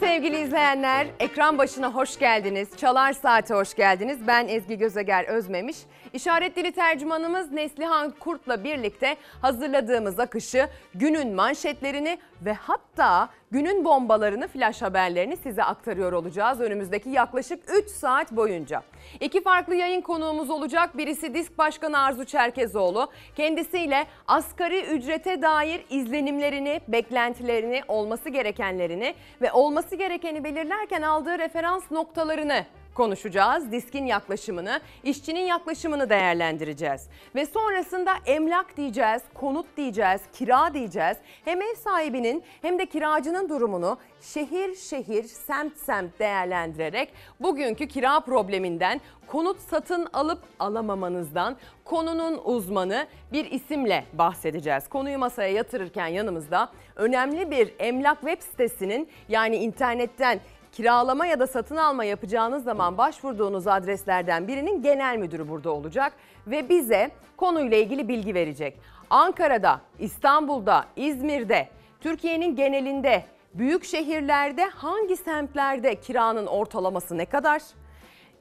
[0.00, 1.06] Günaydın sevgili izleyenler.
[1.20, 2.68] Ekran başına hoş geldiniz.
[2.76, 4.26] Çalar Saat'e hoş geldiniz.
[4.26, 5.76] Ben Ezgi Gözeger Özmemiş.
[6.14, 14.82] İşaret dili tercümanımız Neslihan Kurt'la birlikte hazırladığımız akışı, günün manşetlerini ve hatta günün bombalarını, flash
[14.82, 18.82] haberlerini size aktarıyor olacağız önümüzdeki yaklaşık 3 saat boyunca.
[19.20, 20.98] İki farklı yayın konuğumuz olacak.
[20.98, 23.08] Birisi Disk Başkanı Arzu Çerkezoğlu.
[23.36, 32.64] Kendisiyle asgari ücrete dair izlenimlerini, beklentilerini, olması gerekenlerini ve olması gerekeni belirlerken aldığı referans noktalarını
[32.94, 33.72] konuşacağız.
[33.72, 37.08] Diskin yaklaşımını, işçinin yaklaşımını değerlendireceğiz.
[37.34, 41.16] Ve sonrasında emlak diyeceğiz, konut diyeceğiz, kira diyeceğiz.
[41.44, 49.00] Hem ev sahibinin hem de kiracının durumunu şehir şehir, semt semt değerlendirerek bugünkü kira probleminden,
[49.26, 54.88] konut satın alıp alamamanızdan konunun uzmanı bir isimle bahsedeceğiz.
[54.88, 60.40] Konuyu masaya yatırırken yanımızda önemli bir emlak web sitesinin yani internetten
[60.74, 66.12] kiralama ya da satın alma yapacağınız zaman başvurduğunuz adreslerden birinin genel müdürü burada olacak
[66.46, 68.78] ve bize konuyla ilgili bilgi verecek.
[69.10, 71.68] Ankara'da, İstanbul'da, İzmir'de,
[72.00, 77.62] Türkiye'nin genelinde, büyük şehirlerde hangi semtlerde kiranın ortalaması ne kadar?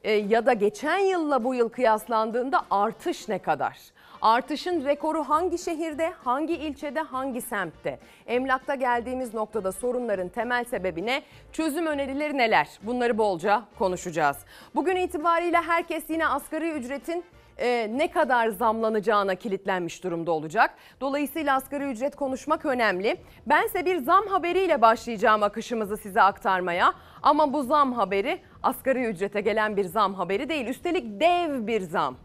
[0.04, 3.78] Ee, ya da geçen yılla bu yıl kıyaslandığında artış ne kadar?
[4.24, 8.00] Artışın rekoru hangi şehirde, hangi ilçede, hangi semtte?
[8.28, 11.24] Emlakta geldiğimiz noktada sorunların temel sebebi ne?
[11.52, 12.68] Çözüm önerileri neler?
[12.84, 14.38] Bunları bolca konuşacağız.
[14.76, 17.24] Bugün itibariyle herkes yine asgari ücretin
[17.58, 20.76] e, ne kadar zamlanacağına kilitlenmiş durumda olacak.
[21.02, 23.18] Dolayısıyla asgari ücret konuşmak önemli.
[23.46, 26.94] Bense bir zam haberiyle başlayacağım akışımızı size aktarmaya.
[27.24, 30.68] Ama bu zam haberi asgari ücrete gelen bir zam haberi değil.
[30.68, 32.18] Üstelik dev bir zam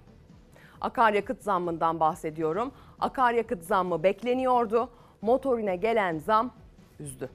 [0.81, 2.73] akaryakıt zammından bahsediyorum.
[3.01, 4.89] Akaryakıt zammı bekleniyordu.
[5.23, 6.51] Motorine gelen zam
[7.01, 7.31] üzdü.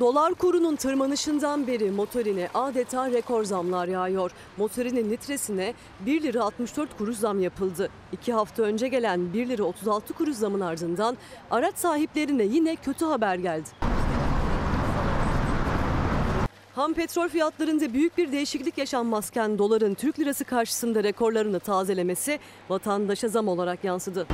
[0.00, 4.30] Dolar kurunun tırmanışından beri motorine adeta rekor zamlar yağıyor.
[4.56, 7.88] Motorinin litresine 1 lira 64 kuruş zam yapıldı.
[8.12, 11.16] 2 hafta önce gelen 1 lira 36 kuruş zamın ardından
[11.50, 13.89] araç sahiplerine yine kötü haber geldi.
[16.80, 23.48] Ham petrol fiyatlarında büyük bir değişiklik yaşanmazken doların Türk lirası karşısında rekorlarını tazelemesi vatandaşa zam
[23.48, 24.26] olarak yansıdı.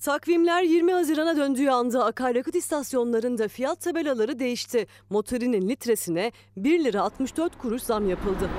[0.00, 4.86] Takvimler 20 Haziran'a döndüğü anda akaryakıt istasyonlarında fiyat tabelaları değişti.
[5.10, 8.50] Motorinin litresine 1 lira 64 kuruş zam yapıldı.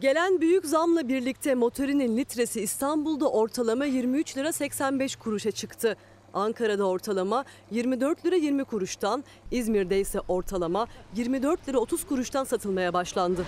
[0.00, 5.96] Gelen büyük zamla birlikte motorinin litresi İstanbul'da ortalama 23 lira 85 kuruşa çıktı.
[6.34, 10.86] Ankara'da ortalama 24 lira 20 kuruştan, İzmir'de ise ortalama
[11.16, 13.44] 24 lira 30 kuruştan satılmaya başlandı.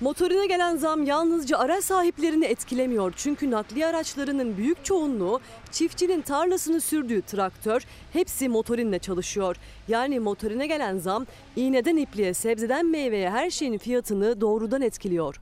[0.00, 3.12] Motorine gelen zam yalnızca araç sahiplerini etkilemiyor.
[3.16, 7.82] Çünkü nakliye araçlarının büyük çoğunluğu çiftçinin tarlasını sürdüğü traktör
[8.12, 9.56] hepsi motorinle çalışıyor.
[9.88, 11.26] Yani motorine gelen zam
[11.56, 15.40] iğneden ipliğe, sebzeden meyveye her şeyin fiyatını doğrudan etkiliyor.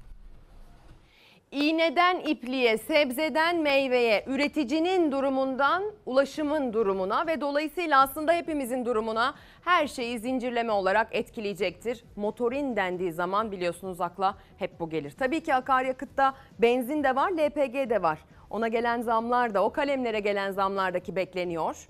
[1.51, 10.19] İğneden ipliğe, sebzeden meyveye, üreticinin durumundan ulaşımın durumuna ve dolayısıyla aslında hepimizin durumuna her şeyi
[10.19, 12.05] zincirleme olarak etkileyecektir.
[12.17, 15.11] Motorin dendiği zaman biliyorsunuz akla hep bu gelir.
[15.11, 18.19] Tabii ki akaryakıtta benzin de var, LPG de var.
[18.51, 21.87] Ona gelen zamlar da, o kalemlere gelen zamlardaki bekleniyor.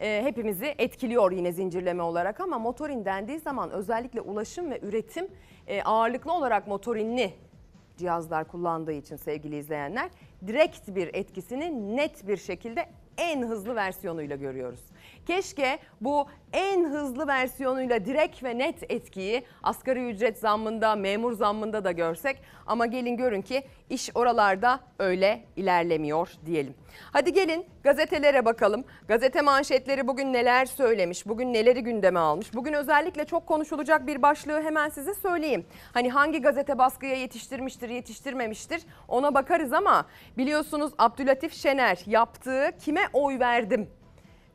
[0.00, 5.28] E, hepimizi etkiliyor yine zincirleme olarak ama motorin dendiği zaman özellikle ulaşım ve üretim
[5.66, 7.32] e, ağırlıklı olarak motorinli
[7.96, 10.10] cihazlar kullandığı için sevgili izleyenler
[10.46, 14.80] direkt bir etkisini net bir şekilde en hızlı versiyonuyla görüyoruz.
[15.26, 21.92] Keşke bu en hızlı versiyonuyla direkt ve net etkiyi asgari ücret zammında, memur zammında da
[21.92, 26.74] görsek ama gelin görün ki iş oralarda öyle ilerlemiyor diyelim.
[27.12, 28.84] Hadi gelin gazetelere bakalım.
[29.08, 32.54] Gazete manşetleri bugün neler söylemiş, bugün neleri gündeme almış.
[32.54, 35.66] Bugün özellikle çok konuşulacak bir başlığı hemen size söyleyeyim.
[35.92, 40.06] Hani hangi gazete baskıya yetiştirmiştir, yetiştirmemiştir ona bakarız ama
[40.38, 43.88] biliyorsunuz Abdülatif Şener yaptığı kime oy verdim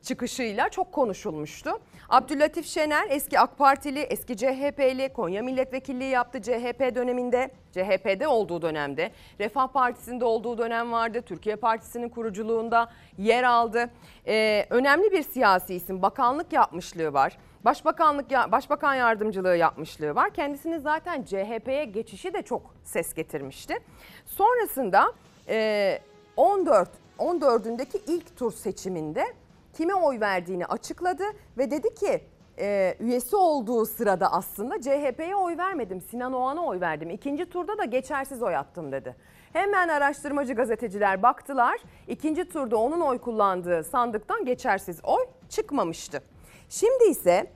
[0.03, 1.69] çıkışıyla çok konuşulmuştu.
[2.09, 9.11] Abdülatif Şener eski AK Partili, eski CHP'li, Konya milletvekilliği yaptı CHP döneminde, CHP'de olduğu dönemde.
[9.39, 11.21] Refah Partisi'nde olduğu dönem vardı.
[11.21, 13.89] Türkiye Partisi'nin kuruculuğunda yer aldı.
[14.27, 17.37] Ee, önemli bir siyasi isim, bakanlık yapmışlığı var.
[17.65, 20.33] Başbakanlık başbakan yardımcılığı yapmışlığı var.
[20.33, 23.79] Kendisinin zaten CHP'ye geçişi de çok ses getirmişti.
[24.25, 25.13] Sonrasında
[25.47, 25.99] e,
[26.37, 26.89] 14
[27.21, 29.25] 14'ündeki ilk tur seçiminde
[29.73, 31.23] kime oy verdiğini açıkladı
[31.57, 32.23] ve dedi ki
[32.59, 36.01] e, üyesi olduğu sırada aslında CHP'ye oy vermedim.
[36.01, 37.09] Sinan Oğan'a oy verdim.
[37.09, 39.15] İkinci turda da geçersiz oy attım dedi.
[39.53, 41.79] Hemen araştırmacı gazeteciler baktılar.
[42.07, 46.23] İkinci turda onun oy kullandığı sandıktan geçersiz oy çıkmamıştı.
[46.69, 47.51] Şimdi ise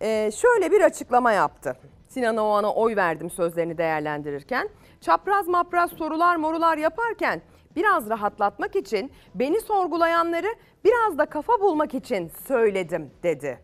[0.00, 1.76] e, şöyle bir açıklama yaptı.
[2.08, 4.68] Sinan Oğan'a oy verdim sözlerini değerlendirirken.
[5.00, 7.42] Çapraz mapraz sorular morular yaparken
[7.76, 13.58] biraz rahatlatmak için beni sorgulayanları biraz da kafa bulmak için söyledim dedi.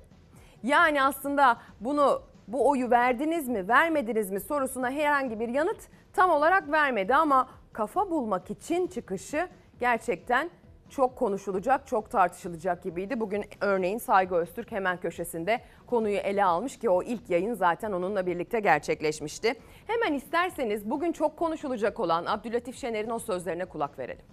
[0.63, 6.73] Yani aslında bunu bu oyu verdiniz mi vermediniz mi sorusuna herhangi bir yanıt tam olarak
[6.73, 9.49] vermedi ama kafa bulmak için çıkışı
[9.81, 10.51] gerçekten
[10.91, 13.21] çok konuşulacak, çok tartışılacak gibiydi.
[13.21, 18.27] Bugün örneğin Saygı Öztürk hemen köşesinde konuyu ele almış ki o ilk yayın zaten onunla
[18.27, 19.55] birlikte gerçekleşmişti.
[19.87, 24.25] Hemen isterseniz bugün çok konuşulacak olan Abdülatif Şener'in o sözlerine kulak verelim.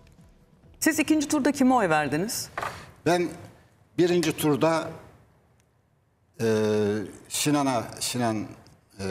[0.79, 2.49] Siz ikinci turda kime oy verdiniz?
[3.05, 3.29] Ben
[3.97, 4.83] birinci turda
[6.41, 6.45] e,
[7.29, 8.37] Sinan'a Sinan
[8.99, 9.05] e,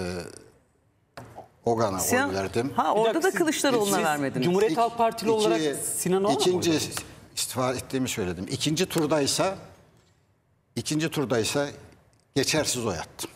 [1.64, 2.72] Ogan'a Sinan- oy verdim.
[2.76, 4.44] Ha orada da siz- Kılıçdaroğlu'na siz vermediniz.
[4.44, 6.76] Cumhuriyet Halk Partili iki- olarak Sinan Oğan'a mı ikinci oy
[7.37, 8.46] istifa ettiğimi söyledim.
[8.50, 9.58] İkinci turdaysa
[10.76, 11.69] ikinci turdaysa
[12.34, 13.31] geçersiz oy attım.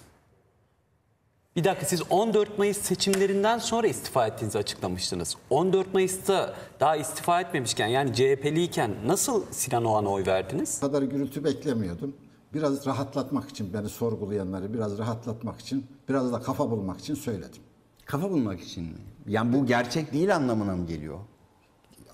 [1.56, 5.36] Bir dakika siz 14 Mayıs seçimlerinden sonra istifa ettiğinizi açıklamıştınız.
[5.50, 10.78] 14 Mayıs'ta daha istifa etmemişken yani CHP'liyken nasıl Sinan Oğan'a oy verdiniz?
[10.82, 12.16] Bu kadar gürültü beklemiyordum.
[12.54, 17.62] Biraz rahatlatmak için beni sorgulayanları biraz rahatlatmak için biraz da kafa bulmak için söyledim.
[18.04, 18.98] Kafa bulmak için mi?
[19.28, 21.18] Yani bu gerçek değil anlamına mı geliyor?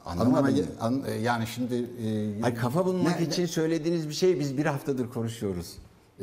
[0.07, 0.67] Anlamadım.
[0.81, 4.67] An- e, yani şimdi e, Ay kafa bulmak ne- için söylediğiniz bir şey biz bir
[4.67, 5.73] haftadır konuşuyoruz.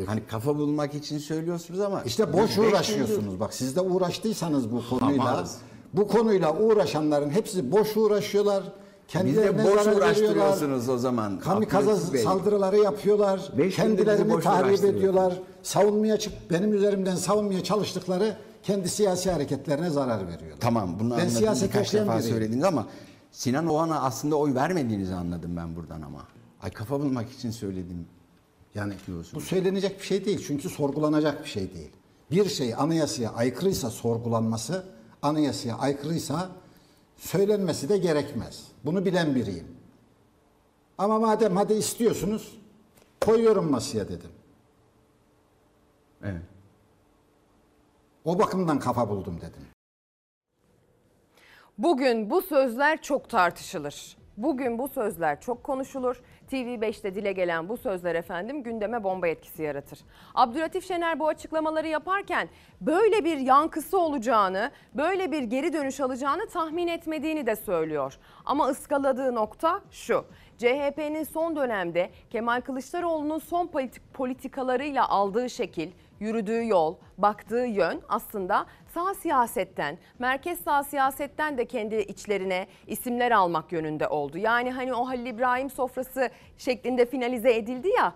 [0.05, 3.39] Hani kafa bulmak için söylüyorsunuz ama İşte boş biz uğraşıyorsunuz.
[3.39, 5.23] Bak siz de uğraştıysanız bu konuyla.
[5.29, 5.47] Ama-
[5.93, 8.63] Bu konuyla uğraşanların hepsi boş uğraşıyorlar.
[8.63, 11.39] Biz Kendilerine de boş uğraştırıyorsunuz o zaman.
[11.39, 13.51] Kamikaze saldırıları yapıyorlar.
[13.57, 15.33] Beş Kendilerini tahrip ediyorlar.
[15.63, 20.57] Savunmaya çık benim üzerimden savunmaya çalıştıkları kendi siyasi hareketlerine zarar veriyorlar.
[20.59, 22.33] Tamam bunu ben anladım birkaç defa biriyim.
[22.33, 22.87] söylediniz ama
[23.31, 26.27] Sinan Oğan'a aslında oy vermediğinizi anladım ben buradan ama.
[26.61, 28.07] Ay kafa bulmak için söyledim.
[28.75, 28.93] Yani
[29.33, 30.43] bu söylenecek bir şey değil.
[30.47, 31.91] Çünkü sorgulanacak bir şey değil.
[32.31, 34.85] Bir şey anayasaya aykırıysa sorgulanması,
[35.21, 36.49] anayasaya aykırıysa
[37.17, 38.67] söylenmesi de gerekmez.
[38.85, 39.67] Bunu bilen biriyim.
[40.97, 42.57] Ama madem hadi istiyorsunuz
[43.21, 44.31] koyuyorum masaya dedim.
[46.23, 46.41] Evet.
[48.25, 49.67] O bakımdan kafa buldum dedim.
[51.79, 54.17] Bugün bu sözler çok tartışılır.
[54.37, 56.21] Bugün bu sözler çok konuşulur.
[56.51, 59.99] TV5'te dile gelen bu sözler efendim gündeme bomba etkisi yaratır.
[60.35, 62.49] Abdülatif Şener bu açıklamaları yaparken
[62.81, 68.17] böyle bir yankısı olacağını, böyle bir geri dönüş alacağını tahmin etmediğini de söylüyor.
[68.45, 70.25] Ama ıskaladığı nokta şu.
[70.57, 78.65] CHP'nin son dönemde Kemal Kılıçdaroğlu'nun son politik politikalarıyla aldığı şekil, yürüdüğü yol, baktığı yön aslında
[78.93, 84.37] sağ siyasetten, merkez sağ siyasetten de kendi içlerine isimler almak yönünde oldu.
[84.37, 88.13] Yani hani o Halil İbrahim sofrası şeklinde finalize edildi ya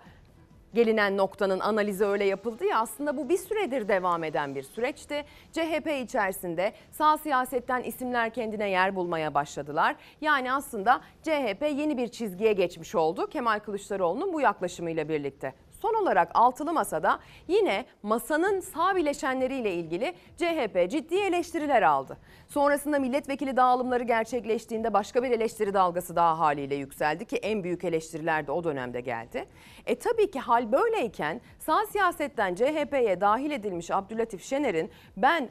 [0.74, 5.24] gelinen noktanın analizi öyle yapıldı ya aslında bu bir süredir devam eden bir süreçti.
[5.52, 9.96] CHP içerisinde sağ siyasetten isimler kendine yer bulmaya başladılar.
[10.20, 15.54] Yani aslında CHP yeni bir çizgiye geçmiş oldu Kemal Kılıçdaroğlu'nun bu yaklaşımıyla birlikte.
[15.84, 22.18] Son olarak altılı masada yine masanın sağ bileşenleriyle ilgili CHP ciddi eleştiriler aldı.
[22.48, 28.46] Sonrasında milletvekili dağılımları gerçekleştiğinde başka bir eleştiri dalgası daha haliyle yükseldi ki en büyük eleştiriler
[28.46, 29.44] de o dönemde geldi.
[29.86, 35.48] E tabii ki hal böyleyken sağ siyasetten CHP'ye dahil edilmiş Abdülatif Şener'in ben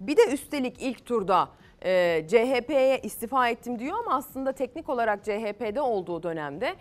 [0.00, 1.48] bir de üstelik ilk turda
[1.84, 6.76] e, CHP'ye istifa ettim diyor ama aslında teknik olarak CHP'de olduğu dönemde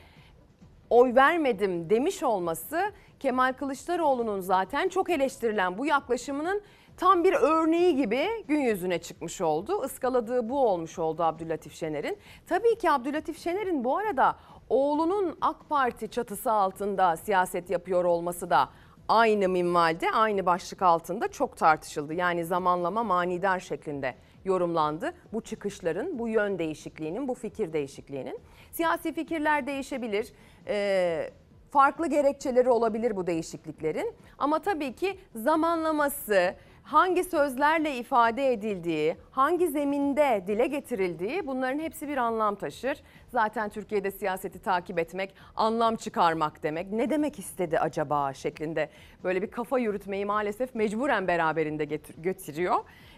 [0.92, 6.62] oy vermedim demiş olması Kemal Kılıçdaroğlu'nun zaten çok eleştirilen bu yaklaşımının
[6.98, 9.86] tam bir örneği gibi gün yüzüne çıkmış oldu.
[9.86, 12.18] Iskaladığı bu olmuş oldu Abdülatif Şener'in.
[12.48, 14.36] Tabii ki Abdülatif Şener'in bu arada
[14.70, 18.70] oğlunun AK Parti çatısı altında siyaset yapıyor olması da
[19.08, 22.14] aynı minvalde, aynı başlık altında çok tartışıldı.
[22.14, 25.14] Yani zamanlama manidar şeklinde yorumlandı.
[25.34, 28.40] Bu çıkışların, bu yön değişikliğinin, bu fikir değişikliğinin.
[28.72, 30.34] Siyasi fikirler değişebilir.
[30.68, 31.30] Ee,
[31.72, 34.14] farklı gerekçeleri olabilir bu değişikliklerin.
[34.38, 42.18] Ama tabii ki zamanlaması, hangi sözlerle ifade edildiği, hangi zeminde dile getirildiği bunların hepsi bir
[42.18, 42.98] anlam taşır.
[43.30, 46.92] Zaten Türkiye'de siyaseti takip etmek, anlam çıkarmak demek.
[46.92, 48.90] Ne demek istedi acaba şeklinde
[49.24, 52.16] böyle bir kafa yürütmeyi maalesef mecburen beraberinde getir-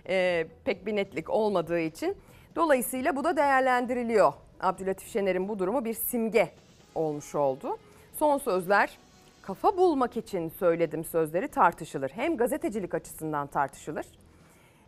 [0.10, 2.18] Ee, pek bir netlik olmadığı için.
[2.56, 4.34] Dolayısıyla bu da değerlendiriliyor.
[4.60, 6.52] Abdülatif Şener'in bu durumu bir simge
[6.96, 7.78] olmuş oldu.
[8.14, 8.98] Son sözler
[9.42, 12.10] kafa bulmak için söyledim sözleri tartışılır.
[12.10, 14.06] Hem gazetecilik açısından tartışılır.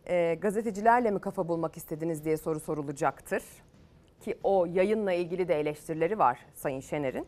[0.08, 3.42] Ee, gazetecilerle mi kafa bulmak istediniz diye soru sorulacaktır.
[4.20, 7.26] Ki o yayınla ilgili de eleştirileri var Sayın Şener'in.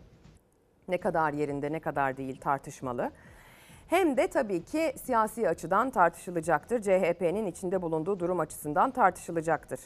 [0.89, 3.11] Ne kadar yerinde ne kadar değil tartışmalı.
[3.89, 6.83] Hem de tabii ki siyasi açıdan tartışılacaktır.
[6.83, 9.81] CHP'nin içinde bulunduğu durum açısından tartışılacaktır.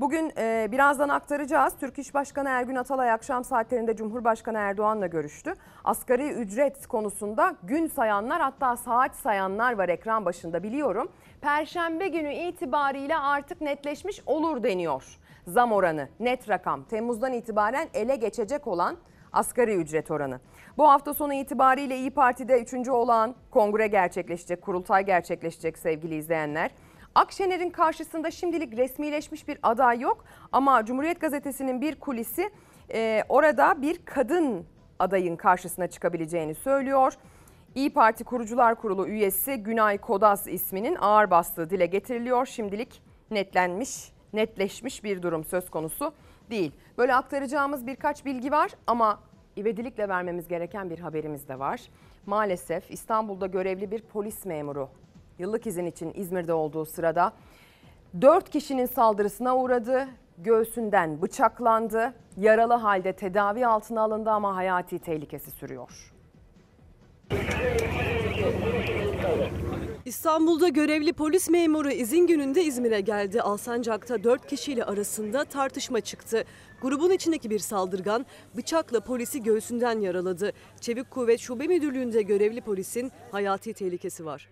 [0.00, 1.74] Bugün e, birazdan aktaracağız.
[1.80, 5.54] Türk İş Başkanı Ergün Atalay akşam saatlerinde Cumhurbaşkanı Erdoğan'la görüştü.
[5.84, 11.08] Asgari ücret konusunda gün sayanlar hatta saat sayanlar var ekran başında biliyorum.
[11.40, 15.18] Perşembe günü itibariyle artık netleşmiş olur deniyor.
[15.46, 18.96] Zam oranı, net rakam Temmuz'dan itibaren ele geçecek olan
[19.32, 20.40] asgari ücret oranı.
[20.78, 22.88] Bu hafta sonu itibariyle İyi Parti'de 3.
[22.88, 26.70] olan kongre gerçekleşecek, kurultay gerçekleşecek sevgili izleyenler.
[27.14, 32.50] Akşener'in karşısında şimdilik resmileşmiş bir aday yok ama Cumhuriyet Gazetesi'nin bir kulisi
[32.92, 34.66] e, orada bir kadın
[34.98, 37.12] adayın karşısına çıkabileceğini söylüyor.
[37.74, 42.46] İyi Parti Kurucular Kurulu üyesi Günay Kodas isminin ağır bastığı dile getiriliyor.
[42.46, 46.14] Şimdilik netlenmiş, netleşmiş bir durum söz konusu
[46.50, 46.72] değil.
[46.98, 49.18] Böyle aktaracağımız birkaç bilgi var ama
[49.56, 51.80] ivedilikle vermemiz gereken bir haberimiz de var.
[52.26, 54.88] Maalesef İstanbul'da görevli bir polis memuru
[55.38, 57.32] yıllık izin için İzmir'de olduğu sırada
[58.20, 60.08] 4 kişinin saldırısına uğradı.
[60.38, 62.14] Göğsünden bıçaklandı.
[62.36, 66.12] Yaralı halde tedavi altına alındı ama hayati tehlikesi sürüyor.
[70.04, 73.42] İstanbul'da görevli polis memuru izin gününde İzmir'e geldi.
[73.42, 76.44] Alsancak'ta 4 kişiyle arasında tartışma çıktı.
[76.82, 80.52] Grubun içindeki bir saldırgan bıçakla polisi göğsünden yaraladı.
[80.80, 84.48] Çevik Kuvvet Şube Müdürlüğü'nde görevli polisin hayati tehlikesi var.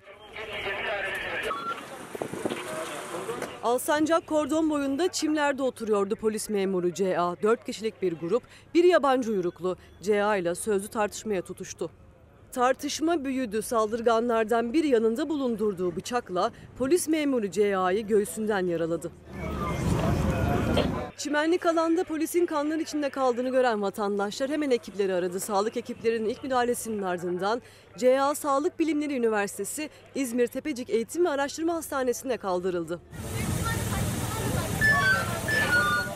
[3.62, 7.36] Alsancak kordon boyunda çimlerde oturuyordu polis memuru CA.
[7.42, 8.42] 4 kişilik bir grup,
[8.74, 11.90] bir yabancı uyruklu CA ile sözlü tartışmaya tutuştu.
[12.52, 13.62] Tartışma büyüdü.
[13.62, 19.12] Saldırganlardan bir yanında bulundurduğu bıçakla polis memuru CA'yı göğsünden yaraladı.
[21.16, 25.40] Çimenlik alanda polisin kanlar içinde kaldığını gören vatandaşlar hemen ekipleri aradı.
[25.40, 27.62] Sağlık ekiplerinin ilk müdahalesinin ardından
[27.98, 33.00] CA Sağlık Bilimleri Üniversitesi İzmir Tepecik Eğitim ve Araştırma Hastanesi'ne kaldırıldı.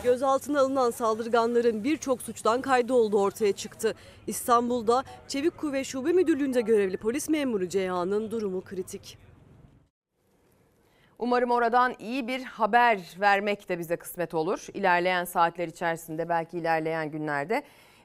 [0.07, 3.95] Gözaltına alınan saldırganların birçok suçtan kaydı olduğu ortaya çıktı.
[4.27, 9.17] İstanbul'da Çevik Kuvvet Şube Müdürlüğü'nde görevli polis memuru CA'nın durumu kritik.
[11.19, 14.67] Umarım oradan iyi bir haber vermek de bize kısmet olur.
[14.73, 17.63] İlerleyen saatler içerisinde belki ilerleyen günlerde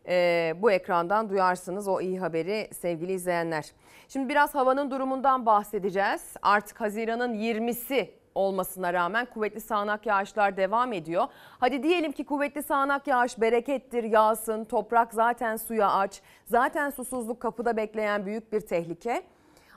[0.09, 3.73] e, bu ekrandan duyarsınız o iyi haberi sevgili izleyenler.
[4.09, 6.23] Şimdi biraz havanın durumundan bahsedeceğiz.
[6.43, 11.27] Artık Haziran'ın 20'si olmasına rağmen kuvvetli sağanak yağışlar devam ediyor.
[11.61, 16.23] Hadi diyelim ki kuvvetli sağanak yağış berekettir, yağsın, toprak zaten suya aç.
[16.45, 19.23] Zaten susuzluk kapıda bekleyen büyük bir tehlike.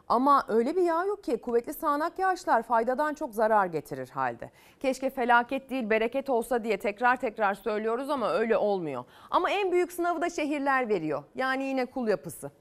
[0.08, 4.52] Ama öyle bir yağ yok ki kuvvetli sağanak yağışlar faydadan çok zarar getirir halde.
[4.80, 9.04] Keşke felaket değil bereket olsa diye tekrar tekrar söylüyoruz ama öyle olmuyor.
[9.32, 11.24] Ama en büyük sınavı da şehirler veriyor.
[11.36, 12.52] Yani yine kul yapısı.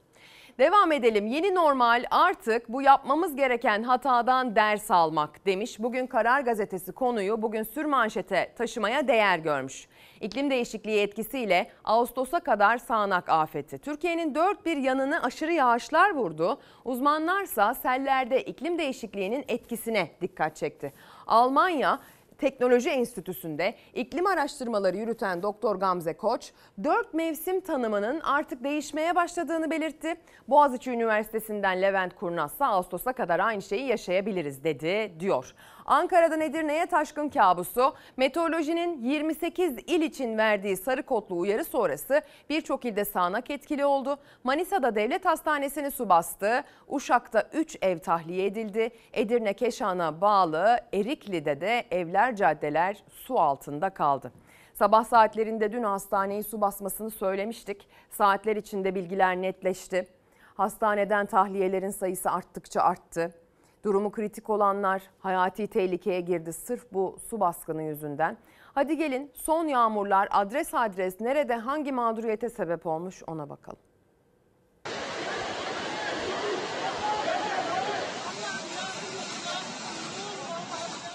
[0.59, 1.27] Devam edelim.
[1.27, 5.79] Yeni normal artık bu yapmamız gereken hatadan ders almak demiş.
[5.79, 9.87] Bugün Karar Gazetesi konuyu bugün sür manşete taşımaya değer görmüş.
[10.21, 13.77] İklim değişikliği etkisiyle Ağustos'a kadar sağanak afeti.
[13.77, 16.59] Türkiye'nin dört bir yanını aşırı yağışlar vurdu.
[16.85, 20.93] Uzmanlarsa sellerde iklim değişikliğinin etkisine dikkat çekti.
[21.27, 21.99] Almanya
[22.37, 26.51] Teknoloji Enstitüsü'nde iklim araştırmaları yürüten Doktor Gamze Koç,
[26.83, 30.15] dört mevsim tanımının artık değişmeye başladığını belirtti.
[30.47, 35.53] Boğaziçi Üniversitesi'nden Levent Kurnaz ise Ağustos'a kadar aynı şeyi yaşayabiliriz dedi diyor.
[35.85, 43.05] Ankara'dan Edirne'ye taşkın kabusu, meteorolojinin 28 il için verdiği sarı kodlu uyarı sonrası birçok ilde
[43.05, 44.17] sağanak etkili oldu.
[44.43, 46.63] Manisa'da devlet hastanesini su bastı.
[46.87, 48.89] Uşak'ta 3 ev tahliye edildi.
[49.13, 54.31] Edirne Keşan'a bağlı Erikli'de de evler caddeler su altında kaldı.
[54.73, 57.87] Sabah saatlerinde dün hastaneyi su basmasını söylemiştik.
[58.09, 60.07] Saatler içinde bilgiler netleşti.
[60.55, 63.44] Hastaneden tahliyelerin sayısı arttıkça arttı.
[63.85, 68.37] Durumu kritik olanlar hayati tehlikeye girdi sırf bu su baskını yüzünden.
[68.73, 73.79] Hadi gelin son yağmurlar adres adres nerede hangi mağduriyete sebep olmuş ona bakalım.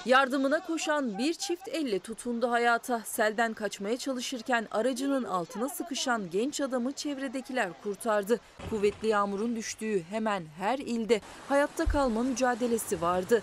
[0.07, 3.01] Yardımına koşan bir çift elle tutundu hayata.
[3.05, 8.41] Selden kaçmaya çalışırken aracının altına sıkışan genç adamı çevredekiler kurtardı.
[8.71, 13.43] Kuvvetli yağmurun düştüğü hemen her ilde hayatta kalma mücadelesi vardı.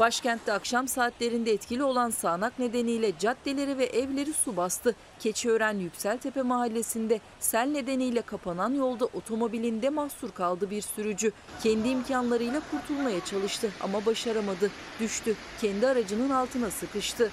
[0.00, 4.94] Başkentte akşam saatlerinde etkili olan sağanak nedeniyle caddeleri ve evleri su bastı.
[5.20, 11.32] Keçiören Yükseltepe mahallesinde sel nedeniyle kapanan yolda otomobilinde mahsur kaldı bir sürücü.
[11.62, 14.70] Kendi imkanlarıyla kurtulmaya çalıştı ama başaramadı.
[15.00, 15.34] Düştü.
[15.60, 17.30] Kendi aracının altına sıkıştı.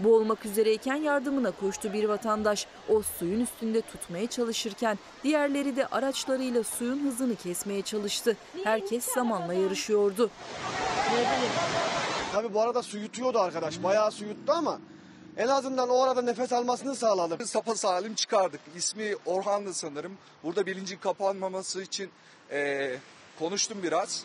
[0.00, 2.66] Boğulmak üzereyken yardımına koştu bir vatandaş.
[2.88, 8.36] O suyun üstünde tutmaya çalışırken diğerleri de araçlarıyla suyun hızını kesmeye çalıştı.
[8.64, 10.30] Herkes zamanla yarışıyordu.
[12.32, 13.82] Tabii bu arada su yutuyordu arkadaş.
[13.82, 14.80] Bayağı su yuttu ama
[15.36, 17.48] en azından o arada nefes almasını sağladık.
[17.48, 18.60] Sapa salim çıkardık.
[18.76, 20.12] İsmi Orhan'dı sanırım.
[20.44, 22.10] Burada bilincin kapanmaması için
[22.52, 22.98] eee,
[23.38, 24.24] konuştum biraz.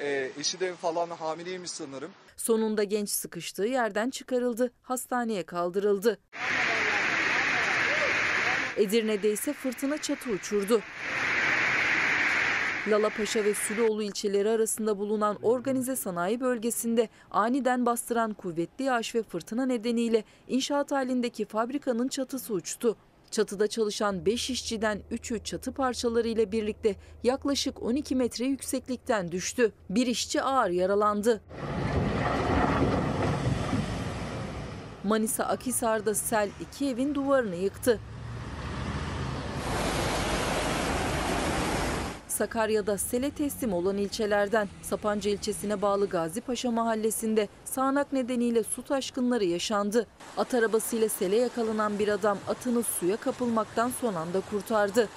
[0.00, 2.10] Eee eşi de falan hamileymiş sanırım.
[2.36, 4.72] Sonunda genç sıkıştığı yerden çıkarıldı.
[4.82, 6.18] Hastaneye kaldırıldı.
[8.76, 10.80] Edirne'de ise fırtına çatı uçurdu.
[12.88, 19.66] Lalapaşa ve Süloğlu ilçeleri arasında bulunan organize sanayi bölgesinde aniden bastıran kuvvetli yağış ve fırtına
[19.66, 22.96] nedeniyle inşaat halindeki fabrikanın çatısı uçtu.
[23.34, 29.72] Çatıda çalışan 5 işçiden 3'ü çatı parçaları ile birlikte yaklaşık 12 metre yükseklikten düştü.
[29.90, 31.40] Bir işçi ağır yaralandı.
[35.04, 38.00] Manisa Akhisar'da sel iki evin duvarını yıktı.
[42.34, 50.06] Sakarya'da sele teslim olan ilçelerden Sapanca ilçesine bağlı Gazipaşa mahallesinde sağanak nedeniyle su taşkınları yaşandı.
[50.36, 55.08] At arabasıyla sele yakalanan bir adam atını suya kapılmaktan son anda kurtardı.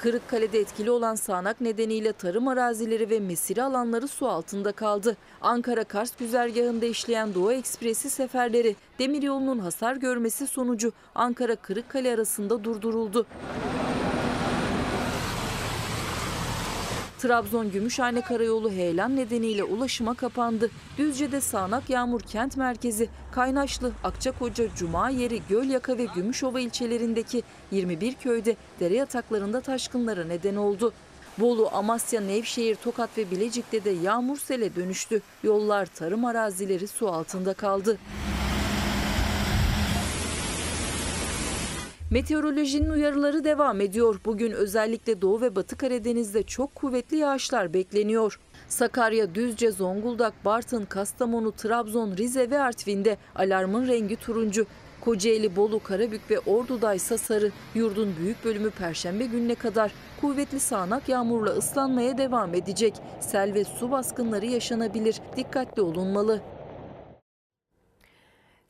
[0.00, 5.16] Kırıkkale'de etkili olan sağanak nedeniyle tarım arazileri ve mesire alanları su altında kaldı.
[5.40, 13.26] Ankara-Kars güzergahında işleyen Doğu Ekspresi seferleri demiryolunun hasar görmesi sonucu Ankara-Kırıkkale arasında durduruldu.
[17.20, 20.70] Trabzon Gümüşhane Karayolu heyelan nedeniyle ulaşıma kapandı.
[20.98, 28.56] Düzce'de sağanak yağmur kent merkezi, Kaynaşlı, Akçakoca, Cuma Yeri, Gölyaka ve Gümüşova ilçelerindeki 21 köyde
[28.80, 30.92] dere yataklarında taşkınlara neden oldu.
[31.38, 35.22] Bolu, Amasya, Nevşehir, Tokat ve Bilecik'te de yağmur sele dönüştü.
[35.42, 37.98] Yollar, tarım arazileri su altında kaldı.
[42.10, 44.20] Meteorolojinin uyarıları devam ediyor.
[44.24, 48.40] Bugün özellikle Doğu ve Batı Karadeniz'de çok kuvvetli yağışlar bekleniyor.
[48.68, 54.66] Sakarya, Düzce, Zonguldak, Bartın, Kastamonu, Trabzon, Rize ve Artvin'de alarmın rengi turuncu.
[55.00, 57.50] Kocaeli, Bolu, Karabük ve Ordu'da ise sarı.
[57.74, 62.94] Yurdun büyük bölümü perşembe gününe kadar kuvvetli sağanak yağmurla ıslanmaya devam edecek.
[63.20, 65.20] Sel ve su baskınları yaşanabilir.
[65.36, 66.40] Dikkatli olunmalı.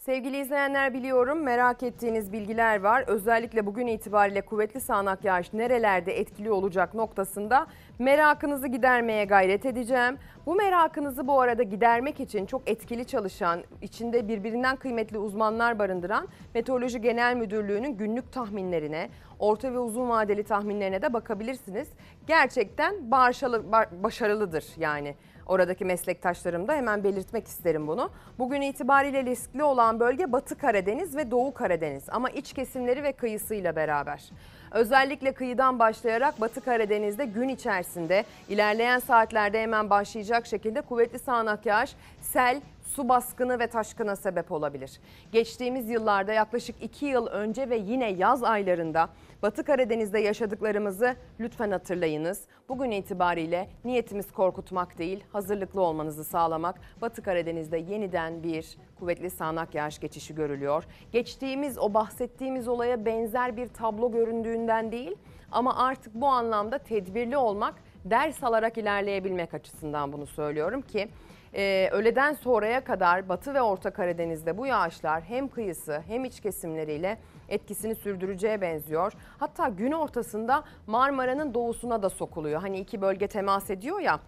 [0.00, 3.04] Sevgili izleyenler biliyorum merak ettiğiniz bilgiler var.
[3.06, 7.66] Özellikle bugün itibariyle kuvvetli sağanak yağış nerelerde etkili olacak noktasında
[7.98, 10.18] merakınızı gidermeye gayret edeceğim.
[10.46, 17.00] Bu merakınızı bu arada gidermek için çok etkili çalışan, içinde birbirinden kıymetli uzmanlar barındıran Meteoroloji
[17.00, 19.08] Genel Müdürlüğü'nün günlük tahminlerine,
[19.38, 21.88] orta ve uzun vadeli tahminlerine de bakabilirsiniz.
[22.26, 25.14] Gerçekten başarılı, başarılıdır yani
[25.50, 28.10] oradaki meslektaşlarım da hemen belirtmek isterim bunu.
[28.38, 33.76] Bugün itibariyle riskli olan bölge Batı Karadeniz ve Doğu Karadeniz ama iç kesimleri ve kıyısıyla
[33.76, 34.30] beraber.
[34.70, 41.96] Özellikle kıyıdan başlayarak Batı Karadeniz'de gün içerisinde ilerleyen saatlerde hemen başlayacak şekilde kuvvetli sağanak yağış,
[42.20, 42.60] sel,
[42.94, 45.00] su baskını ve taşkına sebep olabilir.
[45.32, 49.08] Geçtiğimiz yıllarda yaklaşık 2 yıl önce ve yine yaz aylarında
[49.42, 52.44] Batı Karadeniz'de yaşadıklarımızı lütfen hatırlayınız.
[52.68, 56.80] Bugün itibariyle niyetimiz korkutmak değil, hazırlıklı olmanızı sağlamak.
[57.02, 60.84] Batı Karadeniz'de yeniden bir kuvvetli sağanak yağış geçişi görülüyor.
[61.12, 65.16] Geçtiğimiz o bahsettiğimiz olaya benzer bir tablo göründüğünden değil
[65.52, 67.74] ama artık bu anlamda tedbirli olmak,
[68.04, 71.08] ders alarak ilerleyebilmek açısından bunu söylüyorum ki
[71.54, 77.18] ee, öğleden sonraya kadar Batı ve Orta Karadeniz'de bu yağışlar hem kıyısı hem iç kesimleriyle
[77.48, 79.12] etkisini sürdüreceğe benziyor.
[79.38, 82.60] Hatta gün ortasında Marmara'nın doğusuna da sokuluyor.
[82.60, 84.20] Hani iki bölge temas ediyor ya.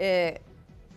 [0.00, 0.34] E,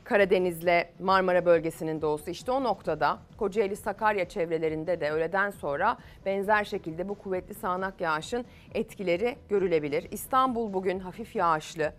[0.04, 7.10] Karadeniz'le Marmara bölgesinin doğusu işte o noktada Kocaeli Sakarya çevrelerinde de öğleden sonra benzer şekilde
[7.10, 10.08] bu kuvvetli sağanak yağışın etkileri görülebilir.
[10.12, 11.94] İstanbul bugün hafif yağışlı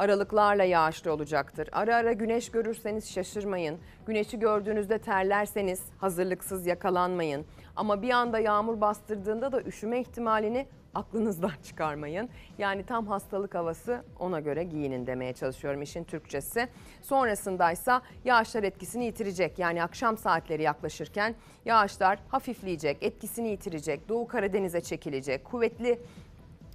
[0.00, 1.68] aralıklarla yağışlı olacaktır.
[1.72, 3.78] Ara ara güneş görürseniz şaşırmayın.
[4.06, 7.46] Güneşi gördüğünüzde terlerseniz hazırlıksız yakalanmayın.
[7.76, 12.28] Ama bir anda yağmur bastırdığında da üşüme ihtimalini aklınızdan çıkarmayın.
[12.58, 16.68] Yani tam hastalık havası ona göre giyinin demeye çalışıyorum işin Türkçesi.
[17.02, 19.58] Sonrasındaysa yağışlar etkisini yitirecek.
[19.58, 21.34] Yani akşam saatleri yaklaşırken
[21.64, 24.08] yağışlar hafifleyecek, etkisini yitirecek.
[24.08, 25.44] Doğu Karadeniz'e çekilecek.
[25.44, 26.00] Kuvvetli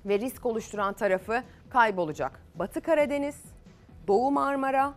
[0.06, 2.42] ve risk oluşturan tarafı kaybolacak.
[2.56, 3.36] Batı Karadeniz,
[4.08, 4.94] Doğu Marmara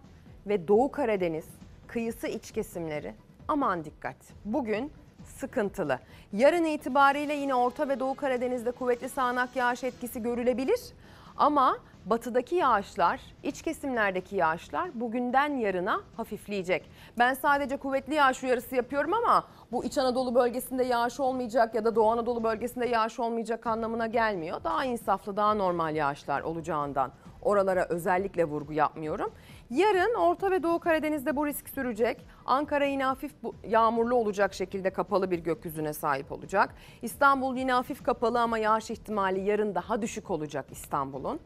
[0.46, 1.46] ve Doğu Karadeniz
[1.86, 3.14] kıyısı iç kesimleri
[3.48, 4.16] aman dikkat.
[4.44, 4.92] Bugün
[5.24, 5.98] sıkıntılı.
[6.32, 10.80] Yarın itibariyle yine Orta ve Doğu Karadeniz'de kuvvetli sağanak yağış etkisi görülebilir.
[11.36, 11.78] Ama
[12.10, 16.90] batıdaki yağışlar, iç kesimlerdeki yağışlar bugünden yarına hafifleyecek.
[17.18, 21.94] Ben sadece kuvvetli yağış uyarısı yapıyorum ama bu İç Anadolu bölgesinde yağış olmayacak ya da
[21.96, 24.64] Doğu Anadolu bölgesinde yağış olmayacak anlamına gelmiyor.
[24.64, 29.32] Daha insaflı, daha normal yağışlar olacağından oralara özellikle vurgu yapmıyorum.
[29.70, 32.26] Yarın Orta ve Doğu Karadeniz'de bu risk sürecek.
[32.46, 33.32] Ankara yine hafif
[33.64, 36.74] yağmurlu olacak şekilde kapalı bir gökyüzüne sahip olacak.
[37.02, 41.40] İstanbul yine hafif kapalı ama yağış ihtimali yarın daha düşük olacak İstanbul'un.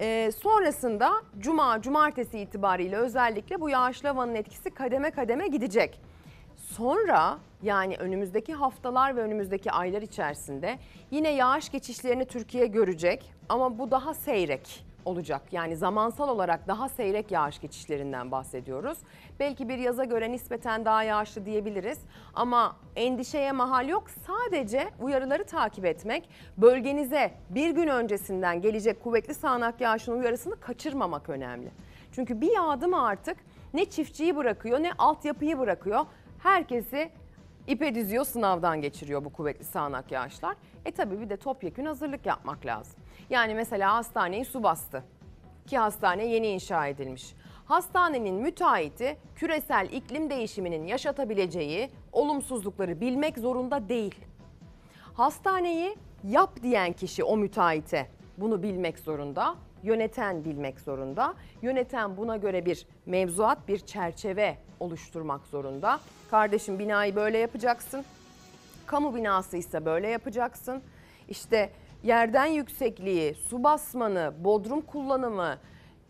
[0.00, 6.00] Ee, sonrasında cuma, cumartesi itibariyle özellikle bu yağışlı havanın etkisi kademe kademe gidecek.
[6.56, 10.78] Sonra yani önümüzdeki haftalar ve önümüzdeki aylar içerisinde
[11.10, 15.42] yine yağış geçişlerini Türkiye görecek ama bu daha seyrek olacak.
[15.52, 18.98] Yani zamansal olarak daha seyrek yağış geçişlerinden bahsediyoruz.
[19.40, 21.98] Belki bir yaza göre nispeten daha yağışlı diyebiliriz
[22.34, 24.10] ama endişeye mahal yok.
[24.26, 31.70] Sadece uyarıları takip etmek, bölgenize bir gün öncesinden gelecek kuvvetli sağanak yağışın uyarısını kaçırmamak önemli.
[32.12, 33.36] Çünkü bir yağdı mı artık
[33.74, 36.06] ne çiftçiyi bırakıyor ne altyapıyı bırakıyor.
[36.38, 37.10] Herkesi
[37.66, 40.56] ipe diziyor, sınavdan geçiriyor bu kuvvetli sağanak yağışlar.
[40.84, 43.03] E tabii bir de topyekün hazırlık yapmak lazım.
[43.30, 45.04] Yani mesela hastaneyi su bastı.
[45.66, 47.34] Ki hastane yeni inşa edilmiş.
[47.64, 54.14] Hastanenin müteahhiti küresel iklim değişiminin yaşatabileceği olumsuzlukları bilmek zorunda değil.
[55.14, 58.08] Hastaneyi yap diyen kişi o müteahhite
[58.38, 61.34] bunu bilmek zorunda, yöneten bilmek zorunda.
[61.62, 66.00] Yöneten buna göre bir mevzuat, bir çerçeve oluşturmak zorunda.
[66.30, 68.04] Kardeşim binayı böyle yapacaksın.
[68.86, 70.82] Kamu binası ise böyle yapacaksın.
[71.28, 71.70] İşte
[72.04, 75.58] yerden yüksekliği, su basmanı, bodrum kullanımı,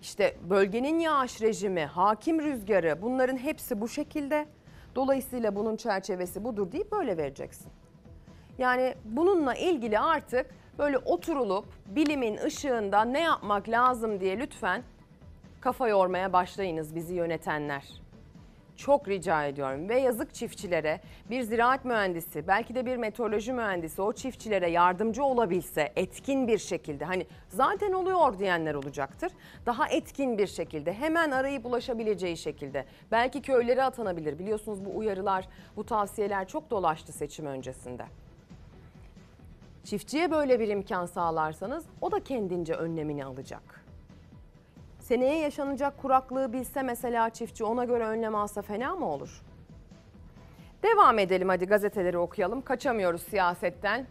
[0.01, 4.47] işte bölgenin yağış rejimi, hakim rüzgarı bunların hepsi bu şekilde.
[4.95, 7.73] Dolayısıyla bunun çerçevesi budur deyip böyle vereceksin.
[8.59, 10.47] Yani bununla ilgili artık
[10.79, 14.83] böyle oturulup bilimin ışığında ne yapmak lazım diye lütfen
[15.61, 18.04] kafa yormaya başlayınız bizi yönetenler.
[18.77, 24.13] Çok rica ediyorum ve yazık çiftçilere bir ziraat mühendisi belki de bir meteoroloji mühendisi o
[24.13, 29.33] çiftçilere yardımcı olabilse etkin bir şekilde hani zaten oluyor diyenler olacaktır.
[29.67, 35.87] Daha etkin bir şekilde hemen arayıp ulaşabileceği şekilde belki köylere atanabilir biliyorsunuz bu uyarılar bu
[35.87, 38.05] tavsiyeler çok dolaştı seçim öncesinde.
[39.85, 43.84] Çiftçiye böyle bir imkan sağlarsanız o da kendince önlemini alacak.
[45.05, 49.43] Seneye yaşanacak kuraklığı bilse mesela çiftçi ona göre önlem alsa fena mı olur?
[50.83, 52.63] Devam edelim hadi gazeteleri okuyalım.
[52.63, 54.07] Kaçamıyoruz siyasetten.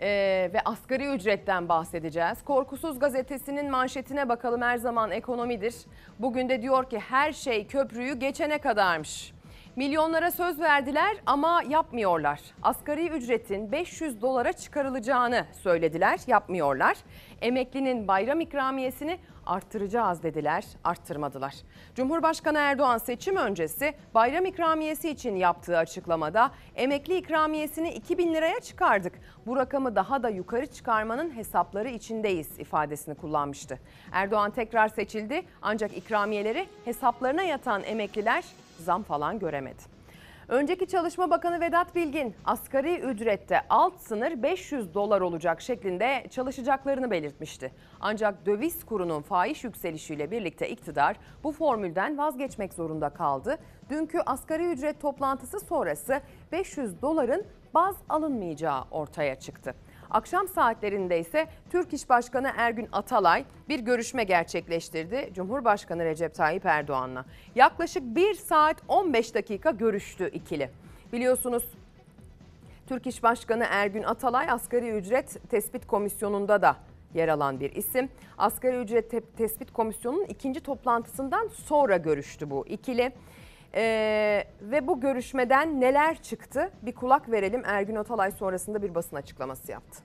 [0.00, 2.42] Ee, ve asgari ücretten bahsedeceğiz.
[2.44, 5.74] Korkusuz gazetesinin manşetine bakalım her zaman ekonomidir.
[6.18, 9.32] Bugün de diyor ki her şey köprüyü geçene kadarmış.
[9.76, 12.40] Milyonlara söz verdiler ama yapmıyorlar.
[12.62, 16.96] Asgari ücretin 500 dolara çıkarılacağını söylediler, yapmıyorlar.
[17.42, 21.54] Emeklinin bayram ikramiyesini arttıracağız dediler, arttırmadılar.
[21.94, 29.12] Cumhurbaşkanı Erdoğan seçim öncesi bayram ikramiyesi için yaptığı açıklamada emekli ikramiyesini 2000 liraya çıkardık.
[29.46, 33.78] Bu rakamı daha da yukarı çıkarmanın hesapları içindeyiz ifadesini kullanmıştı.
[34.12, 38.44] Erdoğan tekrar seçildi ancak ikramiyeleri hesaplarına yatan emekliler
[38.78, 39.95] zam falan göremedi.
[40.48, 47.72] Önceki Çalışma Bakanı Vedat Bilgin asgari ücrette alt sınır 500 dolar olacak şeklinde çalışacaklarını belirtmişti.
[48.00, 53.58] Ancak döviz kurunun faiz yükselişiyle birlikte iktidar bu formülden vazgeçmek zorunda kaldı.
[53.90, 56.20] Dünkü asgari ücret toplantısı sonrası
[56.52, 59.74] 500 doların baz alınmayacağı ortaya çıktı.
[60.10, 67.24] Akşam saatlerinde ise Türk İş Başkanı Ergün Atalay bir görüşme gerçekleştirdi Cumhurbaşkanı Recep Tayyip Erdoğan'la.
[67.54, 70.70] Yaklaşık 1 saat 15 dakika görüştü ikili.
[71.12, 71.64] Biliyorsunuz
[72.88, 76.76] Türk İş Başkanı Ergün Atalay asgari ücret tespit komisyonunda da
[77.14, 78.08] yer alan bir isim.
[78.38, 83.12] Asgari ücret Te- tespit komisyonunun ikinci toplantısından sonra görüştü bu ikili.
[83.76, 86.70] Ee, ve bu görüşmeden neler çıktı?
[86.82, 87.62] Bir kulak verelim.
[87.64, 90.02] Ergün Atalay sonrasında bir basın açıklaması yaptı.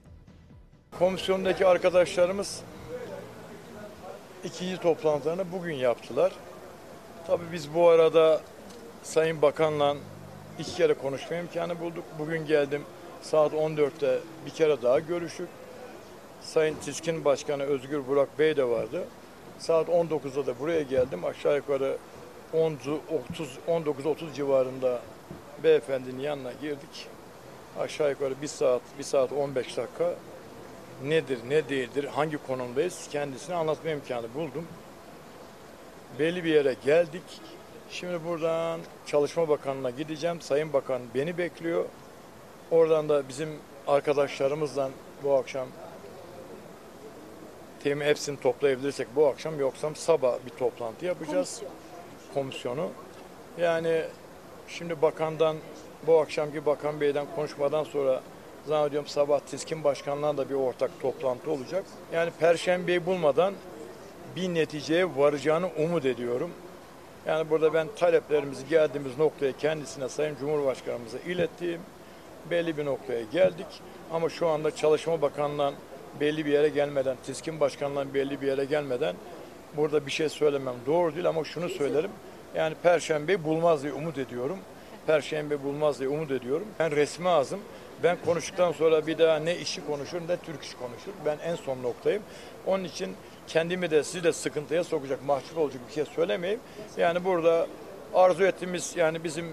[0.98, 2.62] Komisyondaki arkadaşlarımız
[4.44, 6.32] ikinci toplantılarını bugün yaptılar.
[7.26, 8.40] Tabii biz bu arada
[9.02, 9.96] Sayın Bakan'la
[10.58, 12.04] iki kere konuşma imkanı bulduk.
[12.18, 12.82] Bugün geldim
[13.22, 15.48] saat 14'te bir kere daha görüştük.
[16.40, 19.04] Sayın Tiskin Başkanı Özgür Burak Bey de vardı.
[19.58, 21.24] Saat 19'da da buraya geldim.
[21.24, 22.21] Aşağı yukarı 10 30
[22.54, 25.02] 19-30 civarında
[25.64, 27.08] beyefendinin yanına girdik.
[27.78, 30.14] Aşağı yukarı bir saat, bir saat 15 dakika
[31.04, 34.66] nedir, ne değildir, hangi konumdayız kendisine anlatma imkanı buldum.
[36.18, 37.22] Belli bir yere geldik.
[37.90, 40.40] Şimdi buradan Çalışma Bakanlığı'na gideceğim.
[40.40, 41.84] Sayın Bakan beni bekliyor.
[42.70, 43.48] Oradan da bizim
[43.86, 44.90] arkadaşlarımızla
[45.22, 45.68] bu akşam
[47.82, 51.62] temin hepsini toplayabilirsek bu akşam yoksam sabah bir toplantı yapacağız.
[52.34, 52.88] Komisyonu.
[53.58, 54.02] Yani
[54.68, 55.56] şimdi bakandan
[56.06, 58.20] bu akşamki bakan beyden konuşmadan sonra
[58.66, 61.84] zannediyorum sabah TİSKİN başkanlarla da bir ortak toplantı olacak.
[62.12, 63.54] Yani perşembeyi bulmadan
[64.36, 66.50] bir neticeye varacağını umut ediyorum.
[67.26, 71.80] Yani burada ben taleplerimizi geldiğimiz noktaya kendisine Sayın Cumhurbaşkanımıza ilettiğim
[72.50, 73.66] belli bir noktaya geldik.
[74.12, 75.74] Ama şu anda Çalışma Bakanlığı'ndan
[76.20, 79.16] belli bir yere gelmeden, TİSKİN Başkanlığı'ndan belli bir yere gelmeden
[79.76, 82.10] burada bir şey söylemem doğru değil ama şunu söylerim.
[82.54, 84.58] Yani Perşembe bulmaz diye umut ediyorum.
[85.06, 86.66] Perşembe bulmaz diye umut ediyorum.
[86.78, 87.60] Ben resmi ağzım.
[88.02, 91.12] Ben konuştuktan sonra bir daha ne işi konuşur ne Türk işi konuşur.
[91.26, 92.22] Ben en son noktayım.
[92.66, 96.60] Onun için kendimi de sizi de sıkıntıya sokacak, mahcup olacak bir şey söylemeyeyim.
[96.96, 97.66] Yani burada
[98.14, 99.46] arzu ettiğimiz yani bizim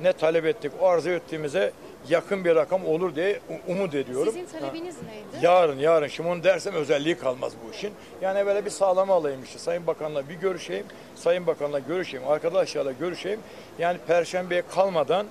[0.00, 1.72] ne talep ettik o arzu ettiğimize
[2.08, 4.32] yakın bir rakam olur diye umut ediyorum.
[4.32, 5.44] Sizin talebiniz neydi?
[5.46, 7.92] Yarın yarın şimdi onu dersem özelliği kalmaz bu işin.
[8.20, 9.58] Yani böyle bir sağlama alayım işte.
[9.58, 10.86] Sayın Bakan'la bir görüşeyim.
[11.14, 12.28] Sayın Bakan'la görüşeyim.
[12.28, 13.40] Arkadaşlarla görüşeyim.
[13.78, 15.26] Yani Perşembe'ye kalmadan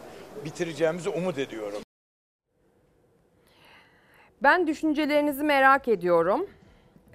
[0.45, 1.79] bitireceğimizi umut ediyorum.
[4.43, 6.47] Ben düşüncelerinizi merak ediyorum.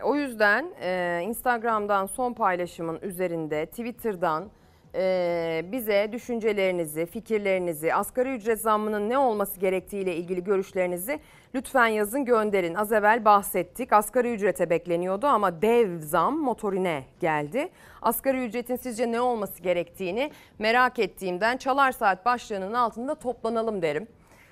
[0.03, 4.51] O yüzden e, Instagram'dan son paylaşımın üzerinde Twitter'dan
[4.95, 11.21] e, bize düşüncelerinizi, fikirlerinizi, asgari ücret zammının ne olması gerektiğiyle ilgili görüşlerinizi
[11.55, 12.75] lütfen yazın gönderin.
[12.75, 13.93] Az evvel bahsettik.
[13.93, 17.69] Asgari ücrete bekleniyordu ama dev zam motorine geldi.
[18.03, 24.09] Asgari ücretin sizce ne olması gerektiğini merak ettiğimden Çalar Saat başlığının altında toplanalım derim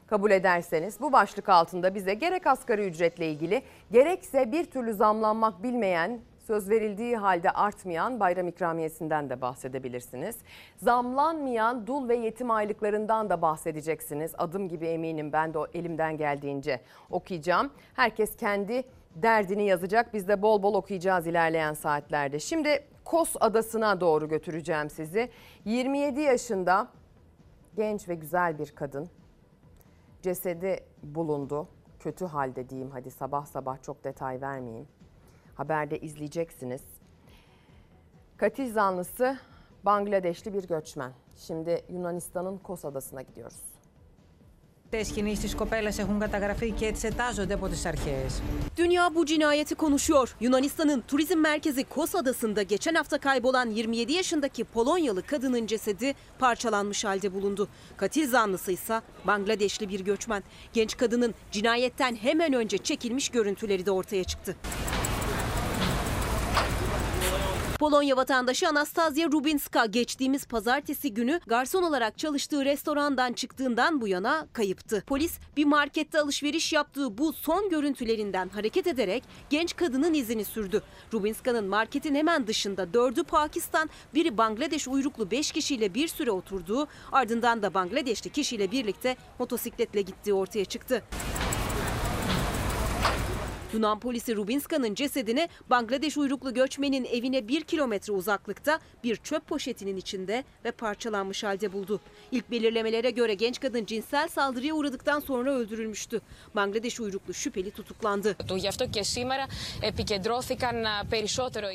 [0.06, 6.20] kabul ederseniz bu başlık altında bize gerek asgari ücretle ilgili gerekse bir türlü zamlanmak bilmeyen
[6.46, 10.36] söz verildiği halde artmayan bayram ikramiyesinden de bahsedebilirsiniz.
[10.76, 14.34] Zamlanmayan dul ve yetim aylıklarından da bahsedeceksiniz.
[14.38, 16.80] Adım gibi eminim ben de o elimden geldiğince
[17.10, 17.70] okuyacağım.
[17.94, 20.14] Herkes kendi derdini yazacak.
[20.14, 22.40] Biz de bol bol okuyacağız ilerleyen saatlerde.
[22.40, 25.30] Şimdi Kos Adası'na doğru götüreceğim sizi.
[25.64, 26.88] 27 yaşında
[27.76, 29.08] genç ve güzel bir kadın
[30.22, 31.68] cesedi bulundu.
[32.00, 34.86] Kötü halde diyeyim hadi sabah sabah çok detay vermeyeyim
[35.55, 36.81] Haberde izleyeceksiniz.
[38.37, 39.37] Katil zanlısı
[39.85, 41.11] Bangladeşli bir göçmen.
[41.35, 43.61] Şimdi Yunanistan'ın Kos Adası'na gidiyoruz.
[44.91, 48.41] Τες κινήσεις της κοπέλας έχουν καταγραφεί και εξετάζονται από τις αρχές.
[48.77, 50.35] Dünya bu cinayeti konuşuyor.
[50.39, 57.33] Yunanistan'ın turizm merkezi Kos Adası'nda geçen hafta kaybolan 27 yaşındaki Polonyalı kadının cesedi parçalanmış halde
[57.33, 57.67] bulundu.
[57.97, 60.43] Katil zanlısı ise Bangladeşli bir göçmen.
[60.73, 64.55] Genç kadının cinayetten hemen önce çekilmiş görüntüleri de ortaya çıktı.
[67.78, 75.04] Polonya vatandaşı Anastazya Rubinska geçtiğimiz pazartesi günü garson olarak çalıştığı restorandan çıktığından bu yana kayıptı.
[75.06, 80.82] Polis bir markette alışveriş yaptığı bu son görüntülerinden hareket ederek genç kadının izini sürdü.
[81.12, 87.62] Rubinska'nın marketin hemen dışında dördü Pakistan, biri Bangladeş uyruklu 5 kişiyle bir süre oturduğu ardından
[87.62, 91.02] da Bangladeşli kişiyle birlikte motosikletle gittiği ortaya çıktı.
[93.76, 100.44] Yunan polisi Rubinska'nın cesedini Bangladeş uyruklu göçmenin evine bir kilometre uzaklıkta bir çöp poşetinin içinde
[100.64, 102.00] ve parçalanmış halde buldu.
[102.32, 106.20] İlk belirlemelere göre genç kadın cinsel saldırıya uğradıktan sonra öldürülmüştü.
[106.54, 108.36] Bangladeş uyruklu şüpheli tutuklandı.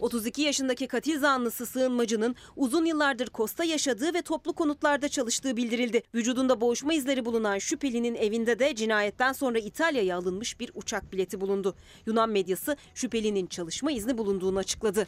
[0.02, 6.04] 32 yaşındaki katil zanlısı sığınmacının uzun yıllardır Kosta yaşadığı ve toplu konutlarda çalıştığı bildirildi.
[6.16, 11.76] Vücudunda boğuşma izleri bulunan şüphelinin evinde de cinayetten sonra İtalya'ya alınmış bir uçak bileti bulundu.
[12.06, 15.08] Yunan medyası şüphelinin çalışma izni bulunduğunu açıkladı.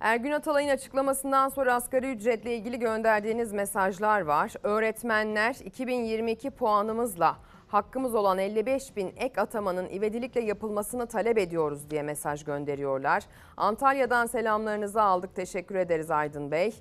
[0.00, 4.52] Ergün Atalay'ın açıklamasından sonra asgari ücretle ilgili gönderdiğiniz mesajlar var.
[4.62, 7.38] Öğretmenler 2022 puanımızla
[7.68, 13.22] hakkımız olan 55 bin ek atamanın ivedilikle yapılmasını talep ediyoruz diye mesaj gönderiyorlar.
[13.56, 15.34] Antalya'dan selamlarınızı aldık.
[15.34, 16.74] Teşekkür ederiz Aydın Bey.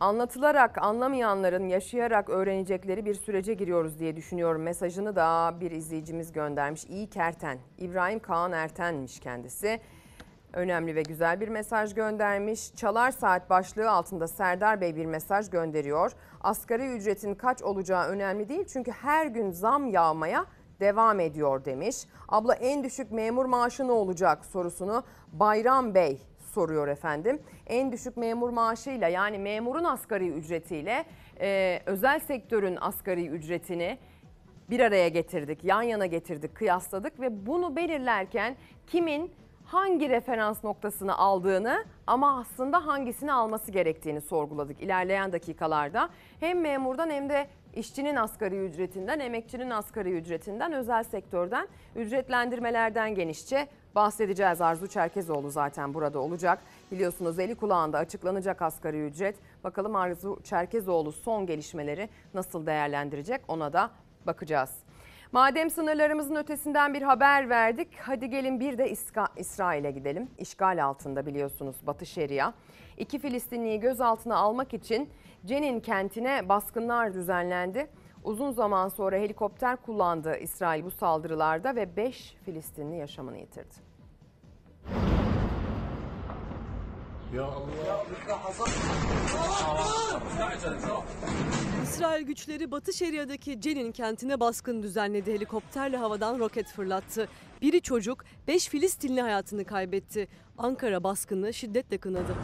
[0.00, 4.62] Anlatılarak anlamayanların yaşayarak öğrenecekleri bir sürece giriyoruz diye düşünüyorum.
[4.62, 6.84] Mesajını da bir izleyicimiz göndermiş.
[6.84, 9.80] İyi Kerten, İbrahim Kaan Erten'miş kendisi.
[10.52, 12.74] Önemli ve güzel bir mesaj göndermiş.
[12.74, 16.12] Çalar Saat başlığı altında Serdar Bey bir mesaj gönderiyor.
[16.40, 20.46] Asgari ücretin kaç olacağı önemli değil çünkü her gün zam yağmaya
[20.80, 21.96] devam ediyor demiş.
[22.28, 26.20] Abla en düşük memur maaşı ne olacak sorusunu Bayram Bey
[26.56, 27.42] soruyor efendim.
[27.66, 31.04] En düşük memur maaşıyla yani memurun asgari ücretiyle
[31.40, 33.98] e, özel sektörün asgari ücretini
[34.70, 39.32] bir araya getirdik, yan yana getirdik, kıyasladık ve bunu belirlerken kimin
[39.64, 46.08] hangi referans noktasını aldığını ama aslında hangisini alması gerektiğini sorguladık ilerleyen dakikalarda.
[46.40, 54.60] Hem memurdan hem de işçinin asgari ücretinden, emekçinin asgari ücretinden, özel sektörden, ücretlendirmelerden genişçe bahsedeceğiz.
[54.60, 56.58] Arzu Çerkezoğlu zaten burada olacak.
[56.92, 59.36] Biliyorsunuz eli kulağında açıklanacak asgari ücret.
[59.64, 63.90] Bakalım Arzu Çerkezoğlu son gelişmeleri nasıl değerlendirecek ona da
[64.26, 64.70] bakacağız.
[65.32, 68.92] Madem sınırlarımızın ötesinden bir haber verdik, hadi gelin bir de
[69.36, 70.30] İsrail'e gidelim.
[70.38, 72.52] İşgal altında biliyorsunuz Batı Şeria.
[72.98, 75.10] İki Filistinliyi gözaltına almak için
[75.46, 77.86] Cenin kentine baskınlar düzenlendi.
[78.24, 83.85] Uzun zaman sonra helikopter kullandı İsrail bu saldırılarda ve 5 Filistinli yaşamını yitirdi.
[91.82, 95.32] İsrail güçleri Batı Şeria'daki Cenin kentine baskın düzenledi.
[95.32, 97.28] Helikopterle havadan roket fırlattı.
[97.62, 100.28] Biri çocuk, 5 Filistinli hayatını kaybetti.
[100.58, 102.34] Ankara baskını şiddetle kınadı.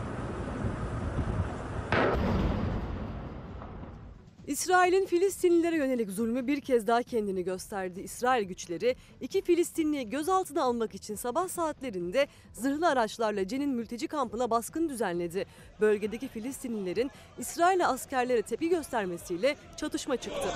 [4.47, 8.01] İsrail'in Filistinlilere yönelik zulmü bir kez daha kendini gösterdi.
[8.01, 14.89] İsrail güçleri iki Filistinliyi gözaltına almak için sabah saatlerinde zırhlı araçlarla Cenin mülteci kampına baskın
[14.89, 15.47] düzenledi.
[15.81, 20.49] Bölgedeki Filistinlilerin İsrail askerlere tepki göstermesiyle çatışma çıktı.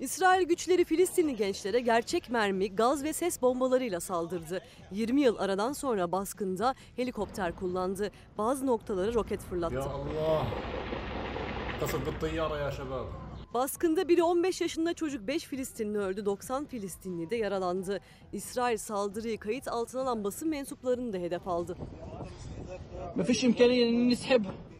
[0.00, 4.60] İsrail güçleri Filistinli gençlere gerçek mermi, gaz ve ses bombalarıyla saldırdı.
[4.92, 8.10] 20 yıl aradan sonra baskında helikopter kullandı.
[8.38, 9.74] Bazı noktaları roket fırlattı.
[9.74, 10.46] Ya Allah!
[13.54, 18.00] Baskında biri 15 yaşında çocuk 5 Filistinli öldü, 90 Filistinli de yaralandı.
[18.32, 21.76] İsrail saldırıyı kayıt altına alan basın mensuplarını da hedef aldı.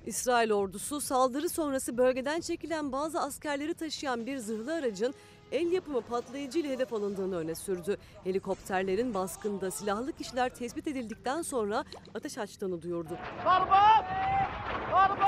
[0.06, 5.14] İsrail ordusu saldırı sonrası bölgeden çekilen bazı askerleri taşıyan bir zırhlı aracın
[5.52, 7.96] el yapımı patlayıcı ile hedef alındığını öne sürdü.
[8.24, 13.18] Helikopterlerin baskında silahlı kişiler tespit edildikten sonra ateş açtığını duyurdu.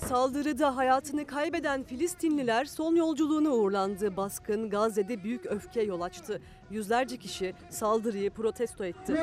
[0.09, 4.17] Saldırıda hayatını kaybeden Filistinliler son yolculuğuna uğurlandı.
[4.17, 6.43] Baskın Gazze'de büyük öfke yol açtı.
[6.71, 9.15] Yüzlerce kişi saldırıyı protesto etti.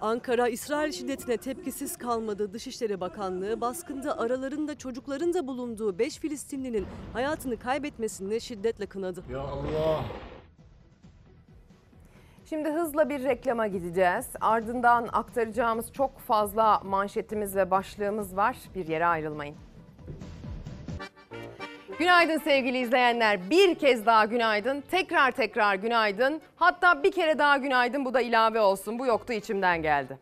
[0.00, 2.52] Ankara, İsrail şiddetine tepkisiz kalmadı.
[2.52, 9.24] Dışişleri Bakanlığı baskında aralarında çocukların da bulunduğu 5 Filistinlinin hayatını kaybetmesini şiddetle kınadı.
[9.32, 10.04] Ya Allah!
[12.44, 14.26] Şimdi hızla bir reklama gideceğiz.
[14.40, 18.56] Ardından aktaracağımız çok fazla manşetimiz ve başlığımız var.
[18.74, 19.56] Bir yere ayrılmayın.
[21.98, 23.50] Günaydın sevgili izleyenler.
[23.50, 24.84] Bir kez daha günaydın.
[24.90, 26.40] Tekrar tekrar günaydın.
[26.56, 28.04] Hatta bir kere daha günaydın.
[28.04, 28.98] Bu da ilave olsun.
[28.98, 30.18] Bu yoktu içimden geldi.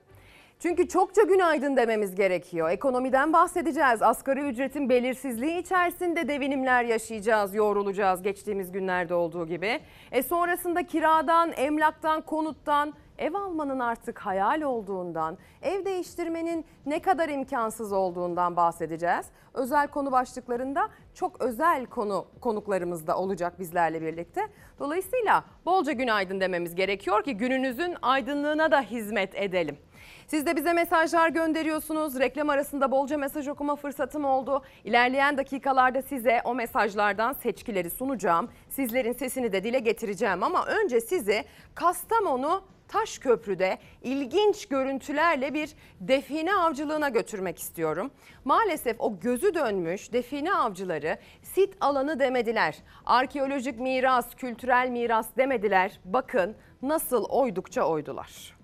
[0.61, 2.71] Çünkü çokça günaydın dememiz gerekiyor.
[2.71, 4.03] Ekonomiden bahsedeceğiz.
[4.03, 9.81] Asgari ücretin belirsizliği içerisinde devinimler yaşayacağız, yoğrulacağız geçtiğimiz günlerde olduğu gibi.
[10.13, 17.93] E sonrasında kiradan, emlaktan, konuttan, ev almanın artık hayal olduğundan, ev değiştirmenin ne kadar imkansız
[17.93, 19.27] olduğundan bahsedeceğiz.
[19.55, 24.41] Özel konu başlıklarında çok özel konu konuklarımız da olacak bizlerle birlikte.
[24.79, 29.79] Dolayısıyla bolca günaydın dememiz gerekiyor ki gününüzün aydınlığına da hizmet edelim.
[30.27, 32.19] Siz de bize mesajlar gönderiyorsunuz.
[32.19, 34.63] Reklam arasında bolca mesaj okuma fırsatım oldu.
[34.85, 38.49] İlerleyen dakikalarda size o mesajlardan seçkileri sunacağım.
[38.69, 45.71] Sizlerin sesini de dile getireceğim ama önce sizi Kastamonu Taşköprü'de ilginç görüntülerle bir
[46.01, 48.11] define avcılığına götürmek istiyorum.
[48.45, 52.77] Maalesef o gözü dönmüş define avcıları sit alanı demediler.
[53.07, 56.01] Arkeolojik miras, kültürel miras demediler.
[56.05, 58.57] Bakın nasıl oydukça oydular.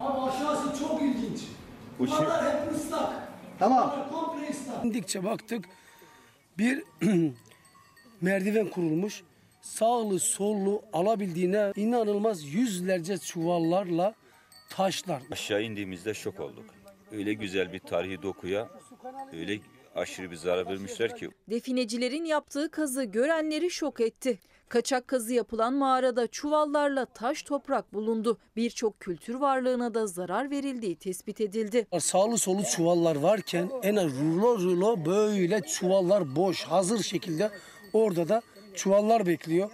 [0.00, 1.40] Ama aşağısı çok ilginç.
[1.98, 3.12] Bu şey- hep ıslak.
[3.58, 3.94] Tamam.
[4.12, 4.84] Komple ıslak.
[4.84, 5.64] İndikçe baktık
[6.58, 6.82] bir
[8.20, 9.22] merdiven kurulmuş.
[9.68, 14.14] Sağlı sollu alabildiğine inanılmaz yüzlerce çuvallarla
[14.70, 15.22] taşlar.
[15.30, 16.64] Aşağı indiğimizde şok olduk.
[17.12, 18.68] Öyle güzel bir tarihi dokuya
[19.32, 19.60] öyle
[19.94, 21.30] aşırı bir zarar vermişler ki.
[21.50, 24.38] Definecilerin yaptığı kazı görenleri şok etti.
[24.68, 28.38] Kaçak kazı yapılan mağarada çuvallarla taş toprak bulundu.
[28.56, 31.86] Birçok kültür varlığına da zarar verildiği tespit edildi.
[32.00, 37.50] Sağlı solu çuvallar varken en az rulo rulo böyle çuvallar boş hazır şekilde
[37.92, 38.42] orada da
[38.78, 39.70] çuvallar bekliyor.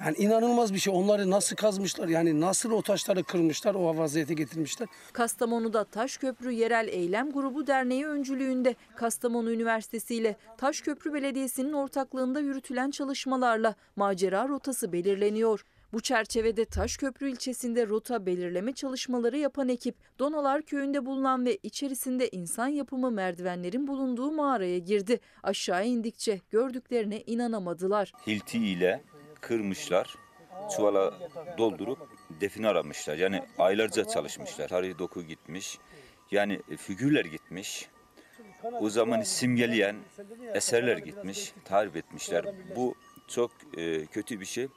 [0.00, 0.94] Yani inanılmaz bir şey.
[0.96, 2.08] Onları nasıl kazmışlar?
[2.08, 4.88] Yani nasıl o taşları kırmışlar, o vaziyete getirmişler?
[5.12, 13.74] Kastamonu'da Taşköprü Yerel Eylem Grubu Derneği öncülüğünde Kastamonu Üniversitesi ile Taşköprü Belediyesi'nin ortaklığında yürütülen çalışmalarla
[13.96, 15.64] macera rotası belirleniyor.
[15.96, 22.68] Bu çerçevede Taşköprü ilçesinde rota belirleme çalışmaları yapan ekip Donalar köyünde bulunan ve içerisinde insan
[22.68, 25.20] yapımı merdivenlerin bulunduğu mağaraya girdi.
[25.42, 28.12] Aşağı indikçe gördüklerine inanamadılar.
[28.26, 29.02] Hilti ile
[29.40, 30.14] kırmışlar.
[30.76, 31.14] Çuvala
[31.58, 31.98] doldurup
[32.40, 33.16] define aramışlar.
[33.16, 34.68] Yani aylarca çalışmışlar.
[34.68, 35.78] Tarihi doku gitmiş.
[36.30, 37.88] Yani figürler gitmiş.
[38.80, 39.96] O zamanı simgeleyen
[40.54, 41.52] eserler gitmiş.
[41.64, 42.44] Tarif etmişler.
[42.76, 42.94] Bu
[43.28, 44.68] çok e, kötü bir şey.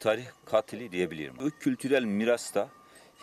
[0.00, 1.34] Tarih katili diyebilirim.
[1.40, 2.68] Bu kültürel mirasta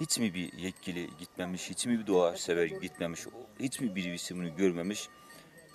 [0.01, 3.21] hiç mi bir yetkili gitmemiş, hiç mi bir doğa sever gitmemiş,
[3.59, 5.09] hiç mi birisi bunu görmemiş?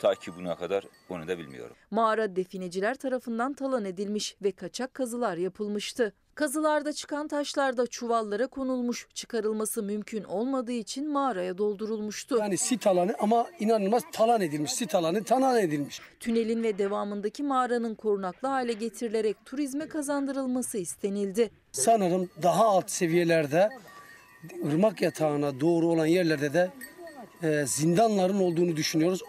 [0.02, 1.76] Ta ki buna kadar onu da bilmiyorum.
[1.90, 6.12] Mağara defineciler tarafından talan edilmiş ve kaçak kazılar yapılmıştı.
[6.34, 12.38] Kazılarda çıkan taşlar da çuvallara konulmuş, çıkarılması mümkün olmadığı için mağaraya doldurulmuştu.
[12.38, 14.72] Yani sit alanı ama inanılmaz talan edilmiş.
[14.72, 16.00] Sit alanı talan edilmiş.
[16.20, 21.50] Tünelin ve devamındaki mağaranın korunaklı hale getirilerek turizme kazandırılması istenildi.
[21.72, 23.68] Sanırım daha alt seviyelerde
[24.66, 26.70] ırmak yatağına doğru olan yerlerde de
[27.42, 29.22] e, zindanların olduğunu düşünüyoruz.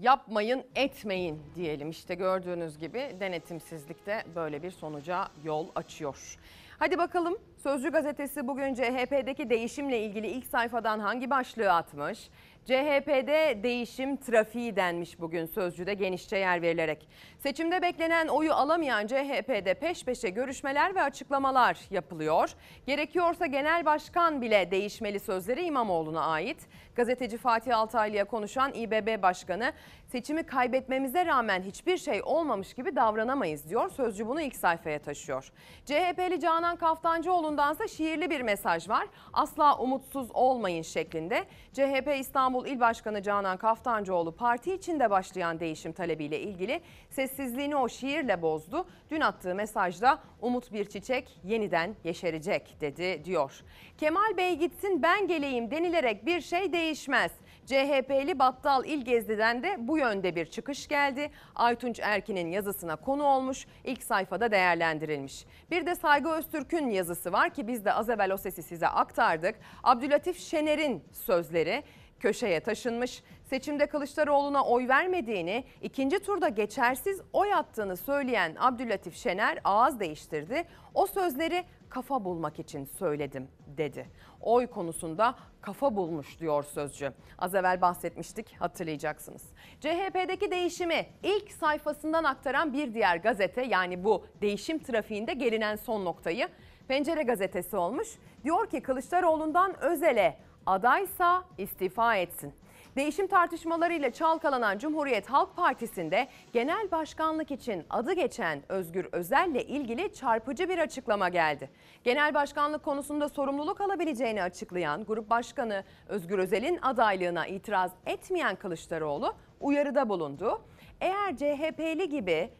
[0.00, 1.90] Yapmayın, etmeyin diyelim.
[1.90, 6.38] İşte gördüğünüz gibi denetimsizlikte böyle bir sonuca yol açıyor.
[6.78, 12.30] Hadi bakalım Sözcü gazetesi bugün CHP'deki değişimle ilgili ilk sayfadan hangi başlığı atmış?
[12.64, 17.08] CHP'de değişim trafiği denmiş bugün Sözcü'de genişçe yer verilerek.
[17.38, 22.50] Seçimde beklenen oyu alamayan CHP'de peş peşe görüşmeler ve açıklamalar yapılıyor.
[22.86, 26.68] Gerekiyorsa genel başkan bile değişmeli sözleri İmamoğlu'na ait.
[26.94, 29.72] Gazeteci Fatih Altaylı'ya konuşan İBB Başkanı
[30.10, 33.90] seçimi kaybetmemize rağmen hiçbir şey olmamış gibi davranamayız diyor.
[33.90, 35.52] Sözcü bunu ilk sayfaya taşıyor.
[35.84, 39.06] CHP'li Canan Kaftancıoğlu'ndansa şiirli bir mesaj var.
[39.32, 41.44] Asla umutsuz olmayın şeklinde.
[41.72, 46.80] CHP İstanbul İl Başkanı Canan Kaftancıoğlu parti içinde başlayan değişim talebiyle ilgili
[47.10, 48.86] sessizliğini o şiirle bozdu.
[49.10, 53.60] Dün attığı mesajda umut bir çiçek yeniden yeşerecek dedi diyor.
[53.98, 57.32] Kemal Bey gitsin ben geleyim denilerek bir şey değişmez.
[57.70, 61.30] CHP'li Battal İl Gezdi'den de bu yönde bir çıkış geldi.
[61.54, 65.46] Aytunç Erkin'in yazısına konu olmuş, ilk sayfada değerlendirilmiş.
[65.70, 69.54] Bir de Saygı Öztürk'ün yazısı var ki biz de az evvel o sesi size aktardık.
[69.82, 71.82] Abdülatif Şener'in sözleri
[72.20, 73.22] köşeye taşınmış.
[73.44, 80.64] Seçimde Kılıçdaroğlu'na oy vermediğini, ikinci turda geçersiz oy attığını söyleyen Abdülatif Şener ağız değiştirdi.
[80.94, 84.06] O sözleri kafa bulmak için söyledim dedi.
[84.40, 87.12] Oy konusunda kafa bulmuş diyor sözcü.
[87.38, 89.42] Az evvel bahsetmiştik hatırlayacaksınız.
[89.80, 96.48] CHP'deki değişimi ilk sayfasından aktaran bir diğer gazete yani bu değişim trafiğinde gelinen son noktayı
[96.88, 98.08] Pencere gazetesi olmuş.
[98.44, 100.36] Diyor ki Kılıçdaroğlu'ndan Özel'e
[100.66, 102.54] adaysa istifa etsin.
[102.96, 110.68] Değişim tartışmalarıyla çalkalanan Cumhuriyet Halk Partisi'nde genel başkanlık için adı geçen Özgür Özel'le ilgili çarpıcı
[110.68, 111.70] bir açıklama geldi.
[112.04, 120.08] Genel başkanlık konusunda sorumluluk alabileceğini açıklayan Grup Başkanı Özgür Özel'in adaylığına itiraz etmeyen Kılıçdaroğlu uyarıda
[120.08, 120.62] bulundu.
[121.00, 122.50] Eğer CHP'li gibi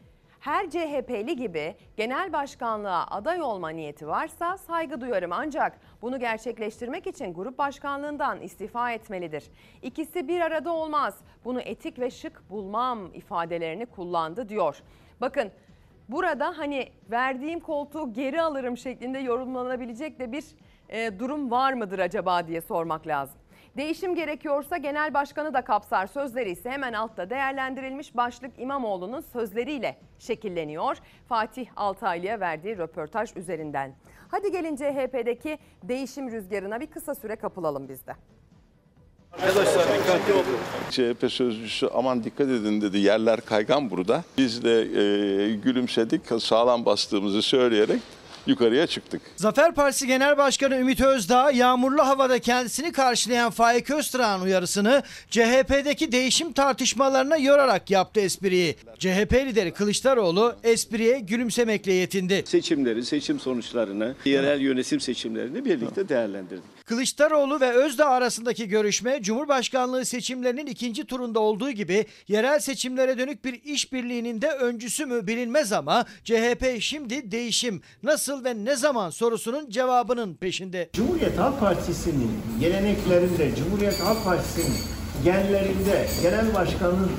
[0.40, 7.34] her CHP'li gibi genel başkanlığa aday olma niyeti varsa saygı duyarım ancak bunu gerçekleştirmek için
[7.34, 9.44] grup başkanlığından istifa etmelidir.
[9.82, 11.18] İkisi bir arada olmaz.
[11.44, 14.82] Bunu etik ve şık bulmam ifadelerini kullandı diyor.
[15.20, 15.50] Bakın
[16.08, 20.44] burada hani verdiğim koltuğu geri alırım şeklinde yorumlanabilecek de bir
[20.88, 23.39] e, durum var mıdır acaba diye sormak lazım.
[23.76, 30.96] Değişim gerekiyorsa genel başkanı da kapsar sözleri ise hemen altta değerlendirilmiş başlık İmamoğlu'nun sözleriyle şekilleniyor.
[31.28, 33.94] Fatih Altaylı'ya verdiği röportaj üzerinden.
[34.28, 38.14] Hadi gelin CHP'deki değişim rüzgarına bir kısa süre kapılalım biz de.
[39.32, 40.44] Arkadaşlar dikkatli olun.
[40.90, 44.24] CHP sözcüsü aman dikkat edin dedi yerler kaygan burada.
[44.38, 48.00] Biz de e, gülümsedik sağlam bastığımızı söyleyerek
[48.46, 49.22] yukarıya çıktık.
[49.36, 56.52] Zafer Partisi Genel Başkanı Ümit Özdağ yağmurlu havada kendisini karşılayan Faik Öztürk'ün uyarısını CHP'deki değişim
[56.52, 58.76] tartışmalarına yorarak yaptı espriyi.
[58.98, 62.42] CHP lideri Kılıçdaroğlu espriye gülümsemekle yetindi.
[62.46, 66.79] Seçimleri, seçim sonuçlarını, yerel yönetim seçimlerini birlikte değerlendirdik.
[66.90, 73.62] Kılıçdaroğlu ve Özdağ arasındaki görüşme Cumhurbaşkanlığı seçimlerinin ikinci turunda olduğu gibi yerel seçimlere dönük bir
[73.64, 80.34] işbirliğinin de öncüsü mü bilinmez ama CHP şimdi değişim nasıl ve ne zaman sorusunun cevabının
[80.34, 80.90] peşinde.
[80.92, 82.30] Cumhuriyet Halk Partisi'nin
[82.60, 84.76] geleneklerinde, Cumhuriyet Halk Partisi'nin
[85.24, 87.10] genlerinde genel başkanın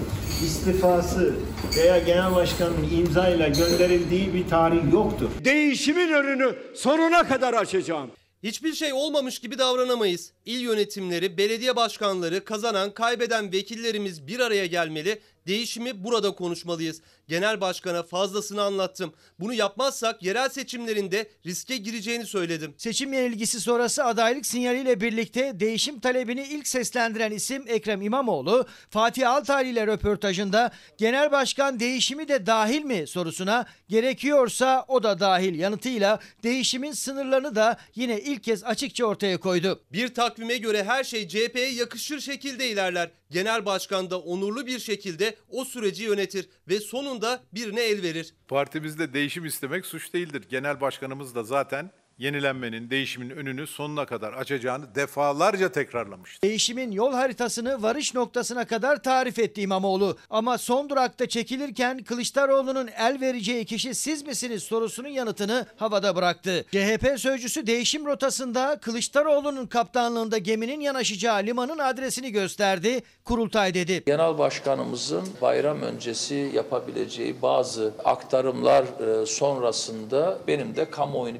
[0.46, 1.36] istifası
[1.78, 5.30] veya genel başkanın imzayla gönderildiği bir tarih yoktur.
[5.46, 8.12] Değişimin önünü sonuna kadar açacağım.
[8.44, 10.32] Hiçbir şey olmamış gibi davranamayız.
[10.46, 15.22] İl yönetimleri, belediye başkanları, kazanan, kaybeden vekillerimiz bir araya gelmeli.
[15.48, 17.02] Değişimi burada konuşmalıyız.
[17.28, 19.14] Genel başkana fazlasını anlattım.
[19.40, 22.74] Bunu yapmazsak yerel seçimlerinde riske gireceğini söyledim.
[22.78, 29.70] Seçim yenilgisi sonrası adaylık sinyaliyle birlikte değişim talebini ilk seslendiren isim Ekrem İmamoğlu, Fatih Altaylı
[29.70, 36.92] ile röportajında genel başkan değişimi de dahil mi sorusuna gerekiyorsa o da dahil yanıtıyla değişimin
[36.92, 39.84] sınırlarını da yine ilk kez açıkça ortaya koydu.
[39.92, 43.12] Bir takvime göre her şey CHP'ye yakışır şekilde ilerler.
[43.32, 48.34] Genel başkan da onurlu bir şekilde o süreci yönetir ve sonunda birine el verir.
[48.48, 50.44] Partimizde değişim istemek suç değildir.
[50.50, 56.42] Genel başkanımız da zaten yenilenmenin, değişimin önünü sonuna kadar açacağını defalarca tekrarlamıştır.
[56.42, 60.18] Değişimin yol haritasını varış noktasına kadar tarif etti İmamoğlu.
[60.30, 66.66] Ama son durakta çekilirken Kılıçdaroğlu'nun el vereceği kişi siz misiniz sorusunun yanıtını havada bıraktı.
[66.72, 73.02] CHP sözcüsü değişim rotasında Kılıçdaroğlu'nun kaptanlığında geminin yanaşacağı limanın adresini gösterdi.
[73.26, 74.04] Kurultay dedi.
[74.06, 81.38] Genel başkanımızın bayram öncesi yapabileceği bazı aktarımlar e, sonrasında benim de kamuoyunu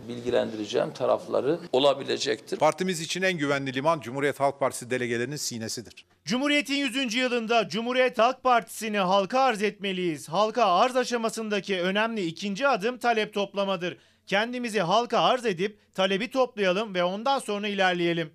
[0.72, 2.58] bilgilendireceğim tarafları olabilecektir.
[2.58, 6.06] Partimiz için en güvenli liman Cumhuriyet Halk Partisi delegelerinin sinesidir.
[6.26, 7.16] Cumhuriyet'in 100.
[7.16, 10.30] yılında Cumhuriyet Halk Partisi'ni halka arz etmeliyiz.
[10.30, 13.98] Halka arz aşamasındaki önemli ikinci adım talep toplamadır.
[14.28, 18.34] Kendimizi halka arz edip talebi toplayalım ve ondan sonra ilerleyelim.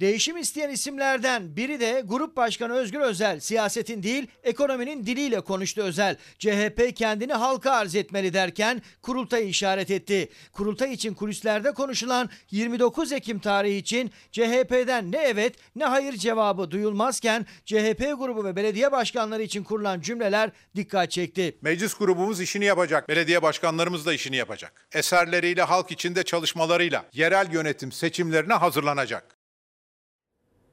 [0.00, 3.40] Değişim isteyen isimlerden biri de Grup Başkanı Özgür Özel.
[3.40, 6.16] Siyasetin değil, ekonominin diliyle konuştu Özel.
[6.38, 10.28] CHP kendini halka arz etmeli derken kurultayı işaret etti.
[10.52, 17.46] Kurultay için kulislerde konuşulan 29 Ekim tarihi için CHP'den ne evet ne hayır cevabı duyulmazken
[17.64, 21.56] CHP grubu ve belediye başkanları için kurulan cümleler dikkat çekti.
[21.62, 23.08] Meclis grubumuz işini yapacak.
[23.08, 24.86] Belediye başkanlarımız da işini yapacak.
[24.92, 29.35] Eserleriyle, halk içinde çalışmalarıyla yerel yönetim seçimlerine hazırlanacak.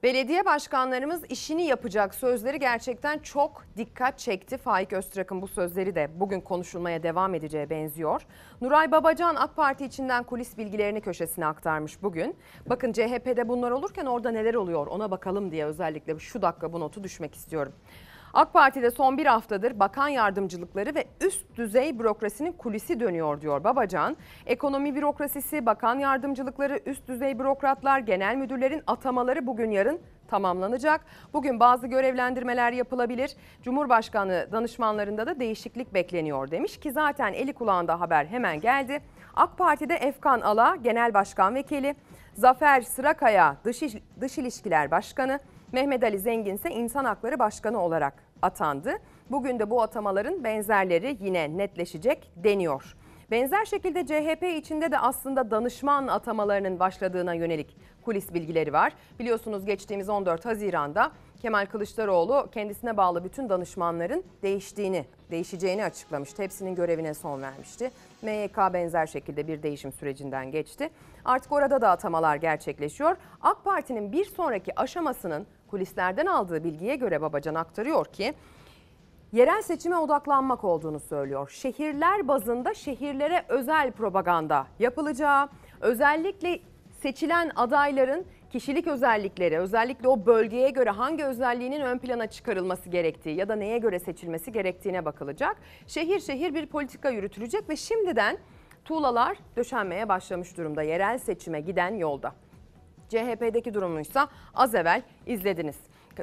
[0.04, 4.58] Belediye başkanlarımız işini yapacak sözleri gerçekten çok dikkat çekti.
[4.58, 8.22] Faik Öztürk'ün bu sözleri de bugün konuşulmaya devam edeceğe benziyor.
[8.62, 12.36] Nuray Babacan AK Parti içinden kulis bilgilerini köşesine aktarmış bugün.
[12.70, 17.04] Bakın CHP'de bunlar olurken orada neler oluyor ona bakalım diye özellikle şu dakika bu notu
[17.04, 17.74] düşmek istiyorum.
[18.34, 24.18] AK Parti'de son bir haftadır bakan yardımcılıkları ve üst düzey bürokrasinin kulisi dönüyor diyor Babacan.
[24.46, 31.02] Ekonomi bürokrasisi, bakan yardımcılıkları, üst düzey bürokratlar, genel müdürlerin atamaları bugün yarın tamamlanacak.
[31.34, 33.36] Bugün bazı görevlendirmeler yapılabilir.
[33.62, 39.02] Cumhurbaşkanı danışmanlarında da değişiklik bekleniyor demiş ki zaten eli kulağında haber hemen geldi.
[39.36, 41.96] AK Parti'de Efkan Ala Genel Başkan Vekili,
[42.34, 43.82] Zafer Sırakaya Dış,
[44.22, 45.40] Dış İlişkiler Başkanı,
[45.74, 48.94] Mehmet Ali Zengin ise İnsan Hakları Başkanı olarak atandı.
[49.32, 52.96] Bugün de bu atamaların benzerleri yine netleşecek deniyor.
[53.32, 58.94] Benzer şekilde CHP içinde de aslında danışman atamalarının başladığına yönelik kulis bilgileri var.
[59.20, 61.12] Biliyorsunuz geçtiğimiz 14 Haziran'da
[61.42, 66.44] Kemal Kılıçdaroğlu kendisine bağlı bütün danışmanların değiştiğini, değişeceğini açıklamıştı.
[66.44, 67.92] Hepsinin görevine son vermişti.
[68.22, 70.90] MYK benzer şekilde bir değişim sürecinden geçti.
[71.26, 73.16] Artık orada da atamalar gerçekleşiyor.
[73.42, 78.34] AK Parti'nin bir sonraki aşamasının kulislerden aldığı bilgiye göre Babacan aktarıyor ki
[79.32, 81.50] yerel seçime odaklanmak olduğunu söylüyor.
[81.50, 85.50] Şehirler bazında şehirlere özel propaganda yapılacağı,
[85.82, 86.60] özellikle
[87.02, 93.50] seçilen adayların kişilik özellikleri, özellikle o bölgeye göre hangi özelliğinin ön plana çıkarılması gerektiği ya
[93.50, 95.58] da neye göre seçilmesi gerektiğine bakılacak.
[95.88, 98.38] Şehir şehir bir politika yürütülecek ve şimdiden
[98.86, 102.34] tuğlalar döşenmeye başlamış durumda yerel seçime giden yolda.
[103.14, 105.78] CHP'deki durumuysa az evvel izlediniz.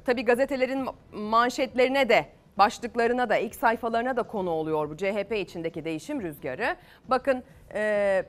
[0.04, 2.26] Tabii gazetelerin manşetlerine de
[2.58, 6.76] başlıklarına da ilk sayfalarına da konu oluyor bu CHP içindeki değişim rüzgarı.
[7.08, 7.42] Bakın
[7.74, 8.24] e,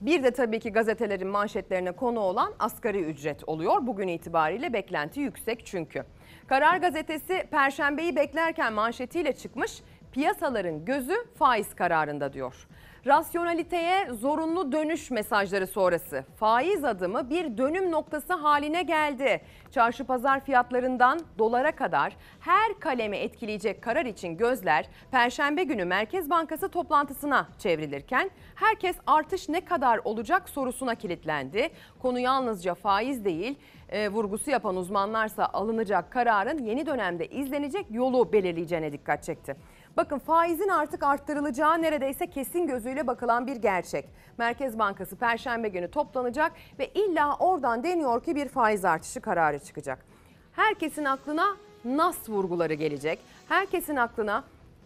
[0.00, 3.86] bir de tabii ki gazetelerin manşetlerine konu olan asgari ücret oluyor.
[3.86, 6.04] Bugün itibariyle beklenti yüksek çünkü.
[6.46, 9.82] Karar gazetesi Perşembeyi beklerken manşetiyle çıkmış.
[10.12, 12.68] Piyasaların gözü faiz kararında diyor.
[13.06, 19.40] Rasyonaliteye zorunlu dönüş mesajları sonrası faiz adımı bir dönüm noktası haline geldi.
[19.70, 26.68] Çarşı pazar fiyatlarından dolara kadar her kalemi etkileyecek karar için gözler Perşembe günü Merkez Bankası
[26.68, 31.70] toplantısına çevrilirken herkes artış ne kadar olacak sorusuna kilitlendi.
[31.98, 38.92] Konu yalnızca faiz değil e, vurgusu yapan uzmanlarsa alınacak kararın yeni dönemde izlenecek yolu belirleyeceğine
[38.92, 39.56] dikkat çekti.
[39.98, 44.08] Bakın faizin artık arttırılacağı neredeyse kesin gözüyle bakılan bir gerçek.
[44.38, 50.04] Merkez Bankası Perşembe günü toplanacak ve illa oradan deniyor ki bir faiz artışı kararı çıkacak.
[50.52, 53.18] Herkesin aklına nas vurguları gelecek.
[53.48, 54.44] Herkesin aklına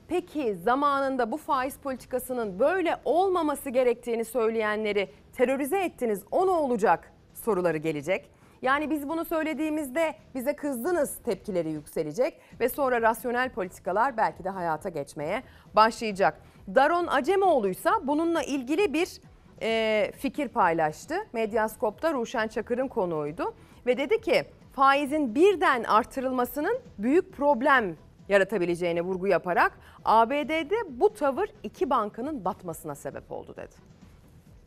[0.09, 7.77] peki zamanında bu faiz politikasının böyle olmaması gerektiğini söyleyenleri terörize ettiniz o ne olacak soruları
[7.77, 8.31] gelecek.
[8.63, 14.89] Yani biz bunu söylediğimizde bize kızdınız tepkileri yükselecek ve sonra rasyonel politikalar belki de hayata
[14.89, 15.43] geçmeye
[15.75, 16.41] başlayacak.
[16.75, 19.21] Daron Acemoğlu'ysa bununla ilgili bir
[19.63, 21.15] e, fikir paylaştı.
[21.33, 23.55] Medyaskop'ta Ruşen Çakır'ın konuğuydu
[23.87, 27.97] ve dedi ki faizin birden artırılmasının büyük problem
[28.29, 33.92] yaratabileceğine vurgu yaparak ABD'de bu tavır iki bankanın batmasına sebep oldu dedi.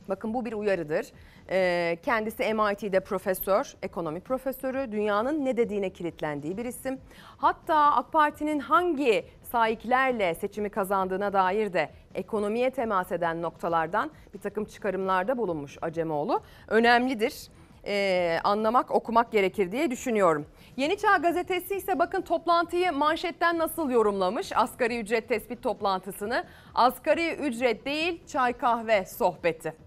[0.09, 1.07] Bakın bu bir uyarıdır.
[1.49, 6.99] Ee, kendisi MIT'de profesör, ekonomi profesörü, dünyanın ne dediğine kilitlendiği bir isim.
[7.37, 14.65] Hatta AK Parti'nin hangi sahiplerle seçimi kazandığına dair de ekonomiye temas eden noktalardan bir takım
[14.65, 16.41] çıkarımlarda bulunmuş Acemoğlu.
[16.67, 17.49] Önemlidir.
[17.87, 20.45] Ee, anlamak, okumak gerekir diye düşünüyorum.
[20.77, 26.45] Yeni Çağ Gazetesi ise bakın toplantıyı manşetten nasıl yorumlamış asgari ücret tespit toplantısını.
[26.75, 29.84] Asgari ücret değil çay kahve sohbeti.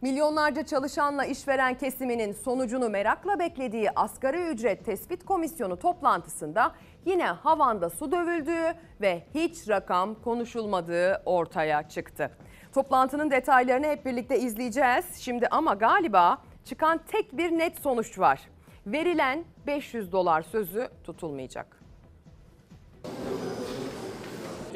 [0.00, 6.74] Milyonlarca çalışanla işveren kesiminin sonucunu merakla beklediği asgari ücret tespit komisyonu toplantısında
[7.06, 12.30] yine havanda su dövüldüğü ve hiç rakam konuşulmadığı ortaya çıktı.
[12.74, 18.40] Toplantının detaylarını hep birlikte izleyeceğiz şimdi ama galiba çıkan tek bir net sonuç var.
[18.86, 21.87] Verilen 500 dolar sözü tutulmayacak.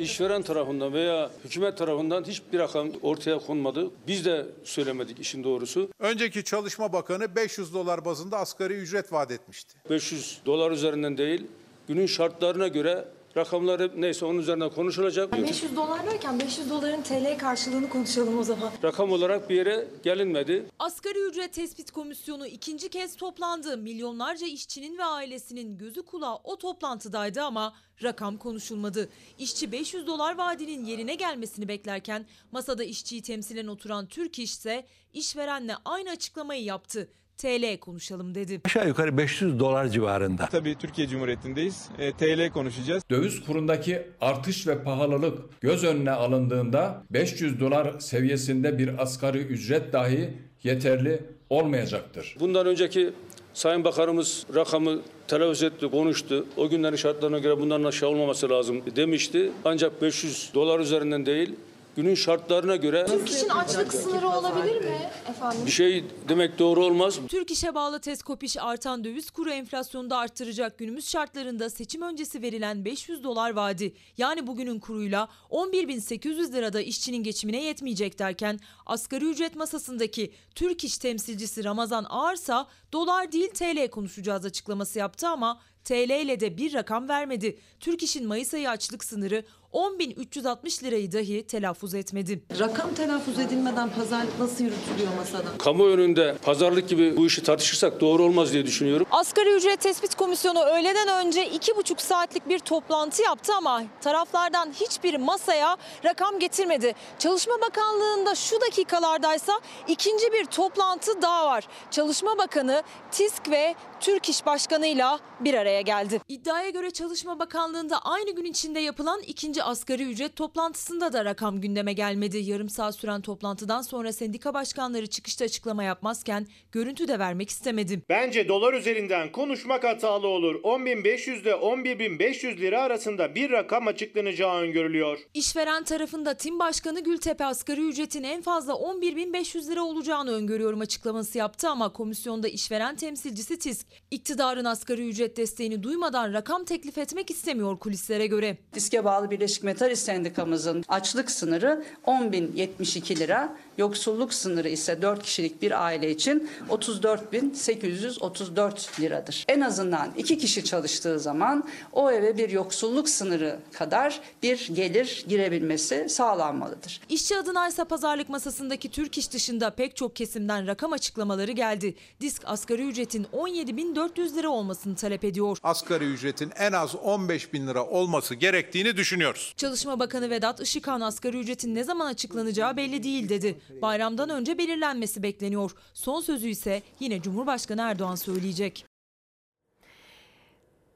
[0.02, 3.90] İşveren tarafından veya hükümet tarafından hiçbir rakam ortaya konmadı.
[4.06, 5.88] Biz de söylemedik işin doğrusu.
[5.98, 9.74] Önceki Çalışma Bakanı 500 dolar bazında asgari ücret vaat etmişti.
[9.90, 11.46] 500 dolar üzerinden değil,
[11.88, 13.04] günün şartlarına göre
[13.36, 15.32] rakamları neyse onun üzerinden konuşulacak.
[15.32, 18.72] 500 dolar derken 500 doların TL karşılığını konuşalım o zaman.
[18.84, 20.66] Rakam olarak bir yere gelinmedi.
[20.78, 23.76] Asgari ücret tespit komisyonu ikinci kez toplandı.
[23.76, 29.08] Milyonlarca işçinin ve ailesinin gözü kulağı o toplantıdaydı ama rakam konuşulmadı.
[29.38, 35.74] İşçi 500 dolar vaadinin yerine gelmesini beklerken masada işçiyi temsilen oturan Türk İş ise işverenle
[35.84, 37.08] aynı açıklamayı yaptı.
[37.38, 38.60] TL konuşalım dedi.
[38.64, 40.48] Aşağı yukarı 500 dolar civarında.
[40.52, 41.88] Tabii Türkiye Cumhuriyeti'ndeyiz.
[41.98, 43.02] E, TL konuşacağız.
[43.10, 50.30] Döviz kurundaki artış ve pahalılık göz önüne alındığında 500 dolar seviyesinde bir asgari ücret dahi
[50.62, 52.36] yeterli olmayacaktır.
[52.40, 53.10] Bundan önceki
[53.54, 56.46] Sayın Bakanımız rakamı telaffuz etti, konuştu.
[56.56, 59.52] O günlerin şartlarına göre bundan aşağı olmaması lazım demişti.
[59.64, 61.54] Ancak 500 dolar üzerinden değil,
[61.96, 65.66] günün şartlarına göre Türk işin açlık sınırı olabilir mi efendim?
[65.66, 67.18] bir şey demek doğru olmaz.
[67.28, 70.78] Türk İş'e bağlı Teskop İş artan döviz kuru enflasyonu da arttıracak.
[70.78, 77.64] Günümüz şartlarında seçim öncesi verilen 500 dolar vaadi yani bugünün kuruyla 11.800 lirada işçinin geçimine
[77.64, 84.98] yetmeyecek derken asgari ücret masasındaki Türk İş temsilcisi Ramazan Ağarsa dolar değil TL konuşacağız açıklaması
[84.98, 87.58] yaptı ama TL ile de bir rakam vermedi.
[87.80, 92.42] Türk İş'in Mayıs ayı açlık sınırı 10.360 lirayı dahi telaffuz etmedi.
[92.58, 95.58] Rakam telaffuz edilmeden pazarlık nasıl yürütülüyor masada?
[95.58, 99.06] Kamu önünde pazarlık gibi bu işi tartışırsak doğru olmaz diye düşünüyorum.
[99.10, 105.16] Asgari ücret tespit komisyonu öğleden önce iki buçuk saatlik bir toplantı yaptı ama taraflardan hiçbir
[105.18, 106.94] masaya rakam getirmedi.
[107.18, 111.68] Çalışma Bakanlığı'nda şu dakikalardaysa ikinci bir toplantı daha var.
[111.90, 116.20] Çalışma Bakanı TİSK ve Türk İş Başkanı'yla bir araya geldi.
[116.28, 121.92] İddiaya göre Çalışma Bakanlığı'nda aynı gün içinde yapılan ikinci asgari ücret toplantısında da rakam gündeme
[121.92, 122.38] gelmedi.
[122.38, 128.02] Yarım saat süren toplantıdan sonra sendika başkanları çıkışta açıklama yapmazken görüntü de vermek istemedi.
[128.08, 130.54] Bence dolar üzerinden konuşmak hatalı olur.
[130.54, 135.18] 10.500 ile 11.500 lira arasında bir rakam açıklanacağı öngörülüyor.
[135.34, 141.68] İşveren tarafında Tim Başkanı Gültepe asgari ücretin en fazla 11.500 lira olacağını öngörüyorum açıklaması yaptı
[141.68, 148.26] ama komisyonda işveren temsilcisi TİSK iktidarın asgari ücret desteğini duymadan rakam teklif etmek istemiyor kulislere
[148.26, 148.58] göre.
[148.74, 155.84] Diske bağlı Birleşik Metalist Sendikamızın açlık sınırı 10.072 lira, yoksulluk sınırı ise 4 kişilik bir
[155.84, 159.44] aile için 34.834 liradır.
[159.48, 166.08] En azından 2 kişi çalıştığı zaman o eve bir yoksulluk sınırı kadar bir gelir girebilmesi
[166.08, 167.00] sağlanmalıdır.
[167.08, 171.94] İşçi adına ise pazarlık masasındaki Türk İş dışında pek çok kesimden rakam açıklamaları geldi.
[172.20, 175.58] Disk asgari ücretin 17.400 lira olmasını talep ediyor.
[175.62, 179.54] Asgari ücretin en az 15 bin lira olması gerektiğini düşünüyoruz.
[179.56, 183.58] Çalışma Bakanı Vedat Işıkhan asgari ücretin ne zaman açıklanacağı belli değil dedi.
[183.82, 185.72] Bayramdan önce belirlenmesi bekleniyor.
[185.94, 188.86] Son sözü ise yine Cumhurbaşkanı Erdoğan söyleyecek.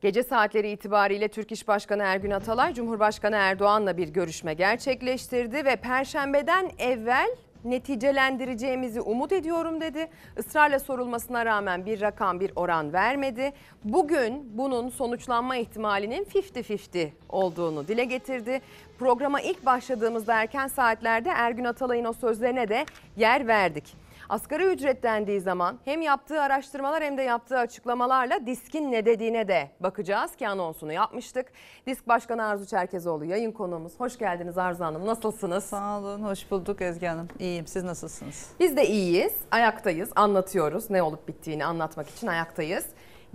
[0.01, 6.71] Gece saatleri itibariyle Türk İş Başkanı Ergün Atalay, Cumhurbaşkanı Erdoğan'la bir görüşme gerçekleştirdi ve Perşembeden
[6.79, 7.29] evvel
[7.71, 10.09] neticelendireceğimizi umut ediyorum dedi.
[10.39, 13.53] Israrla sorulmasına rağmen bir rakam, bir oran vermedi.
[13.85, 18.61] Bugün bunun sonuçlanma ihtimalinin 50-50 olduğunu dile getirdi.
[18.99, 22.87] Programa ilk başladığımızda erken saatlerde Ergün Atalay'ın o sözlerine de
[23.17, 24.06] yer verdik.
[24.29, 29.71] Asgari ücret dendiği zaman hem yaptığı araştırmalar hem de yaptığı açıklamalarla DİSK'in ne dediğine de
[29.81, 31.47] bakacağız ki anonsunu yapmıştık.
[31.87, 34.01] DİSK Başkanı Arzu Çerkezoğlu yayın konuğumuz.
[34.01, 35.07] Hoş geldiniz Arzu Hanım.
[35.07, 35.65] Nasılsınız?
[35.65, 37.29] Sağ olun, hoş bulduk Ezgi Hanım.
[37.39, 38.51] İyiyim, siz nasılsınız?
[38.61, 40.91] Biz de iyiyiz, ayaktayız, anlatıyoruz.
[40.91, 42.87] Ne olup bittiğini anlatmak için ayaktayız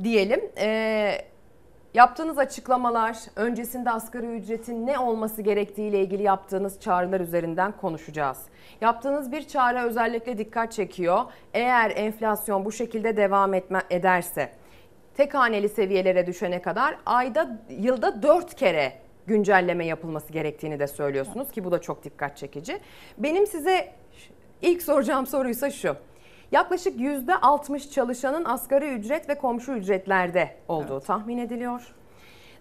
[0.04, 0.42] diyelim.
[0.58, 1.31] Ee,
[1.94, 8.38] yaptığınız açıklamalar, öncesinde asgari ücretin ne olması gerektiğiyle ilgili yaptığınız çağrılar üzerinden konuşacağız.
[8.82, 11.24] Yaptığınız bir çağrı özellikle dikkat çekiyor.
[11.54, 14.52] Eğer enflasyon bu şekilde devam etme, ederse
[15.18, 18.94] tek haneli seviyelere düşene kadar ayda yılda 4 kere
[19.28, 22.80] güncelleme yapılması gerektiğini de söylüyorsunuz ki bu da çok dikkat çekici.
[23.18, 23.92] Benim size
[24.62, 25.96] ilk soracağım soruysa şu.
[26.52, 31.06] Yaklaşık %60 çalışanın asgari ücret ve komşu ücretlerde olduğu evet.
[31.06, 31.94] tahmin ediliyor.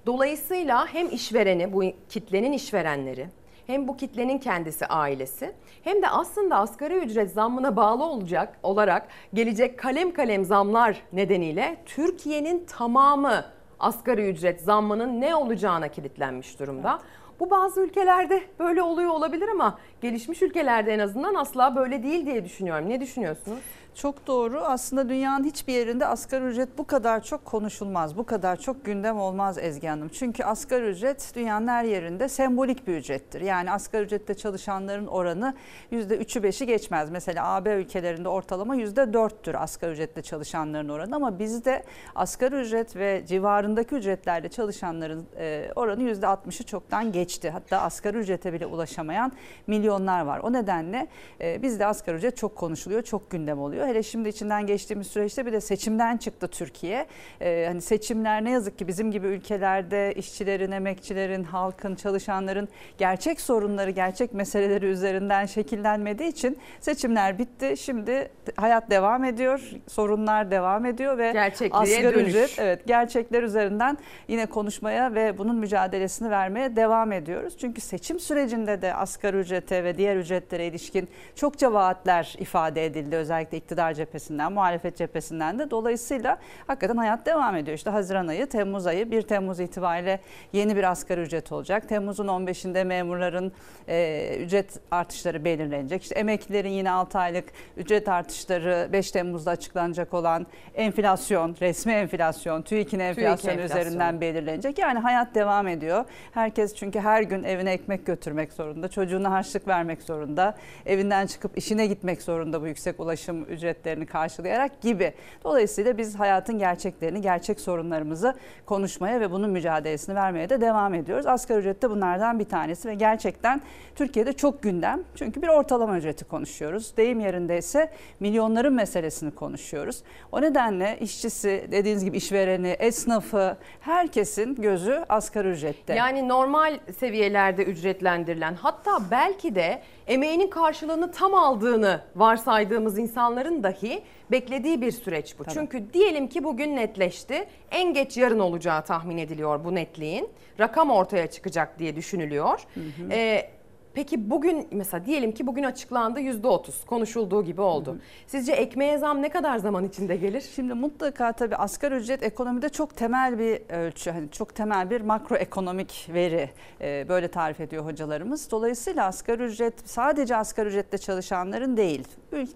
[0.06, 3.28] Dolayısıyla hem işvereni, bu kitlenin işverenleri,
[3.66, 5.52] hem bu kitlenin kendisi ailesi
[5.84, 12.64] hem de aslında asgari ücret zammına bağlı olacak olarak gelecek kalem kalem zamlar nedeniyle Türkiye'nin
[12.64, 13.44] tamamı
[13.80, 16.90] asgari ücret zammının ne olacağına kilitlenmiş durumda.
[16.90, 17.20] Evet.
[17.40, 22.44] Bu bazı ülkelerde böyle oluyor olabilir ama gelişmiş ülkelerde en azından asla böyle değil diye
[22.44, 22.88] düşünüyorum.
[22.88, 23.58] Ne düşünüyorsunuz?
[23.94, 24.60] Çok doğru.
[24.60, 28.16] Aslında dünyanın hiçbir yerinde asgari ücret bu kadar çok konuşulmaz.
[28.16, 30.08] Bu kadar çok gündem olmaz Ezgi Hanım.
[30.08, 33.40] Çünkü asgari ücret dünyanın her yerinde sembolik bir ücrettir.
[33.40, 35.54] Yani asgari ücrette çalışanların oranı
[35.92, 37.10] %3'ü 5'i geçmez.
[37.10, 41.16] Mesela AB ülkelerinde ortalama %4'tür asgari ücrette çalışanların oranı.
[41.16, 41.84] Ama bizde
[42.14, 47.50] asgari ücret ve civarındaki ücretlerde çalışanların e, oranı %60'ı çoktan geçti.
[47.50, 49.32] Hatta asgari ücrete bile ulaşamayan
[49.66, 50.38] milyonlar var.
[50.38, 51.06] O nedenle
[51.40, 53.79] e, bizde asgari ücret çok konuşuluyor, çok gündem oluyor.
[53.86, 57.06] Hele şimdi içinden geçtiğimiz süreçte bir de seçimden çıktı Türkiye.
[57.40, 62.68] Ee, hani seçimler ne yazık ki bizim gibi ülkelerde işçilerin, emekçilerin, halkın, çalışanların
[62.98, 67.76] gerçek sorunları, gerçek meseleleri üzerinden şekillenmediği için seçimler bitti.
[67.76, 71.32] Şimdi hayat devam ediyor, sorunlar devam ediyor ve
[71.72, 72.28] asgari dönüş.
[72.28, 77.56] ücret evet gerçekler üzerinden yine konuşmaya ve bunun mücadelesini vermeye devam ediyoruz.
[77.60, 83.58] Çünkü seçim sürecinde de asgari ücrete ve diğer ücretlere ilişkin çokça vaatler ifade edildi özellikle
[83.58, 85.70] iktidar cephesinden, muhalefet cephesinden de.
[85.70, 87.76] Dolayısıyla hakikaten hayat devam ediyor.
[87.76, 90.20] İşte Haziran ayı, Temmuz ayı 1 Temmuz itibariyle
[90.52, 91.88] yeni bir asgari ücret olacak.
[91.88, 93.52] Temmuz'un 15'inde memurların
[93.88, 96.02] e, ücret artışları belirlenecek.
[96.02, 97.44] İşte emeklilerin yine 6 aylık
[97.76, 104.78] ücret artışları 5 Temmuz'da açıklanacak olan enflasyon, resmi enflasyon, TÜİK'in enflasyon TÜİK üzerinden belirlenecek.
[104.78, 106.04] Yani hayat devam ediyor.
[106.32, 110.54] Herkes çünkü her gün evine ekmek götürmek zorunda, çocuğuna harçlık vermek zorunda,
[110.86, 115.12] evinden çıkıp işine gitmek zorunda bu yüksek ulaşım ücretlerini karşılayarak gibi.
[115.44, 118.34] Dolayısıyla biz hayatın gerçeklerini, gerçek sorunlarımızı
[118.66, 121.26] konuşmaya ve bunun mücadelesini vermeye de devam ediyoruz.
[121.26, 123.60] Asgari ücret de bunlardan bir tanesi ve gerçekten
[123.96, 125.00] Türkiye'de çok gündem.
[125.14, 126.96] Çünkü bir ortalama ücreti konuşuyoruz.
[126.96, 127.90] Deyim yerindeyse
[128.20, 130.02] milyonların meselesini konuşuyoruz.
[130.32, 135.94] O nedenle işçisi, dediğiniz gibi işvereni, esnafı, herkesin gözü asgari ücrette.
[135.94, 144.80] Yani normal seviyelerde ücretlendirilen hatta belki de emeğinin karşılığını tam aldığını varsaydığımız insanların dahi beklediği
[144.80, 145.44] bir süreç bu.
[145.44, 145.54] Tabii.
[145.54, 147.48] Çünkü diyelim ki bugün netleşti.
[147.70, 150.28] En geç yarın olacağı tahmin ediliyor bu netliğin.
[150.60, 152.60] Rakam ortaya çıkacak diye düşünülüyor.
[152.74, 153.12] Hı hı.
[153.12, 153.50] Ee,
[153.94, 157.90] Peki bugün mesela diyelim ki bugün açıklandı yüzde otuz konuşulduğu gibi oldu.
[157.90, 158.00] Hı hı.
[158.26, 160.44] Sizce ekmeğe zam ne kadar zaman içinde gelir?
[160.54, 164.10] Şimdi mutlaka tabii asgari ücret ekonomide çok temel bir ölçü.
[164.10, 168.50] Hani çok temel bir makroekonomik veri e, böyle tarif ediyor hocalarımız.
[168.50, 172.08] Dolayısıyla asgari ücret sadece asgari ücrette çalışanların değil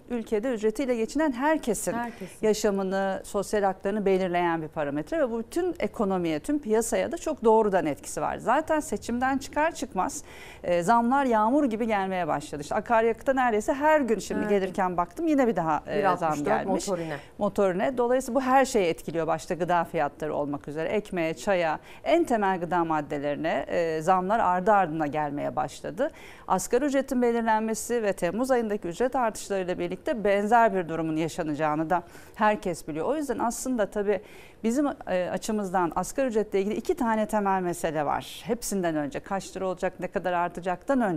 [0.09, 6.39] ülkede ücretiyle geçinen herkesin, herkesin yaşamını, sosyal haklarını belirleyen bir parametre ve bu bütün ekonomiye,
[6.39, 8.37] tüm piyasaya da çok doğrudan etkisi var.
[8.37, 10.23] Zaten seçimden çıkar çıkmaz
[10.63, 12.61] e, zamlar yağmur gibi gelmeye başladı.
[12.61, 14.49] İşte akaryakıta neredeyse her gün şimdi evet.
[14.49, 16.87] gelirken baktım yine bir daha e, zam gelmiş.
[16.87, 17.17] Motorine.
[17.37, 17.97] Motorine.
[17.97, 20.89] Dolayısıyla bu her şeyi etkiliyor başta gıda fiyatları olmak üzere.
[20.89, 26.11] Ekmeğe, çaya, en temel gıda maddelerine e, zamlar ardı ardına gelmeye başladı.
[26.47, 32.03] Asgari ücretin belirlenmesi ve Temmuz ayındaki ücret artışlarıyla birlikte benzer bir durumun yaşanacağını da
[32.35, 33.05] herkes biliyor.
[33.05, 34.21] O yüzden aslında tabii
[34.65, 38.41] Bizim e, açımızdan asgari ücretle ilgili iki tane temel mesele var.
[38.45, 41.14] Hepsinden önce kaç lira olacak, ne kadar artacaktan önce.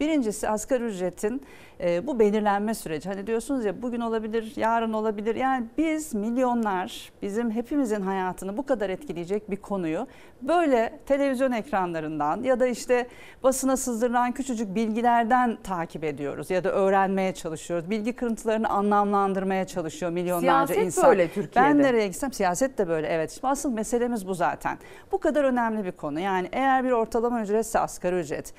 [0.00, 1.42] Birincisi asgari ücretin
[1.80, 3.08] e, bu belirlenme süreci.
[3.08, 5.34] Hani diyorsunuz ya bugün olabilir, yarın olabilir.
[5.34, 10.06] Yani biz milyonlar, bizim hepimizin hayatını bu kadar etkileyecek bir konuyu
[10.42, 13.06] böyle televizyon ekranlarından ya da işte
[13.42, 17.90] basına sızdırılan küçücük bilgilerden takip ediyoruz ya da öğrenmeye çalışıyoruz.
[17.90, 21.02] Bilgi kırıntılarını anlamlandırmaya çalışıyor milyonlarca siyaset insan.
[21.02, 21.68] Siyaset böyle Türkiye'de.
[21.68, 23.30] Ben nereye gitsem siyaset de böyle evet.
[23.30, 24.78] Şimdi asıl meselemiz bu zaten.
[25.12, 26.20] Bu kadar önemli bir konu.
[26.20, 28.54] Yani eğer bir ortalama ücretse asgari ücret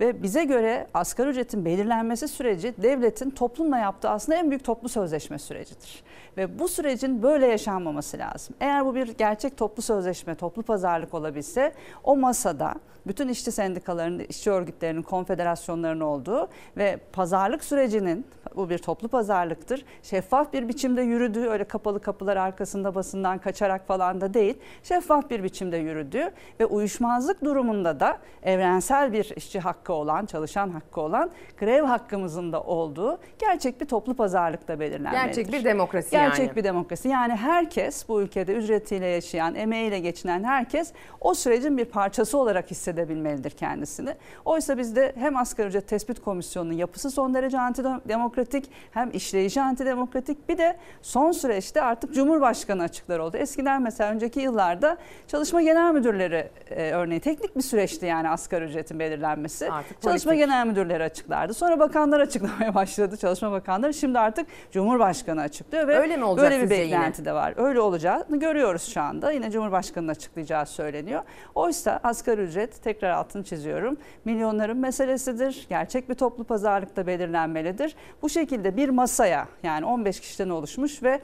[0.00, 5.38] Ve bize göre asgari ücretin belirlenmesi süreci devletin toplumla yaptığı aslında en büyük toplu sözleşme
[5.38, 6.02] sürecidir.
[6.36, 8.54] Ve bu sürecin böyle yaşanmaması lazım.
[8.60, 11.72] Eğer bu bir gerçek toplu sözleşme, toplu pazarlık olabilse
[12.04, 12.74] o masada
[13.06, 18.26] bütün işçi sendikalarının, işçi örgütlerinin, konfederasyonların olduğu ve pazarlık sürecinin
[18.56, 19.84] bu bir toplu pazarlıktır.
[20.02, 24.58] Şeffaf bir biçimde yürüdüğü öyle kapalı kapılar arkasında basından kaçarak falan da değil.
[24.82, 31.00] Şeffaf bir biçimde yürüdüğü ve uyuşmazlık durumunda da evrensel bir işçi hakkı olan, çalışan hakkı
[31.00, 35.24] olan grev hakkımızın da olduğu gerçek bir toplu pazarlıkta belirlenmelidir.
[35.24, 36.56] Gerçek bir demokrasi Gerçek yani.
[36.56, 37.08] bir demokrasi.
[37.08, 43.50] Yani herkes bu ülkede ücretiyle yaşayan, emeğiyle geçinen herkes o sürecin bir parçası olarak hissedebilmelidir
[43.50, 44.14] kendisini.
[44.44, 50.58] Oysa bizde hem asgari ücret tespit komisyonunun yapısı son derece antidemokratik hem işleyişi antidemokratik bir
[50.58, 53.36] de son süreçte artık Cumhurbaşkanı açıkları oldu.
[53.36, 54.96] Eskiden mesela önceki yıllarda
[55.28, 59.70] çalışma genel müdürleri e, örneği teknik bir süreçti yani asgari ücretin belirlenmesi.
[59.72, 60.46] Artık çalışma politik.
[60.46, 61.54] genel müdürleri açıklardı.
[61.54, 63.16] Sonra bakanlar açıklamaya başladı.
[63.16, 66.84] Çalışma bakanları şimdi artık Cumhurbaşkanı açıklıyor ve Öyle mi olacak böyle bir sizce yine?
[66.84, 67.54] beklenti de var.
[67.56, 69.32] Öyle olacağını görüyoruz şu anda.
[69.32, 71.22] Yine Cumhurbaşkanı'nın açıklayacağı söyleniyor.
[71.54, 73.96] Oysa asgari ücret tekrar altını çiziyorum.
[74.24, 75.66] Milyonların meselesidir.
[75.68, 77.96] Gerçek bir toplu pazarlıkta belirlenmelidir.
[78.22, 81.20] Bu şekilde bir masaya yani 15 kişiden oluşmuş ve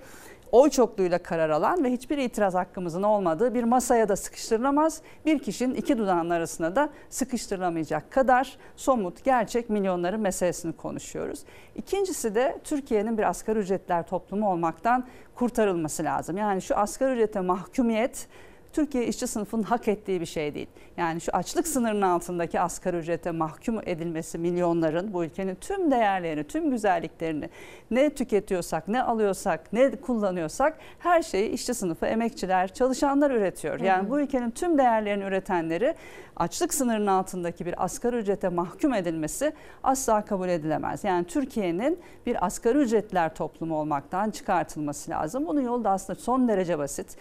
[0.57, 5.03] oy çokluğuyla karar alan ve hiçbir itiraz hakkımızın olmadığı bir masaya da sıkıştırılamaz.
[5.27, 11.45] Bir kişinin iki dudağının arasına da sıkıştırılamayacak kadar somut, gerçek milyonların meselesini konuşuyoruz.
[11.75, 16.37] İkincisi de Türkiye'nin bir asgari ücretler toplumu olmaktan kurtarılması lazım.
[16.37, 18.29] Yani şu asgari ücrete mahkumiyet
[18.77, 20.67] Türkiye işçi sınıfının hak ettiği bir şey değil.
[20.97, 26.71] Yani şu açlık sınırının altındaki asgari ücrete mahkum edilmesi milyonların bu ülkenin tüm değerlerini, tüm
[26.71, 27.51] güzelliklerini
[27.91, 33.81] ne tüketiyorsak, ne alıyorsak, ne kullanıyorsak her şeyi işçi sınıfı, emekçiler, çalışanlar üretiyor.
[33.81, 34.11] Yani Hı hı.
[34.11, 35.95] bu ülkenin tüm değerlerini üretenleri
[36.37, 39.53] açlık sınırının altındaki bir asgari ücrete mahkum edilmesi
[39.83, 41.05] asla kabul edilemez.
[41.05, 45.47] Yani Türkiye'nin bir asgari ücretler toplumu olmaktan çıkartılması lazım.
[45.47, 47.17] Bunun yolu da aslında son derece basit.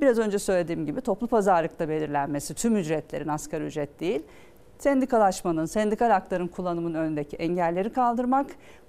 [0.00, 4.22] Biraz önce söylediğim gibi toplu pazarlıkta belirlenmesi tüm ücretlerin asgari ücret değil.
[4.78, 8.46] Sendikalaşmanın, sendikal hakların kullanımının önündeki engelleri kaldırmak.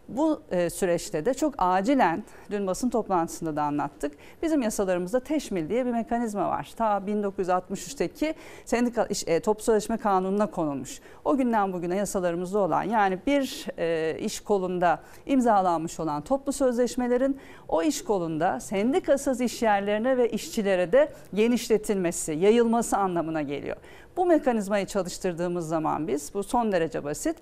[0.10, 4.14] Bu e, süreçte de çok acilen dün basın toplantısında da anlattık.
[4.42, 6.74] Bizim yasalarımızda teşmil diye bir mekanizma var.
[6.78, 8.34] Ta 1963'teki
[8.66, 11.00] sendikal iş, e, toplu sözleşme kanununa konulmuş.
[11.26, 17.84] O günden bugüne yasalarımızda olan yani bir e, iş kolunda imzalanmış olan toplu sözleşmelerin o
[17.84, 23.78] iş kolunda sendikasız iş yerlerine ve işçilere de genişletilmesi, yayılması anlamına geliyor.
[24.18, 27.36] Bu mekanizmayı çalıştırdığımız zaman biz bu son derece basit.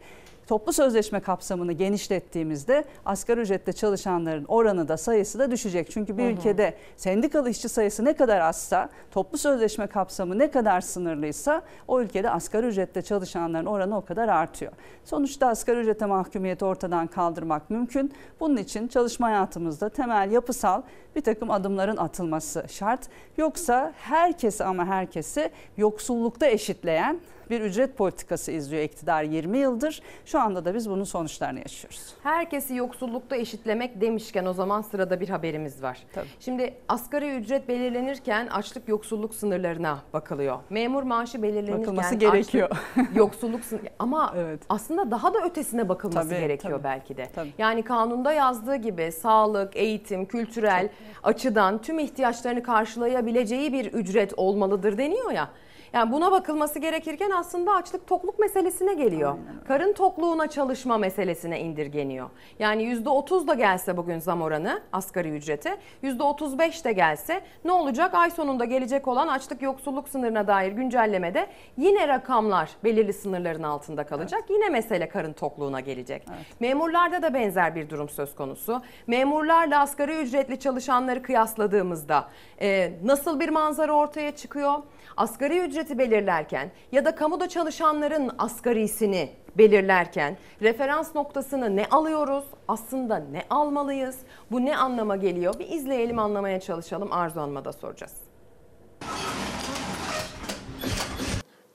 [0.48, 5.92] Toplu sözleşme kapsamını genişlettiğimizde asgari ücrette çalışanların oranı da sayısı da düşecek.
[5.92, 6.32] Çünkü bir Hı hı.
[6.32, 12.30] ülkede sendikalı işçi sayısı ne kadar azsa, toplu sözleşme kapsamı ne kadar sınırlıysa o ülkede
[12.30, 14.72] asgari ücrette çalışanların oranı o kadar artıyor.
[15.06, 18.14] Sonuçta asgari ücrete mahkumiyeti ortadan kaldırmak mümkün.
[18.40, 20.82] Bunun için çalışma hayatımızda temel yapısal
[21.20, 23.08] bir takım adımların atılması şart.
[23.38, 27.20] Yoksa herkesi ama herkesi yoksullukta eşitleyen
[27.50, 30.02] bir ücret politikası izliyor iktidar 20 yıldır.
[30.26, 32.14] Şu anda da biz bunun sonuçlarını yaşıyoruz.
[32.24, 36.00] Herkesi yoksullukta eşitlemek demişken o zaman sırada bir haberimiz var.
[36.40, 40.60] Şimdi asgari ücret belirlenirken açlık yoksulluk sınırlarına bakılıyor.
[40.70, 42.70] Memur maaşı belirlenirken Bakılması gerekiyor.
[42.72, 44.36] açlık, yoksulluk sınırı ama
[44.70, 46.84] aslında daha da ötesine bakılması Tabii, gerekiyor tabii.
[46.84, 47.28] belki de.
[47.36, 47.54] Tabii.
[47.58, 50.90] Yani kanunda yazdığı gibi sağlık, eğitim, kültürel
[51.24, 55.50] açıdan tüm ihtiyaçlarını karşılayabileceği bir ücret olmalıdır deniyor ya.
[55.94, 59.38] Yani buna bakılması gerekirken aslında açlık tokluk meselesine geliyor.
[59.68, 62.30] Karın tokluğuna çalışma meselesine indirgeniyor.
[62.60, 68.14] Yani %30 da gelse bugün zam oranı asgari ücrete, %35 de gelse ne olacak?
[68.14, 74.44] Ay sonunda gelecek olan açlık yoksulluk sınırına dair güncellemede yine rakamlar belirli sınırların altında kalacak.
[74.50, 76.26] Yine mesele karın tokluğuna gelecek.
[76.60, 78.82] Memurlarda da benzer bir durum söz konusu.
[79.08, 82.28] Memurlarla asgari ücretli çalışanları kıyasladığımızda
[82.62, 84.74] e, nasıl bir manzara ortaya çıkıyor?
[85.18, 92.46] Asgari ücreti belirlerken ya da kamuda çalışanların asgarisini belirlerken referans noktasını ne alıyoruz?
[92.68, 94.16] Aslında ne almalıyız?
[94.52, 95.60] Bu ne anlama geliyor?
[95.60, 97.12] Bir izleyelim anlamaya çalışalım.
[97.12, 98.14] Arzu Hanım'a da soracağız.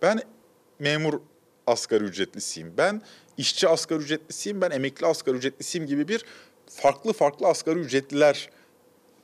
[0.02, 0.20] Ben
[0.78, 1.20] memur
[1.66, 2.74] asgari ücretlisiyim.
[2.78, 3.02] Ben
[3.36, 4.60] işçi asgari ücretlisiyim.
[4.60, 6.24] Ben emekli asgari ücretlisiyim gibi bir
[6.66, 8.50] farklı farklı asgari ücretliler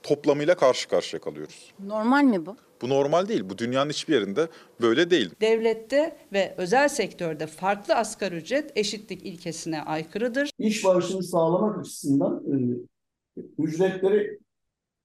[0.03, 1.73] toplamıyla karşı karşıya kalıyoruz.
[1.87, 2.57] Normal mi bu?
[2.83, 3.51] Bu normal değil.
[3.51, 4.49] Bu dünyanın hiçbir yerinde
[4.81, 5.31] böyle değil.
[5.41, 10.51] Devlette ve özel sektörde farklı asgari ücret eşitlik ilkesine aykırıdır.
[10.59, 12.57] İş barışını sağlamak açısından e,
[13.59, 14.41] ücretleri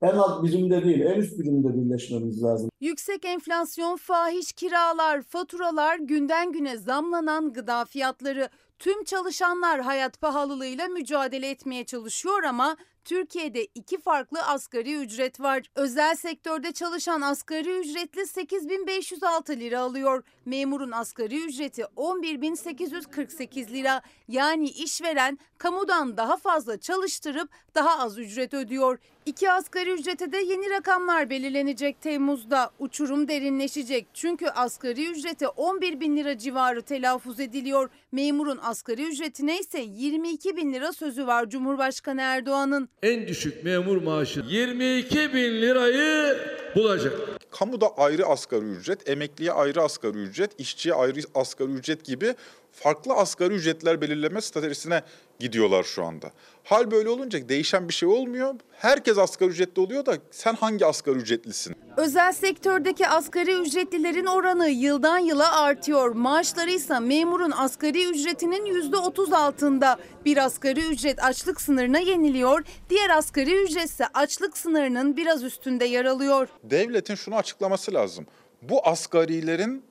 [0.01, 2.69] en alt birimde değil, en üst birimde birleşmemiz lazım.
[2.81, 8.49] Yüksek enflasyon, fahiş kiralar, faturalar, günden güne zamlanan gıda fiyatları.
[8.79, 15.63] Tüm çalışanlar hayat pahalılığıyla mücadele etmeye çalışıyor ama Türkiye'de iki farklı asgari ücret var.
[15.75, 20.23] Özel sektörde çalışan asgari ücretli 8506 lira alıyor.
[20.45, 24.01] Memurun asgari ücreti 11848 lira.
[24.27, 28.99] Yani işveren kamudan daha fazla çalıştırıp daha az ücret ödüyor.
[29.25, 32.71] İki asgari ücrete de yeni rakamlar belirlenecek Temmuz'da.
[32.79, 37.89] Uçurum derinleşecek çünkü asgari ücrete 11 bin lira civarı telaffuz ediliyor.
[38.11, 42.89] Memurun asgari ücretine ise 22 bin lira sözü var Cumhurbaşkanı Erdoğan'ın.
[43.03, 46.37] En düşük memur maaşı 22 bin lirayı
[46.75, 47.13] bulacak.
[47.51, 52.35] Kamuda ayrı asgari ücret, emekliye ayrı asgari ücret, işçiye ayrı asgari ücret gibi
[52.75, 55.01] farklı asgari ücretler belirleme stratejisine
[55.39, 56.31] gidiyorlar şu anda.
[56.63, 58.55] Hal böyle olunca değişen bir şey olmuyor.
[58.71, 61.75] Herkes asgari ücretli oluyor da sen hangi asgari ücretlisin?
[61.97, 66.11] Özel sektördeki asgari ücretlilerin oranı yıldan yıla artıyor.
[66.11, 69.97] Maaşları ise memurun asgari ücretinin %30 altında.
[70.25, 76.05] Bir asgari ücret açlık sınırına yeniliyor, diğer asgari ücret ise açlık sınırının biraz üstünde yer
[76.05, 76.47] alıyor.
[76.63, 78.25] Devletin şunu açıklaması lazım.
[78.61, 79.83] Bu asgarilerin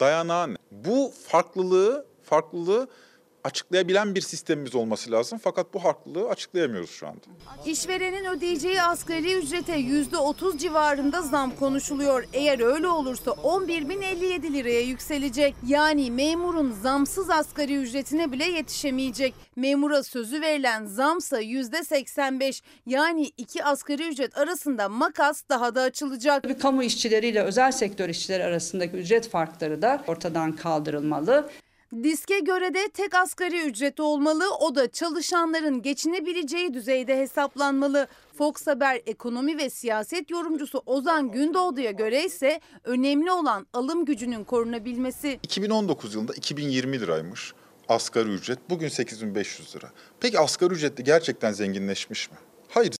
[0.00, 0.56] dayanağı ne?
[0.70, 2.88] Bu farklılığı, farklılığı
[3.44, 5.40] açıklayabilen bir sistemimiz olması lazım.
[5.42, 7.20] Fakat bu farklılığı açıklayamıyoruz şu anda.
[7.66, 12.24] İşverenin ödeyeceği asgari ücrete %30 civarında zam konuşuluyor.
[12.32, 15.54] Eğer öyle olursa 11.057 liraya yükselecek.
[15.66, 19.34] Yani memurun zamsız asgari ücretine bile yetişemeyecek.
[19.56, 22.62] Memura sözü verilen zamsa %85.
[22.86, 26.42] Yani iki asgari ücret arasında makas daha da açılacak.
[26.42, 31.50] Tabii kamu işçileriyle özel sektör işçileri arasındaki ücret farkları da ortadan kaldırılmalı.
[32.02, 34.44] Diske göre de tek asgari ücret olmalı.
[34.60, 38.08] O da çalışanların geçinebileceği düzeyde hesaplanmalı.
[38.38, 45.38] Fox Haber ekonomi ve siyaset yorumcusu Ozan Gündoğdu'ya göre ise önemli olan alım gücünün korunabilmesi.
[45.42, 47.54] 2019 yılında 2020 liraymış
[47.88, 48.58] asgari ücret.
[48.70, 49.90] Bugün 8500 lira.
[50.20, 52.36] Peki asgari ücretli gerçekten zenginleşmiş mi?
[52.68, 52.96] Hayır.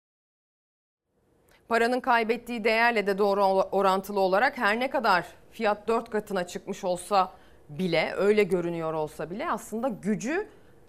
[1.67, 7.33] Paranın kaybettiği değerle de doğru orantılı olarak her ne kadar fiyat 4 katına çıkmış olsa
[7.69, 10.47] bile öyle görünüyor olsa bile aslında gücü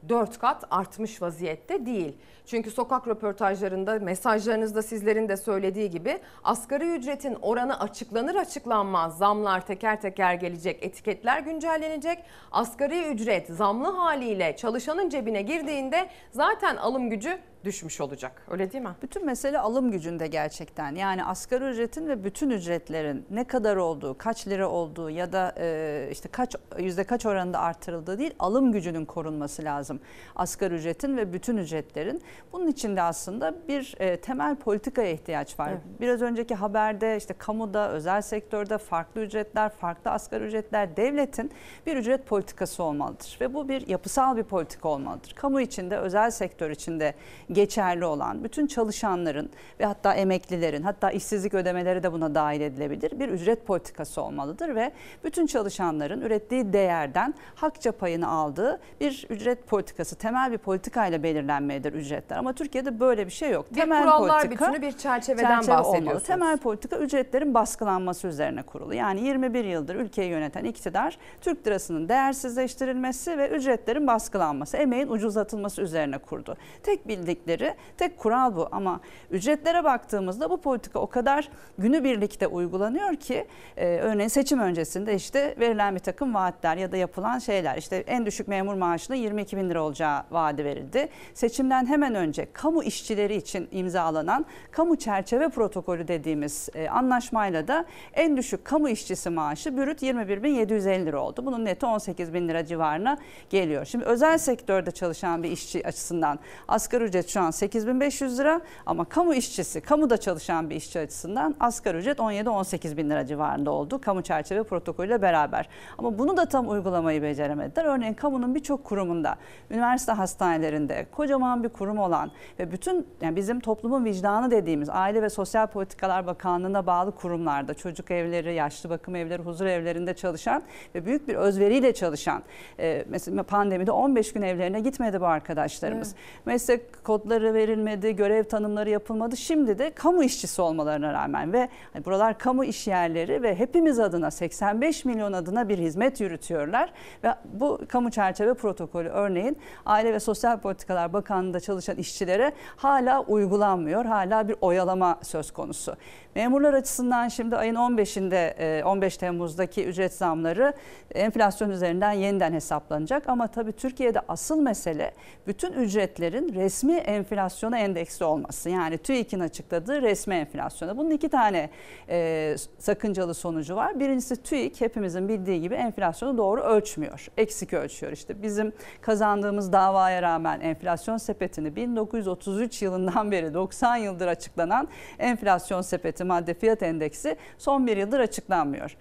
[0.09, 2.17] 4 kat artmış vaziyette değil.
[2.47, 10.01] Çünkü sokak röportajlarında mesajlarınızda sizlerin de söylediği gibi asgari ücretin oranı açıklanır açıklanmaz zamlar teker
[10.01, 12.19] teker gelecek, etiketler güncellenecek.
[12.53, 18.43] Asgari ücret zamlı haliyle çalışanın cebine girdiğinde zaten alım gücü düşmüş olacak.
[18.51, 18.91] Öyle değil mi?
[19.03, 20.95] Bütün mesele alım gücünde gerçekten.
[20.95, 26.09] Yani asgari ücretin ve bütün ücretlerin ne kadar olduğu, kaç lira olduğu ya da e,
[26.13, 30.01] işte kaç yüzde kaç oranında artırıldığı değil, alım gücünün korunması lazım.
[30.37, 32.23] Asgari ücretin ve bütün ücretlerin.
[32.53, 35.69] Bunun için de aslında bir e, temel politikaya ihtiyaç var.
[35.69, 35.81] Evet.
[36.01, 41.51] Biraz önceki haberde işte kamuda, özel sektörde farklı ücretler, farklı asgari ücretler, devletin
[41.87, 45.33] bir ücret politikası olmalıdır ve bu bir yapısal bir politika olmalıdır.
[45.37, 47.15] Kamu içinde, özel sektör içinde
[47.57, 49.51] geçerli olan bütün çalışanların
[49.81, 54.93] ve hatta emeklilerin hatta işsizlik ödemeleri de buna dahil edilebilir bir ücret politikası olmalıdır ve
[55.25, 62.37] bütün çalışanların ürettiği değerden hakça payını aldığı bir ücret politikası temel bir politikayla belirlenmelidir ücretler
[62.37, 63.71] ama Türkiye'de böyle bir şey yok.
[63.71, 66.27] Bir temel kurallar politika, bütünü bir çerçeveden çerçeve bahsediyorsunuz.
[66.27, 68.95] Temel politika ücretlerin baskılanması üzerine kurulu.
[68.95, 76.19] Yani 21 yıldır ülkeyi yöneten iktidar Türk lirasının değersizleştirilmesi ve ücretlerin baskılanması, emeğin ucuzlatılması üzerine
[76.19, 76.57] kurdu.
[76.83, 77.09] Tek
[77.47, 83.87] bildikleri tek kural bu ama ücretlere baktığımızda bu politika o kadar günübirlikte uygulanıyor ki e,
[83.87, 88.49] örneğin seçim öncesinde işte verilen bir takım vaatler ya da yapılan şeyler işte en düşük
[88.49, 91.09] memur maaşının 22 bin lira olacağı vaadi verildi.
[91.35, 97.85] Seçimden hemen önce kamu işçileri için imzalanan kamu çerçeve protokolü dediğimiz e, anlaşmayla da
[98.15, 101.47] en düşük kamu işçisi maaşı bürüt 21.750 lira oldu.
[101.47, 103.19] Bunun neti 18 bin lira civarına
[103.51, 103.85] geliyor.
[103.85, 106.39] Şimdi özel sektörde çalışan bir işçi açısından
[106.69, 111.99] asgari ücret şu an 8500 lira ama kamu işçisi, kamuda çalışan bir işçi açısından asgari
[111.99, 114.01] ücret 17-18 bin lira civarında oldu.
[114.01, 115.69] Kamu çerçeve protokolüyle beraber.
[115.99, 117.85] Ama bunu da tam uygulamayı beceremediler.
[117.85, 119.37] Örneğin kamunun birçok kurumunda,
[119.71, 125.31] üniversite hastanelerinde kocaman bir kurum olan ve bütün yani bizim toplumun vicdanı dediğimiz Aile ve
[125.31, 130.63] Sosyal Politikalar Bakanlığı'na bağlı kurumlarda çocuk evleri, yaşlı bakım evleri, huzur evlerinde çalışan
[130.95, 132.43] ve büyük bir özveriyle çalışan
[132.79, 136.09] e, mesela pandemide 15 gün evlerine gitmedi bu arkadaşlarımız.
[136.09, 136.47] Evet.
[136.47, 139.37] Meslek kodları verilmedi, görev tanımları yapılmadı.
[139.37, 144.31] Şimdi de kamu işçisi olmalarına rağmen ve hani buralar kamu iş yerleri ve hepimiz adına
[144.31, 146.93] 85 milyon adına bir hizmet yürütüyorlar.
[147.25, 154.05] Ve bu kamu çerçeve protokolü örneğin Aile ve Sosyal Politikalar Bakanlığı'nda çalışan işçilere hala uygulanmıyor.
[154.05, 155.97] Hala bir oyalama söz konusu.
[156.35, 160.73] Memurlar açısından şimdi ayın 15'inde 15 Temmuz'daki ücret zamları
[161.15, 163.29] enflasyon üzerinden yeniden hesaplanacak.
[163.29, 165.13] Ama tabii Türkiye'de asıl mesele
[165.47, 168.71] bütün ücretlerin resmi enflasyona endeksli olması.
[168.71, 170.97] Yani TÜİK'in açıkladığı resmi enflasyona.
[170.97, 171.71] Bunun iki tane
[172.09, 174.01] e, sakıncalı sonucu var.
[174.01, 177.27] Birincisi TÜİK hepimizin bildiği gibi enflasyonu doğru ölçmüyor.
[177.37, 178.43] Eksik ölçüyor işte.
[178.43, 184.89] Bizim kazandığımız davaya rağmen enflasyon sepetini 1933 yılından beri 90 yıldır açıklanan
[185.19, 188.97] enflasyon sepeti madde fiyat endeksi son bir yıldır açıklanmıyor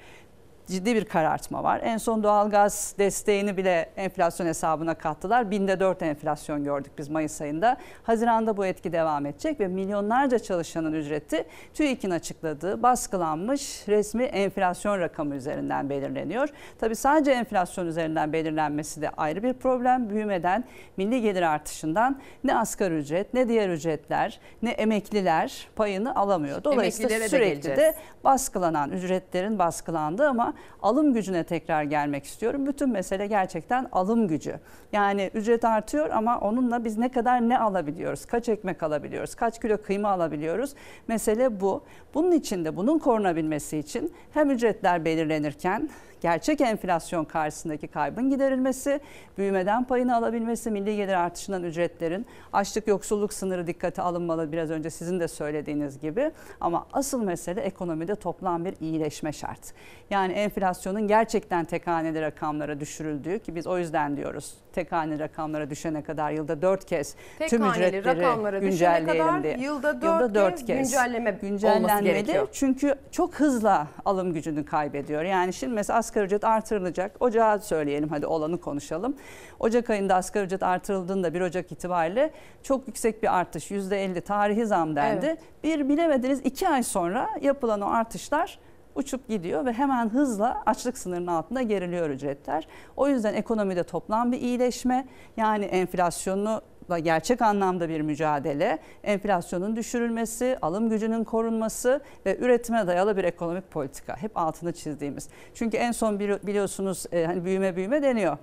[0.68, 1.82] ciddi bir karartma var.
[1.84, 5.52] En son doğalgaz desteğini bile enflasyon hesabına kattılar.
[5.52, 7.78] Binde dört enflasyon gördük biz Mayıs ayında.
[8.04, 15.36] Haziranda bu etki devam edecek ve milyonlarca çalışanın ücreti TÜİK'in açıkladığı baskılanmış resmi enflasyon rakamı
[15.36, 16.50] üzerinden belirleniyor.
[16.80, 20.10] Tabii sadece enflasyon üzerinden belirlenmesi de ayrı bir problem.
[20.10, 20.64] Büyümeden,
[20.98, 26.64] milli gelir artışından ne asgari ücret, ne diğer ücretler, ne emekliler payını alamıyor.
[26.64, 27.96] Dolayısıyla de sürekli de, geleceğiz.
[28.24, 32.68] baskılanan ücretlerin baskılandığı ama alım gücüne tekrar gelmek istiyorum.
[32.68, 34.60] Bütün mesele gerçekten alım gücü.
[34.92, 38.26] Yani ücret artıyor ama onunla biz ne kadar ne alabiliyoruz?
[38.26, 39.36] Kaç ekmek alabiliyoruz?
[39.36, 40.74] Kaç kilo kıyma alabiliyoruz?
[41.08, 41.84] Mesele bu.
[42.14, 45.90] Bunun için de bunun korunabilmesi için hem ücretler belirlenirken
[46.26, 49.00] gerçek enflasyon karşısındaki kaybın giderilmesi,
[49.38, 55.20] büyümeden payını alabilmesi, milli gelir artışından ücretlerin, açlık yoksulluk sınırı dikkate alınmalı biraz önce sizin
[55.20, 56.32] de söylediğiniz gibi.
[56.62, 59.74] Ama asıl mesele ekonomide toplam bir iyileşme şart.
[60.10, 65.70] Yani enflasyonun gerçekten tek haneli rakamlara düşürüldüğü ki biz o yüzden diyoruz tek haneli rakamlara
[65.70, 69.58] düşene kadar yılda dört kez Tek tüm ücretleri güncelleyelim kadar diye.
[69.58, 72.04] yılda dört kez güncelleme olması güncellenmeli.
[72.04, 72.48] gerekiyor.
[72.52, 75.24] Çünkü çok hızla alım gücünü kaybediyor.
[75.24, 77.12] Yani şimdi mesela asgari ücret artırılacak.
[77.20, 79.16] Ocağı söyleyelim hadi olanı konuşalım.
[79.60, 82.32] Ocak ayında asgari ücret artırıldığında 1 Ocak itibariyle
[82.64, 85.26] çok yüksek bir artış %50 tarihi zam dendi.
[85.26, 85.40] Evet.
[85.64, 88.60] Bir bilemediniz 2 ay sonra yapılan o artışlar
[88.96, 92.68] uçup gidiyor ve hemen hızla açlık sınırının altında geriliyor ücretler.
[92.98, 100.58] O yüzden ekonomide toplam bir iyileşme yani enflasyonu da gerçek anlamda bir mücadele, enflasyonun düşürülmesi,
[100.62, 104.18] alım gücünün korunması ve üretime dayalı bir ekonomik politika.
[104.18, 105.30] Hep altını çizdiğimiz.
[105.54, 108.38] Çünkü en son bili- biliyorsunuz e, hani büyüme büyüme deniyor.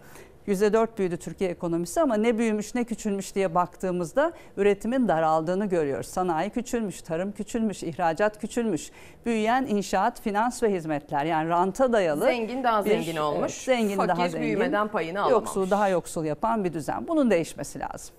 [0.49, 6.07] %4 büyüdü Türkiye ekonomisi ama ne büyümüş ne küçülmüş diye baktığımızda üretimin daraldığını görüyoruz.
[6.07, 8.91] Sanayi küçülmüş, tarım küçülmüş, ihracat küçülmüş.
[9.27, 12.25] Büyüyen inşaat, finans ve hizmetler yani ranta dayalı.
[12.25, 15.33] Zengin daha bir- zengin olmuş, zengin fakir daha zengin, büyümeden payını alamamış.
[15.47, 17.09] Yoksul daha yoksul yapan bir düzen.
[17.09, 18.15] Bunun değişmesi lazım.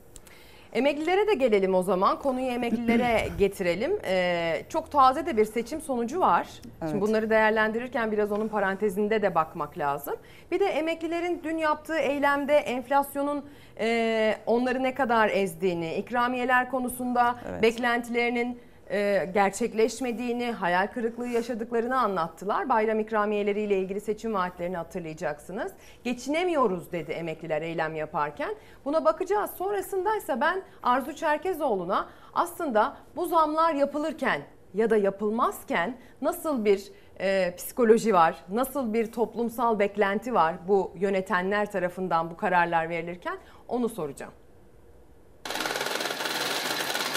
[0.74, 2.20] Emeklilere de gelelim o zaman.
[2.20, 3.92] Konuyu emeklilere getirelim.
[4.06, 6.48] Ee, çok taze de bir seçim sonucu var.
[6.82, 6.92] Evet.
[6.92, 10.16] Şimdi bunları değerlendirirken biraz onun parantezinde de bakmak lazım.
[10.52, 13.46] Bir de emeklilerin dün yaptığı eylemde enflasyonun
[13.80, 17.62] e, onları ne kadar ezdiğini, ikramiyeler konusunda Evet.
[17.62, 18.60] beklentilerinin
[18.94, 22.70] e, gerçekleşmediğini, hayal kırıklığı yaşadıklarını anlattılar.
[22.70, 25.72] Bayram ikramiyeleriyle ilgili seçim vaatlerini hatırlayacaksınız.
[26.04, 28.56] Geçinemiyoruz dedi emekliler eylem yaparken.
[28.86, 29.52] Buna bakacağız.
[29.52, 34.42] Sonrasındaysa ben Arzu Çerkezoğlu'na aslında bu zamlar yapılırken
[34.74, 41.72] ya da yapılmazken nasıl bir e, psikoloji var, nasıl bir toplumsal beklenti var bu yönetenler
[41.72, 43.38] tarafından bu kararlar verilirken
[43.68, 44.34] onu soracağım.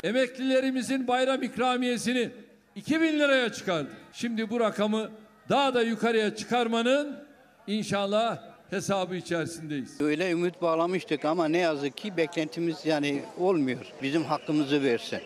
[0.05, 2.30] Emeklilerimizin bayram ikramiyesini
[2.74, 3.90] 2000 liraya çıkardı.
[4.12, 5.11] Şimdi bu rakamı
[5.49, 7.16] daha da yukarıya çıkarmanın
[7.66, 8.38] inşallah
[8.70, 10.01] hesabı içerisindeyiz.
[10.01, 13.86] Öyle ümit bağlamıştık ama ne yazık ki beklentimiz yani olmuyor.
[14.03, 15.20] Bizim hakkımızı versin.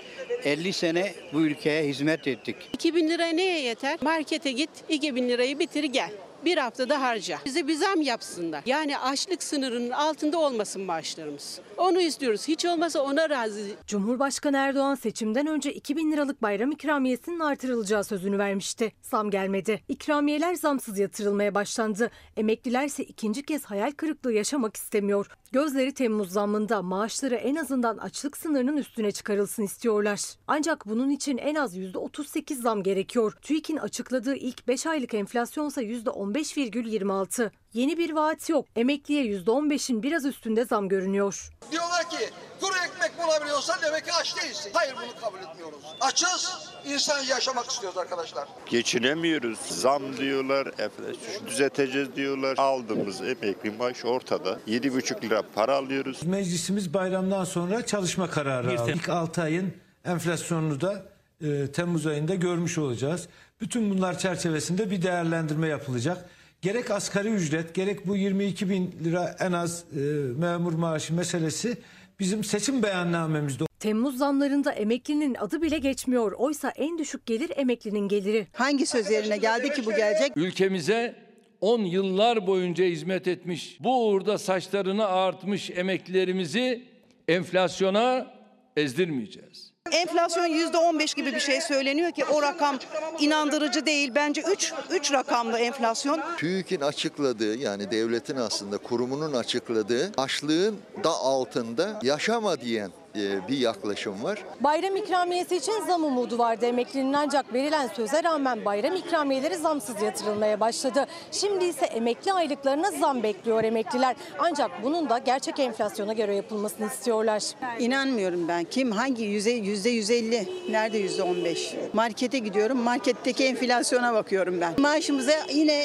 [0.44, 2.56] 50 sene bu ülkeye hizmet ettik.
[2.72, 3.98] 2000 lira neye yeter?
[4.02, 6.10] Markete git 2000 lirayı bitir gel.
[6.44, 7.38] Bir haftada harca.
[7.44, 8.62] Bize bir zam yapsınlar.
[8.66, 11.60] Yani açlık sınırının altında olmasın maaşlarımız.
[11.76, 12.48] Onu istiyoruz.
[12.48, 13.60] Hiç olmasa ona razı.
[13.86, 18.92] Cumhurbaşkanı Erdoğan seçimden önce 2000 liralık bayram ikramiyesinin artırılacağı sözünü vermişti.
[19.02, 19.80] Zam gelmedi.
[19.88, 22.10] İkramiyeler zamsız yatırılmaya başlandı.
[22.36, 25.26] Emekliler ise ikinci kez hayal kırıklığı yaşamak istemiyor.
[25.52, 30.20] Gözleri Temmuz zammında maaşları en azından açlık sınırının üstüne çıkarılsın istiyorlar.
[30.46, 33.32] Ancak bunun için en az %38 zam gerekiyor.
[33.42, 37.50] TÜİK'in açıkladığı ilk 5 aylık enflasyonsa %15,26.
[37.74, 38.66] Yeni bir vaat yok.
[38.76, 41.50] Emekliye %15'in biraz üstünde zam görünüyor.
[41.72, 42.16] Diyorlar ki
[42.60, 44.70] kuru ekmek bulabiliyorsan demek ki aç değilsin.
[44.74, 45.78] Hayır bunu kabul etmiyoruz.
[46.00, 48.48] Açız, insan yaşamak istiyoruz arkadaşlar.
[48.66, 49.58] Geçinemiyoruz.
[49.58, 52.54] Zam diyorlar, enflasyon düzelteceğiz diyorlar.
[52.58, 54.58] Aldığımız emekli maaş ortada.
[54.68, 56.22] 7,5 lira para alıyoruz.
[56.22, 58.92] Meclisimiz bayramdan sonra çalışma kararı aldı.
[58.94, 59.74] İlk 6 ayın
[60.04, 61.02] enflasyonunu da
[61.42, 63.28] e, Temmuz ayında görmüş olacağız.
[63.60, 66.28] Bütün bunlar çerçevesinde bir değerlendirme yapılacak.
[66.62, 70.00] Gerek asgari ücret gerek bu 22 bin lira en az e,
[70.38, 71.78] memur maaşı meselesi
[72.20, 76.32] bizim seçim beyannamemizde Temmuz zamlarında emeklinin adı bile geçmiyor.
[76.32, 78.46] Oysa en düşük gelir emeklinin geliri.
[78.52, 80.32] Hangi söz yerine geldi ki bu gelecek?
[80.36, 81.14] Ülkemize
[81.60, 86.84] 10 yıllar boyunca hizmet etmiş, bu uğurda saçlarını ağartmış emeklilerimizi
[87.28, 88.34] enflasyona
[88.76, 89.69] ezdirmeyeceğiz.
[89.92, 92.78] Enflasyon yüzde 15 gibi bir şey söyleniyor ki o rakam
[93.20, 94.12] inandırıcı değil.
[94.14, 96.20] Bence 3 3 rakamlı enflasyon.
[96.38, 104.44] TÜİK'in açıkladığı yani devletin aslında kurumunun açıkladığı açlığın da altında yaşama diyen bir yaklaşım var.
[104.60, 110.60] Bayram ikramiyesi için zam umudu vardı emeklinin ancak verilen söze rağmen bayram ikramiyeleri zamsız yatırılmaya
[110.60, 111.06] başladı.
[111.32, 114.16] Şimdi ise emekli aylıklarına zam bekliyor emekliler.
[114.38, 117.42] Ancak bunun da gerçek enflasyona göre yapılmasını istiyorlar.
[117.78, 118.64] İnanmıyorum ben.
[118.64, 121.74] Kim hangi yüzde yüzde 150 nerede yüzde 15?
[121.92, 122.78] Markete gidiyorum.
[122.78, 124.74] Marketteki enflasyona bakıyorum ben.
[124.78, 125.84] Maaşımıza yine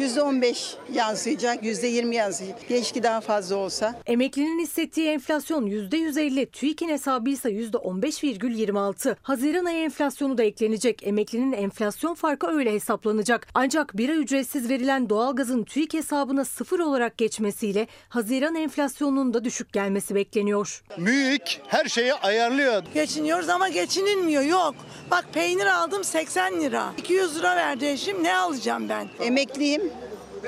[0.00, 2.68] 15 yansıyacak, yüzde 20 yansıyacak.
[2.68, 3.94] Keşke daha fazla olsa.
[4.06, 9.16] Emeklinin hissettiği enflasyon %150, TÜİK'in hesabı ise %15,26.
[9.22, 11.06] Haziran ayı enflasyonu da eklenecek.
[11.06, 13.46] Emeklinin enflasyon farkı öyle hesaplanacak.
[13.54, 19.72] Ancak bir ay ücretsiz verilen doğalgazın TÜİK hesabına sıfır olarak geçmesiyle Haziran enflasyonunun da düşük
[19.72, 20.82] gelmesi bekleniyor.
[20.98, 22.82] MÜİK her şeyi ayarlıyor.
[22.94, 24.74] Geçiniyoruz ama geçinilmiyor yok.
[25.10, 26.92] Bak peynir aldım 80 lira.
[26.98, 29.08] 200 lira verdi eşim ne alacağım ben?
[29.20, 29.83] Emekliyim.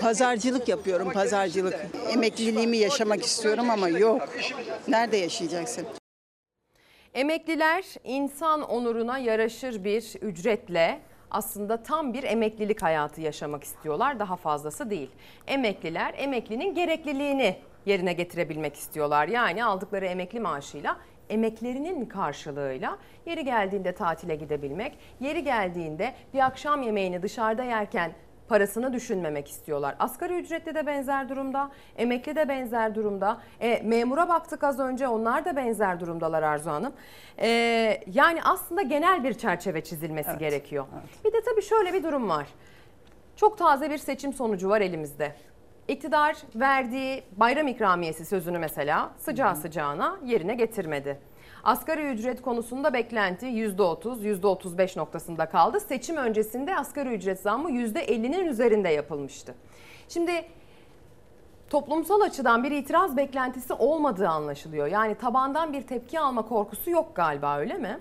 [0.00, 1.86] Pazarcılık yapıyorum, pazarcılık.
[2.10, 4.28] Emekliliğimi yaşamak istiyorum ama yok.
[4.88, 5.86] Nerede yaşayacaksın?
[7.14, 11.00] Emekliler insan onuruna yaraşır bir ücretle
[11.30, 14.18] aslında tam bir emeklilik hayatı yaşamak istiyorlar.
[14.18, 15.10] Daha fazlası değil.
[15.46, 17.56] Emekliler emeklinin gerekliliğini
[17.86, 19.28] yerine getirebilmek istiyorlar.
[19.28, 20.96] Yani aldıkları emekli maaşıyla
[21.30, 28.12] emeklerinin karşılığıyla yeri geldiğinde tatile gidebilmek, yeri geldiğinde bir akşam yemeğini dışarıda yerken
[28.48, 29.96] parasını düşünmemek istiyorlar.
[29.98, 33.38] Asgari ücretli de benzer durumda, emekli de benzer durumda.
[33.60, 36.92] E, memura baktık az önce onlar da benzer durumdalar Arzu Hanım.
[37.38, 37.48] E,
[38.12, 40.86] yani aslında genel bir çerçeve çizilmesi Evet, gerekiyor.
[41.24, 42.46] Bir de tabii şöyle bir durum var.
[43.36, 45.32] Çok taze bir seçim sonucu var elimizde.
[45.88, 51.18] İktidar verdiği bayram ikramiyesi sözünü mesela sıcağı sıcağına yerine getirmedi.
[51.66, 55.80] Asgari ücret konusunda beklenti %30, %35 noktasında kaldı.
[55.80, 59.54] Seçim öncesinde asgari ücret zammı %50'nin üzerinde yapılmıştı.
[60.08, 60.44] Şimdi
[61.70, 64.86] toplumsal açıdan bir itiraz beklentisi olmadığı anlaşılıyor.
[64.86, 67.98] Yani tabandan bir tepki alma korkusu yok galiba öyle mi?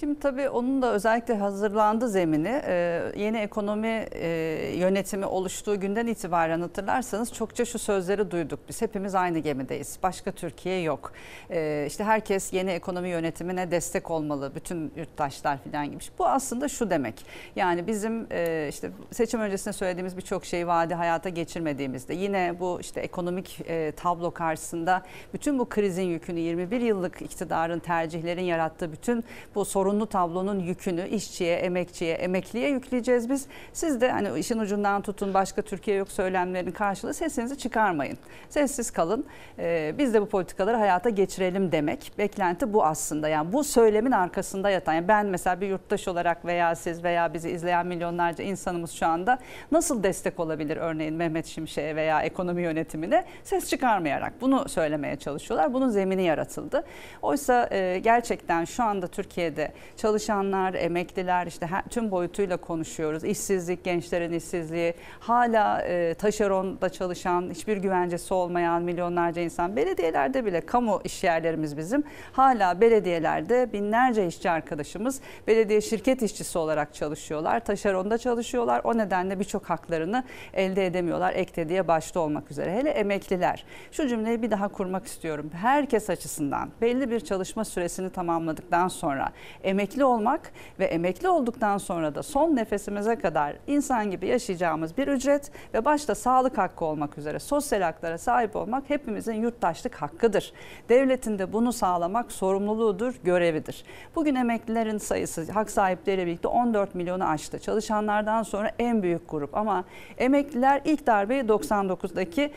[0.00, 2.62] Şimdi tabii onun da özellikle hazırlandı zemini.
[2.66, 4.28] Ee, yeni ekonomi e,
[4.76, 8.60] yönetimi oluştuğu günden itibaren hatırlarsanız çokça şu sözleri duyduk.
[8.68, 9.98] Biz hepimiz aynı gemideyiz.
[10.02, 11.12] Başka Türkiye yok.
[11.50, 14.52] Ee, işte herkes yeni ekonomi yönetimine destek olmalı.
[14.54, 15.98] Bütün yurttaşlar falan gibi.
[16.18, 17.26] Bu aslında şu demek.
[17.56, 23.00] Yani bizim e, işte seçim öncesinde söylediğimiz birçok şeyi vaadi hayata geçirmediğimizde yine bu işte
[23.00, 25.02] ekonomik e, tablo karşısında
[25.34, 29.24] bütün bu krizin yükünü 21 yıllık iktidarın tercihlerin yarattığı bütün
[29.54, 33.46] bu sorun sorunlu tablonun yükünü işçiye, emekçiye, emekliye yükleyeceğiz biz.
[33.72, 38.18] Siz de hani işin ucundan tutun başka Türkiye yok söylemlerin karşılığı sesinizi çıkarmayın.
[38.48, 39.24] Sessiz kalın.
[39.58, 42.12] Ee, biz de bu politikaları hayata geçirelim demek.
[42.18, 43.28] Beklenti bu aslında.
[43.28, 44.94] Yani bu söylemin arkasında yatan.
[44.94, 49.38] Yani ben mesela bir yurttaş olarak veya siz veya bizi izleyen milyonlarca insanımız şu anda
[49.72, 55.74] nasıl destek olabilir örneğin Mehmet Şimşek'e veya ekonomi yönetimine ses çıkarmayarak bunu söylemeye çalışıyorlar.
[55.74, 56.84] Bunun zemini yaratıldı.
[57.22, 63.24] Oysa e, gerçekten şu anda Türkiye'de çalışanlar, emekliler işte her, tüm boyutuyla konuşuyoruz.
[63.24, 69.76] İşsizlik, gençlerin işsizliği, hala e, taşeronda çalışan, hiçbir güvencesi olmayan milyonlarca insan.
[69.76, 72.04] Belediyelerde bile kamu işyerlerimiz bizim.
[72.32, 77.64] Hala belediyelerde binlerce işçi arkadaşımız belediye şirket işçisi olarak çalışıyorlar.
[77.64, 78.80] Taşeronda çalışıyorlar.
[78.84, 80.24] O nedenle birçok haklarını
[80.54, 81.32] elde edemiyorlar.
[81.34, 82.72] Ek dediye başta olmak üzere.
[82.72, 83.64] Hele emekliler.
[83.92, 85.50] Şu cümleyi bir daha kurmak istiyorum.
[85.54, 89.32] Herkes açısından belli bir çalışma süresini tamamladıktan sonra
[89.66, 95.50] emekli olmak ve emekli olduktan sonra da son nefesimize kadar insan gibi yaşayacağımız bir ücret
[95.74, 100.52] ve başta sağlık hakkı olmak üzere sosyal haklara sahip olmak hepimizin yurttaşlık hakkıdır.
[100.88, 103.84] Devletin de bunu sağlamak sorumluluğudur, görevidir.
[104.14, 107.58] Bugün emeklilerin sayısı hak sahipleriyle birlikte 14 milyonu aştı.
[107.58, 109.84] Çalışanlardan sonra en büyük grup ama
[110.18, 112.50] emekliler ilk darbeyi 99'daki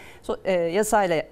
[0.44, 1.24] e, yasayla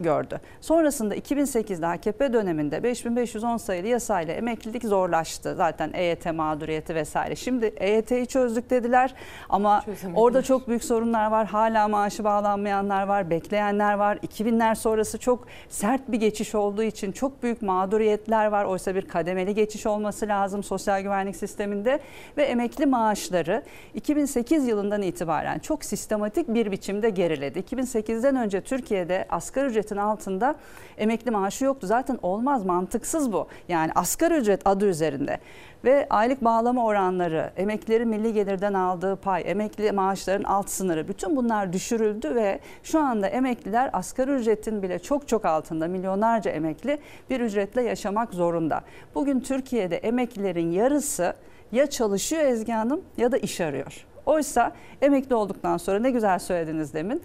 [0.00, 0.40] gördü.
[0.60, 5.54] Sonrasında 2008'de AKP döneminde 5510 sayılı yasayla emeklilik zorlaştı.
[5.56, 7.36] Zaten EYT mağduriyeti vesaire.
[7.36, 9.14] Şimdi EYT'yi çözdük dediler
[9.48, 9.82] ama
[10.14, 11.46] orada çok büyük sorunlar var.
[11.46, 14.16] Hala maaşı bağlanmayanlar var, bekleyenler var.
[14.16, 18.64] 2000'ler sonrası çok sert bir geçiş olduğu için çok büyük mağduriyetler var.
[18.64, 22.00] Oysa bir kademeli geçiş olması lazım sosyal güvenlik sisteminde
[22.36, 23.62] ve emekli maaşları
[23.94, 27.58] 2008 yılından itibaren çok sistematik bir biçimde geriledi.
[27.58, 30.54] 2008'den önce Türkiye'de asgari ücretin altında
[30.98, 31.86] emekli maaşı yoktu.
[31.86, 33.46] Zaten olmaz mantıksız bu.
[33.68, 35.38] Yani asgari ücret adı üzerinde
[35.84, 41.72] ve aylık bağlama oranları, emeklilerin milli gelirden aldığı pay, emekli maaşların alt sınırı bütün bunlar
[41.72, 46.98] düşürüldü ve şu anda emekliler asgari ücretin bile çok çok altında milyonlarca emekli
[47.30, 48.80] bir ücretle yaşamak zorunda.
[49.14, 51.34] Bugün Türkiye'de emeklilerin yarısı
[51.72, 54.06] ya çalışıyor Ezgi Hanım ya da iş arıyor.
[54.26, 54.72] Oysa
[55.02, 57.22] emekli olduktan sonra ne güzel söylediniz demin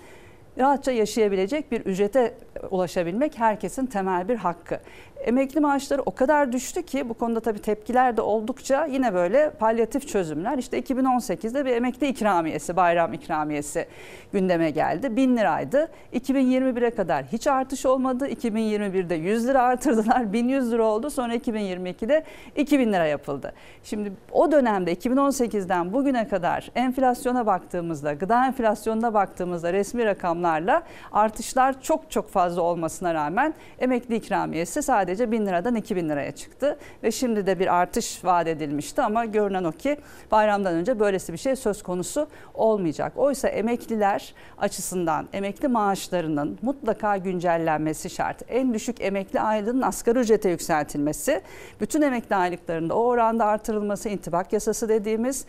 [0.57, 2.33] rahatça yaşayabilecek bir ücrete
[2.71, 4.79] ulaşabilmek herkesin temel bir hakkı.
[5.25, 10.07] Emekli maaşları o kadar düştü ki bu konuda tabii tepkiler de oldukça yine böyle palyatif
[10.07, 10.57] çözümler.
[10.57, 13.85] İşte 2018'de bir emekli ikramiyesi, bayram ikramiyesi
[14.33, 15.15] gündeme geldi.
[15.15, 15.87] 1000 liraydı.
[16.13, 18.27] 2021'e kadar hiç artış olmadı.
[18.27, 20.33] 2021'de 100 lira artırdılar.
[20.33, 21.09] 1100 lira oldu.
[21.09, 22.23] Sonra 2022'de
[22.55, 23.53] 2000 lira yapıldı.
[23.83, 32.11] Şimdi o dönemde 2018'den bugüne kadar enflasyona baktığımızda, gıda enflasyonuna baktığımızda resmi rakamlarla artışlar çok
[32.11, 36.77] çok fazla olmasına rağmen emekli ikramiyesi sadece 1000 liradan 2000 liraya çıktı.
[37.03, 39.97] Ve şimdi de bir artış vaat edilmişti ama görünen o ki
[40.31, 43.13] bayramdan önce böylesi bir şey söz konusu olmayacak.
[43.15, 48.41] Oysa emekliler açısından emekli maaşlarının mutlaka güncellenmesi şart.
[48.47, 51.41] En düşük emekli aylığının asgari ücrete yükseltilmesi,
[51.81, 55.45] bütün emekli aylıklarında o oranda artırılması, intibak yasası dediğimiz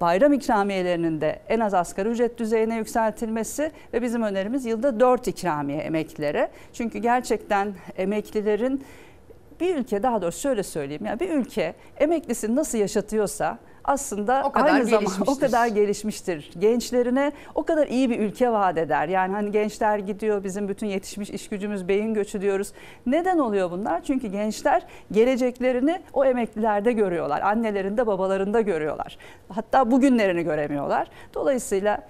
[0.00, 5.78] bayram ikramiyelerinin de en az asgari ücret düzeyine yükseltilmesi ve bizim önerimiz yılda 4 ikramiye
[5.78, 6.50] emeklilere.
[6.72, 8.84] Çünkü gerçekten emeklilerin
[9.60, 13.58] bir ülke daha doğrusu şöyle söyleyeyim ya bir ülke emeklisini nasıl yaşatıyorsa
[13.90, 16.50] aslında O kadar aynı zamanda o kadar gelişmiştir.
[16.58, 19.08] Gençlerine o kadar iyi bir ülke vaat eder.
[19.08, 22.72] Yani hani gençler gidiyor bizim bütün yetişmiş iş gücümüz beyin göçü diyoruz.
[23.06, 24.02] Neden oluyor bunlar?
[24.02, 27.40] Çünkü gençler geleceklerini o emeklilerde görüyorlar.
[27.40, 29.18] Annelerinde babalarında görüyorlar.
[29.48, 31.08] Hatta bugünlerini göremiyorlar.
[31.34, 32.08] Dolayısıyla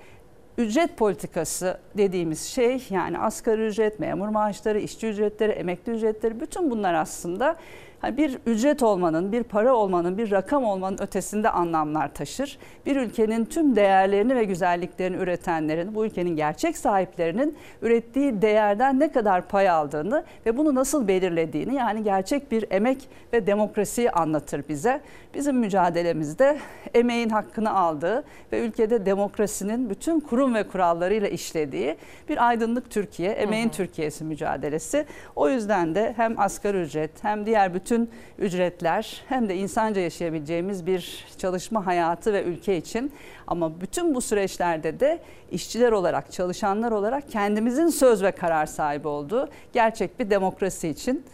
[0.58, 6.94] ücret politikası dediğimiz şey yani asgari ücret, memur maaşları, işçi ücretleri, emekli ücretleri bütün bunlar
[6.94, 7.56] aslında
[8.00, 12.58] hani bir ücret olmanın, bir para olmanın, bir rakam olmanın ötesinde anlamlar taşır.
[12.86, 19.48] Bir ülkenin tüm değerlerini ve güzelliklerini üretenlerin, bu ülkenin gerçek sahiplerinin ürettiği değerden ne kadar
[19.48, 25.00] pay aldığını ve bunu nasıl belirlediğini yani gerçek bir emek ve demokrasiyi anlatır bize.
[25.34, 26.58] Bizim mücadelemizde
[26.94, 31.96] emeğin hakkını aldığı ve ülkede demokrasinin bütün kurum ve kurallarıyla işlediği
[32.28, 35.06] bir aydınlık Türkiye, emeğin Türkiye'si mücadelesi.
[35.36, 37.89] O yüzden de hem asgari ücret hem diğer bütün
[38.38, 43.12] ücretler hem de insanca yaşayabileceğimiz bir çalışma hayatı ve ülke için.
[43.46, 45.18] Ama bütün bu süreçlerde de
[45.50, 51.24] işçiler olarak, çalışanlar olarak kendimizin söz ve karar sahibi olduğu gerçek bir demokrasi için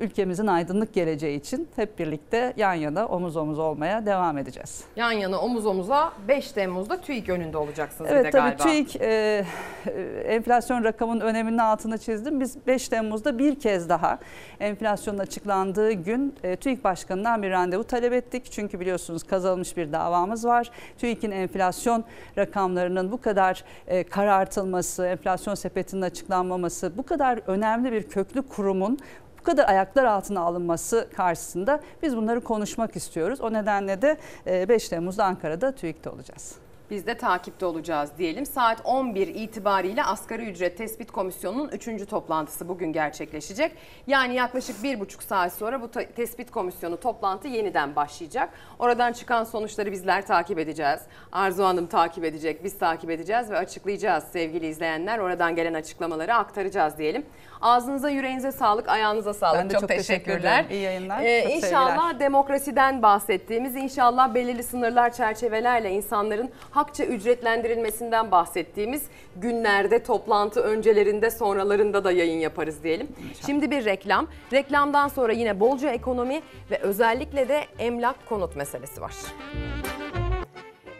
[0.00, 4.84] ülkemizin aydınlık geleceği için hep birlikte yan yana omuz omuz olmaya devam edeceğiz.
[4.96, 8.62] Yan yana omuz omuza 5 Temmuz'da TÜİK önünde olacaksınız bir de Evet tabii galiba.
[8.62, 9.44] TÜİK e,
[9.86, 9.90] e,
[10.26, 12.40] enflasyon rakamının öneminin altını çizdim.
[12.40, 14.18] Biz 5 Temmuz'da bir kez daha
[14.60, 18.52] enflasyonun açıklandığı gün e, TÜİK Başkanı'ndan bir randevu talep ettik.
[18.52, 20.70] Çünkü biliyorsunuz kazanılmış bir davamız var.
[20.98, 22.04] TÜİK'in enflasyon
[22.38, 28.98] rakamlarının bu kadar e, karartılması, enflasyon sepetinin açıklanmaması, bu kadar önemli bir köklü kurumun
[29.40, 33.40] bu kadar ayaklar altına alınması karşısında biz bunları konuşmak istiyoruz.
[33.40, 36.54] O nedenle de e, 5 Temmuz'da Ankara'da TÜİK'te olacağız.
[36.90, 38.46] Biz de takipte olacağız diyelim.
[38.46, 42.08] Saat 11 itibariyle Asgari Ücret Tespit Komisyonu'nun 3.
[42.08, 43.72] toplantısı bugün gerçekleşecek.
[44.06, 48.50] Yani yaklaşık bir buçuk saat sonra bu tespit komisyonu toplantı yeniden başlayacak.
[48.78, 51.00] Oradan çıkan sonuçları bizler takip edeceğiz.
[51.32, 55.18] Arzu Hanım takip edecek, biz takip edeceğiz ve açıklayacağız sevgili izleyenler.
[55.18, 57.26] Oradan gelen açıklamaları aktaracağız diyelim.
[57.62, 59.60] Ağzınıza yüreğinize sağlık, ayağınıza sağlık.
[59.60, 60.54] Ben de çok teşekkür teşekkürler.
[60.60, 60.66] ederim.
[60.70, 62.20] İyi yayınlar, Ee, çok inşallah sevgiler.
[62.20, 69.02] demokrasiden bahsettiğimiz, inşallah belirli sınırlar çerçevelerle insanların hakça ücretlendirilmesinden bahsettiğimiz
[69.36, 73.08] günlerde, toplantı öncelerinde, sonralarında da yayın yaparız diyelim.
[73.46, 74.26] Şimdi bir reklam.
[74.52, 79.14] Reklamdan sonra yine bolca ekonomi ve özellikle de emlak konut meselesi var.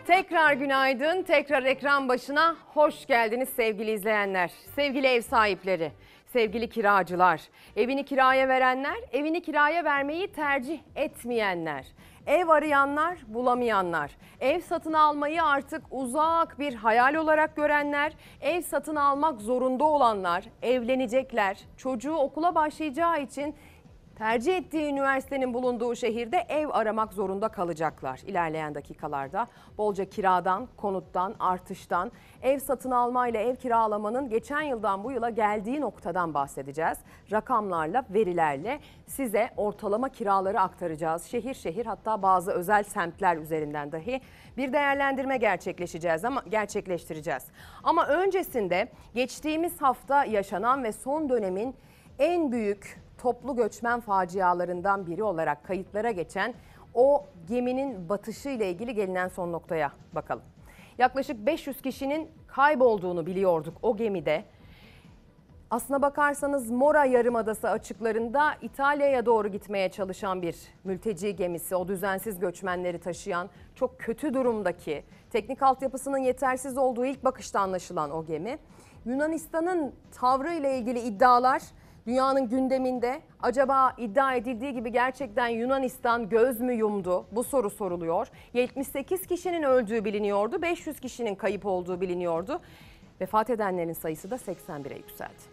[0.07, 5.93] Tekrar günaydın, tekrar ekran başına hoş geldiniz sevgili izleyenler, sevgili ev sahipleri.
[6.33, 7.41] Sevgili kiracılar,
[7.77, 11.87] evini kiraya verenler, evini kiraya vermeyi tercih etmeyenler,
[12.27, 19.41] ev arayanlar, bulamayanlar, ev satın almayı artık uzak bir hayal olarak görenler, ev satın almak
[19.41, 23.55] zorunda olanlar, evlenecekler, çocuğu okula başlayacağı için
[24.21, 29.47] tercih ettiği üniversitenin bulunduğu şehirde ev aramak zorunda kalacaklar ilerleyen dakikalarda.
[29.79, 36.35] Bolca kiradan, konuttan, artıştan, ev satın almayla ev kiralamanın geçen yıldan bu yıla geldiği noktadan
[36.35, 36.99] bahsedeceğiz.
[37.33, 41.25] Rakamlarla, verilerle size ortalama kiraları aktaracağız.
[41.25, 44.21] Şehir şehir hatta bazı özel semtler üzerinden dahi
[44.57, 47.47] bir değerlendirme gerçekleşeceğiz ama gerçekleştireceğiz.
[47.83, 51.75] Ama öncesinde geçtiğimiz hafta yaşanan ve son dönemin
[52.21, 56.55] en büyük toplu göçmen facialarından biri olarak kayıtlara geçen
[56.95, 60.43] o geminin batışı ile ilgili gelinen son noktaya bakalım.
[60.99, 64.45] Yaklaşık 500 kişinin kaybolduğunu biliyorduk o gemide.
[65.71, 73.01] Aslına bakarsanız Mora Yarımadası açıklarında İtalya'ya doğru gitmeye çalışan bir mülteci gemisi, o düzensiz göçmenleri
[73.01, 78.59] taşıyan çok kötü durumdaki, teknik altyapısının yetersiz olduğu ilk bakışta anlaşılan o gemi.
[79.05, 81.63] Yunanistan'ın tavrı ile ilgili iddialar
[82.07, 83.21] dünyanın gündeminde.
[83.43, 87.27] Acaba iddia edildiği gibi gerçekten Yunanistan göz mü yumdu?
[87.33, 88.29] Bu soru soruluyor.
[88.55, 92.61] 78 kişinin öldüğü biliniyordu, 500 kişinin kayıp olduğu biliniyordu.
[93.21, 95.50] Vefat edenlerin sayısı da 81'e yükseldi.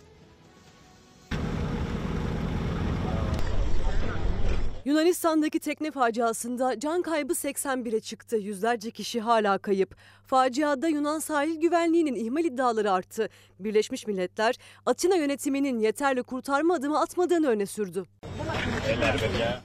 [4.88, 8.38] Yunanistan'daki tekne faciasında can kaybı 81'e çıktı.
[8.38, 9.96] Yüzlerce kişi hala kayıp.
[10.26, 13.30] Faciada Yunan sahil güvenliğinin ihmal iddiaları arttı.
[13.60, 14.56] Birleşmiş Milletler
[14.86, 18.04] Atina yönetiminin yeterli kurtarma adımı atmadığını öne sürdü.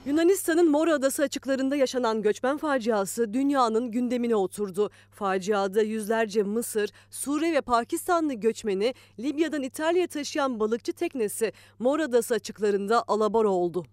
[0.05, 4.89] Yunanistan'ın Mora Adası açıklarında yaşanan göçmen faciası dünyanın gündemine oturdu.
[5.11, 13.03] Faciada yüzlerce Mısır, Suriye ve Pakistanlı göçmeni Libya'dan İtalya'ya taşıyan balıkçı teknesi Mora Adası açıklarında
[13.07, 13.85] alabora oldu.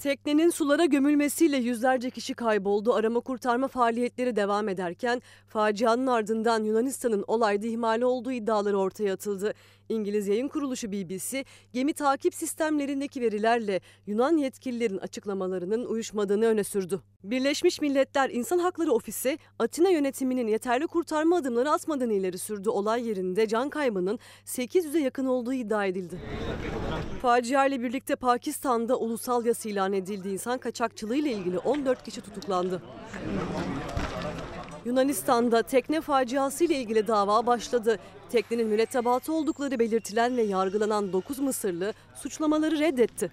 [0.00, 2.94] Teknenin sulara gömülmesiyle yüzlerce kişi kayboldu.
[2.94, 9.54] Arama kurtarma faaliyetleri devam ederken facianın ardından Yunanistan'ın olayda ihmali olduğu iddiaları ortaya atıldı.
[9.90, 17.00] İngiliz yayın kuruluşu BBC, gemi takip sistemlerindeki verilerle Yunan yetkililerin açıklamalarının uyuşmadığını öne sürdü.
[17.24, 22.68] Birleşmiş Milletler İnsan Hakları Ofisi, Atina yönetiminin yeterli kurtarma adımları atmadığını ileri sürdü.
[22.68, 26.20] Olay yerinde can kaybının 800'e yakın olduğu iddia edildi.
[27.22, 30.28] Facia ile birlikte Pakistan'da ulusal yas ilan edildi.
[30.28, 32.82] İnsan kaçakçılığı ile ilgili 14 kişi tutuklandı.
[34.84, 37.98] Yunanistan'da tekne faciası ile ilgili dava başladı.
[38.30, 43.30] Teknenin mürettebatı oldukları belirtilen ve yargılanan 9 Mısırlı suçlamaları reddetti.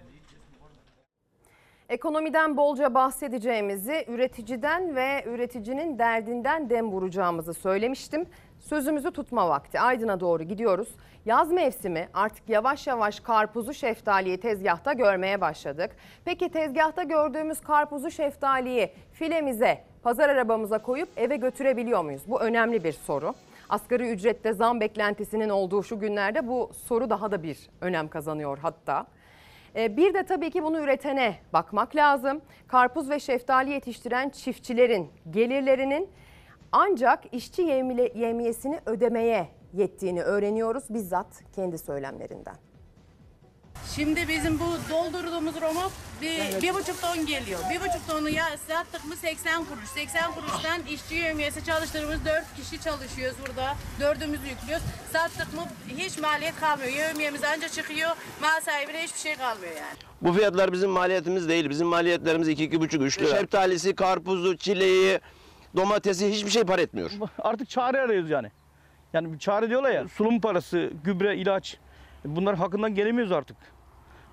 [1.89, 8.25] Ekonomiden bolca bahsedeceğimizi, üreticiden ve üreticinin derdinden dem vuracağımızı söylemiştim.
[8.59, 9.79] Sözümüzü tutma vakti.
[9.79, 10.87] Aydın'a doğru gidiyoruz.
[11.25, 15.95] Yaz mevsimi artık yavaş yavaş karpuzu şeftaliyi tezgahta görmeye başladık.
[16.25, 22.21] Peki tezgahta gördüğümüz karpuzu şeftaliyi filemize, pazar arabamıza koyup eve götürebiliyor muyuz?
[22.27, 23.33] Bu önemli bir soru.
[23.69, 29.05] Asgari ücrette zam beklentisinin olduğu şu günlerde bu soru daha da bir önem kazanıyor hatta.
[29.75, 32.41] Ee, Bir de tabii ki bunu üretene bakmak lazım.
[32.67, 36.09] Karpuz ve şeftali yetiştiren çiftçilerin gelirlerinin
[36.71, 37.61] ancak işçi
[38.15, 42.55] yemiyesini ödemeye yettiğini öğreniyoruz bizzat kendi söylemlerinden.
[43.95, 45.91] Şimdi bizim bu doldurduğumuz romok
[46.21, 47.59] bir, bir buçuk ton geliyor.
[47.71, 49.89] Bir buçuk tonu ya sattık mı 80 kuruş.
[49.89, 53.75] 80 kuruştan işçi yövmiyesi çalıştığımız 4 kişi çalışıyoruz burada.
[53.99, 54.85] Dördümüz yüklüyoruz.
[55.13, 55.61] Sattık mı
[55.97, 56.91] hiç maliyet kalmıyor.
[56.91, 58.09] Yövmiyemiz anca çıkıyor.
[58.41, 59.97] Mal sahibine hiçbir şey kalmıyor yani.
[60.21, 61.69] Bu fiyatlar bizim maliyetimiz değil.
[61.69, 63.35] Bizim maliyetlerimiz 2-2,5-3 lira.
[63.35, 65.19] Şeftalisi, karpuzu, çileği,
[65.77, 67.11] domatesi hiçbir şey par etmiyor.
[67.39, 68.51] Artık çare arıyoruz yani.
[69.13, 71.77] Yani çare diyorlar ya sulum parası, gübre, ilaç
[72.25, 73.57] bunlar hakkından gelemiyoruz artık.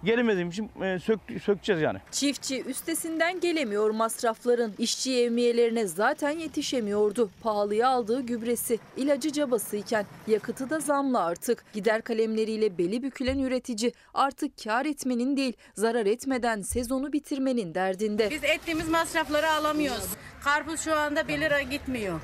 [0.05, 1.99] Gelemediğim için e, sök, sökeceğiz yani.
[2.11, 4.75] Çiftçi üstesinden gelemiyor masrafların.
[4.79, 7.31] İşçi yevmiyelerine zaten yetişemiyordu.
[7.43, 11.65] Pahalıya aldığı gübresi, ilacı cabasıyken yakıtı da zamlı artık.
[11.73, 18.31] Gider kalemleriyle beli bükülen üretici artık kar etmenin değil zarar etmeden sezonu bitirmenin derdinde.
[18.31, 20.09] Biz ettiğimiz masrafları alamıyoruz.
[20.45, 22.21] Karpuz şu anda 1 lira gitmiyor.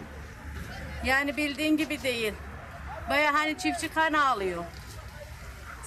[1.06, 2.32] Yani bildiğin gibi değil.
[3.10, 4.64] Baya hani çiftçi kan ağlıyor.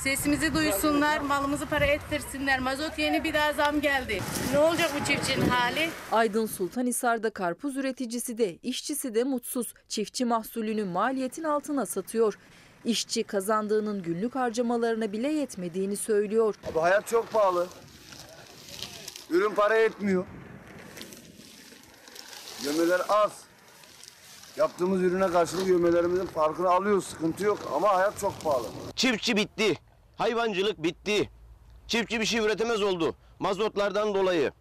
[0.04, 2.60] Sesimizi duysunlar, malımızı para ettirsinler.
[2.60, 4.22] Mazot yeni bir daha zam geldi.
[4.52, 5.90] Ne olacak bu çiftçinin hali?
[6.12, 9.74] Aydın Sultanhisar'da karpuz üreticisi de işçisi de mutsuz.
[9.88, 12.38] Çiftçi mahsulünü maliyetin altına satıyor.
[12.86, 16.56] İşçi kazandığının günlük harcamalarına bile yetmediğini söylüyor.
[16.72, 17.68] Abi hayat çok pahalı.
[19.30, 20.26] Ürün para etmiyor.
[22.64, 23.32] Gömeler az.
[24.58, 27.06] Yaptığımız ürüne karşılık yövmelerimizin farkını alıyoruz.
[27.06, 28.68] Sıkıntı yok ama hayat çok pahalı.
[28.96, 29.76] Çiftçi bitti.
[30.18, 31.30] Hayvancılık bitti.
[31.88, 33.16] Çiftçi bir şey üretemez oldu.
[33.40, 34.52] Mazotlardan dolayı.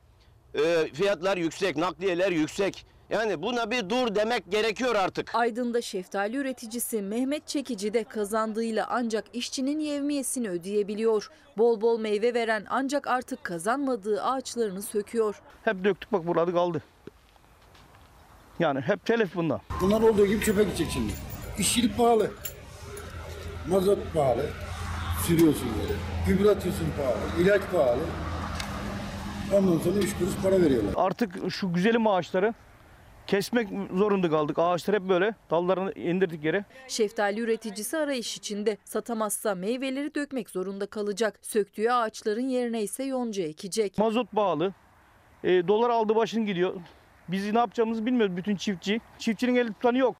[0.54, 2.86] Ee, fiyatlar yüksek, nakliyeler yüksek.
[3.10, 5.34] Yani buna bir dur demek gerekiyor artık.
[5.34, 11.30] Aydın'da şeftali üreticisi Mehmet Çekici de kazandığıyla ancak işçinin yevmiyesini ödeyebiliyor.
[11.58, 15.40] Bol bol meyve veren ancak artık kazanmadığı ağaçlarını söküyor.
[15.64, 16.82] Hep döktük bak burada kaldı.
[18.58, 19.60] Yani hep telef bunda.
[19.80, 21.12] Bunlar olduğu gibi çöpe gidecek şimdi.
[21.58, 22.30] İşçilik pahalı.
[23.68, 24.46] Mazot pahalı.
[25.26, 25.94] Sürüyorsun böyle.
[26.26, 27.42] Gübre atıyorsun pahalı.
[27.42, 28.00] ilaç pahalı.
[29.52, 30.92] Ondan sonra üç kuruş para veriyorlar.
[30.96, 32.54] Artık şu güzelim ağaçları
[33.26, 34.58] kesmek zorunda kaldık.
[34.58, 36.64] Ağaçlar hep böyle dallarını indirdik yere.
[36.88, 38.76] Şeftali üreticisi arayış içinde.
[38.84, 41.38] Satamazsa meyveleri dökmek zorunda kalacak.
[41.42, 43.98] Söktüğü ağaçların yerine ise yonca ekecek.
[43.98, 44.74] Mazot pahalı.
[45.44, 46.74] E, dolar aldı başını gidiyor.
[47.28, 49.00] Biz ne yapacağımızı bilmiyoruz bütün çiftçi.
[49.18, 50.16] Çiftçinin eli tutanı yok.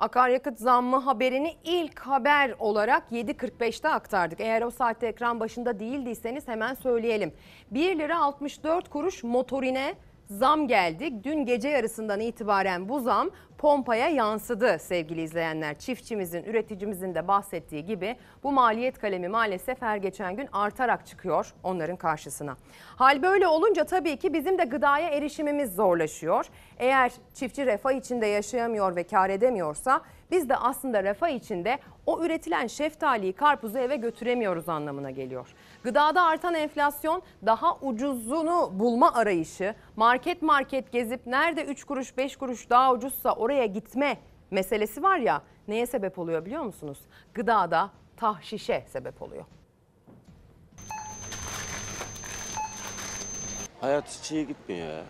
[0.00, 4.40] Akaryakıt zammı haberini ilk haber olarak 7.45'te aktardık.
[4.40, 7.32] Eğer o saatte ekran başında değildiyseniz hemen söyleyelim.
[7.70, 9.94] 1 lira 64 kuruş motorine
[10.30, 11.24] zam geldi.
[11.24, 15.78] Dün gece yarısından itibaren bu zam pompaya yansıdı sevgili izleyenler.
[15.78, 21.96] Çiftçimizin, üreticimizin de bahsettiği gibi bu maliyet kalemi maalesef her geçen gün artarak çıkıyor onların
[21.96, 22.56] karşısına.
[22.96, 26.46] Hal böyle olunca tabii ki bizim de gıdaya erişimimiz zorlaşıyor.
[26.78, 30.00] Eğer çiftçi refah içinde yaşayamıyor ve kar edemiyorsa
[30.30, 35.54] biz de aslında refah içinde o üretilen şeftaliyi, karpuzu eve götüremiyoruz anlamına geliyor.
[35.84, 42.70] Gıdada artan enflasyon, daha ucuzunu bulma arayışı, market market gezip nerede 3 kuruş 5 kuruş
[42.70, 44.18] daha ucuzsa oraya gitme
[44.50, 46.98] meselesi var ya neye sebep oluyor biliyor musunuz?
[47.34, 49.44] Gıdada tahşişe sebep oluyor.
[53.80, 55.02] Hayat hiç iyi gitmiyor ya.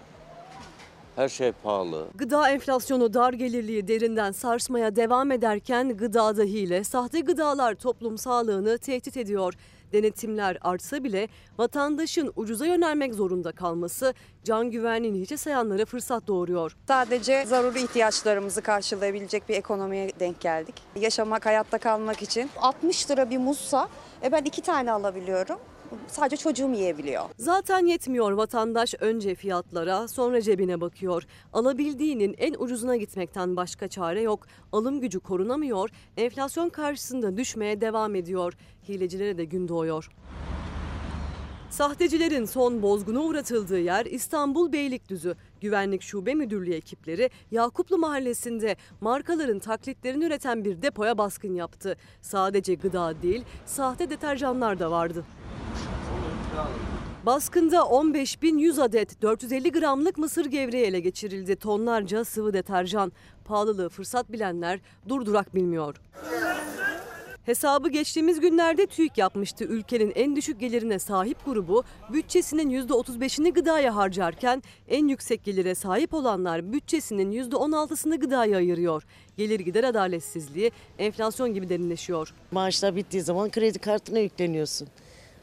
[1.17, 2.09] Her şey pahalı.
[2.15, 9.17] Gıda enflasyonu dar gelirliği derinden sarsmaya devam ederken gıdada hile, sahte gıdalar toplum sağlığını tehdit
[9.17, 9.55] ediyor.
[9.93, 14.15] Denetimler artsa bile vatandaşın ucuza yönelmek zorunda kalması
[14.45, 16.77] can güvenliğini hiçe sayanlara fırsat doğuruyor.
[16.89, 20.75] Sadece zaruri ihtiyaçlarımızı karşılayabilecek bir ekonomiye denk geldik.
[20.97, 23.89] Yaşamak, hayatta kalmak için 60 lira bir muzsa
[24.23, 25.59] e ben iki tane alabiliyorum.
[26.07, 27.25] Sadece çocuğum yiyebiliyor.
[27.39, 31.23] Zaten yetmiyor vatandaş önce fiyatlara sonra cebine bakıyor.
[31.53, 34.47] Alabildiğinin en ucuzuna gitmekten başka çare yok.
[34.73, 38.53] Alım gücü korunamıyor, enflasyon karşısında düşmeye devam ediyor.
[38.89, 40.11] Hilecilere de gün doğuyor.
[41.71, 45.37] Sahtecilerin son bozguna uğratıldığı yer İstanbul Beylikdüzü.
[45.61, 51.97] Güvenlik Şube Müdürlüğü ekipleri Yakuplu Mahallesi'nde markaların taklitlerini üreten bir depoya baskın yaptı.
[52.21, 55.25] Sadece gıda değil, sahte deterjanlar da vardı.
[57.27, 61.57] Baskında 15.100 adet 450 gramlık mısır gevreği ele geçirildi.
[61.57, 63.13] Tonlarca sıvı deterjan.
[63.45, 65.97] Pahalılığı fırsat bilenler durdurak bilmiyor.
[67.47, 69.65] Hesabı geçtiğimiz günlerde TÜİK yapmıştı.
[69.65, 76.73] Ülkenin en düşük gelirine sahip grubu bütçesinin %35'ini gıdaya harcarken en yüksek gelire sahip olanlar
[76.73, 79.03] bütçesinin %16'sını gıdaya ayırıyor.
[79.37, 82.35] Gelir gider adaletsizliği enflasyon gibi derinleşiyor.
[82.51, 84.89] Maaşlar bittiği zaman kredi kartına yükleniyorsun.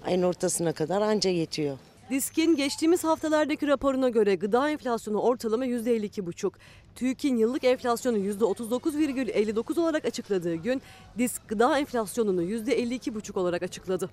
[0.05, 1.77] Ayın ortasına kadar anca yetiyor.
[2.09, 6.51] Disk'in geçtiğimiz haftalardaki raporuna göre gıda enflasyonu ortalama %52,5.
[6.95, 10.81] TÜİK'in yıllık enflasyonu %39,59 olarak açıkladığı gün
[11.17, 14.09] Disk gıda enflasyonunu %52,5 olarak açıkladı.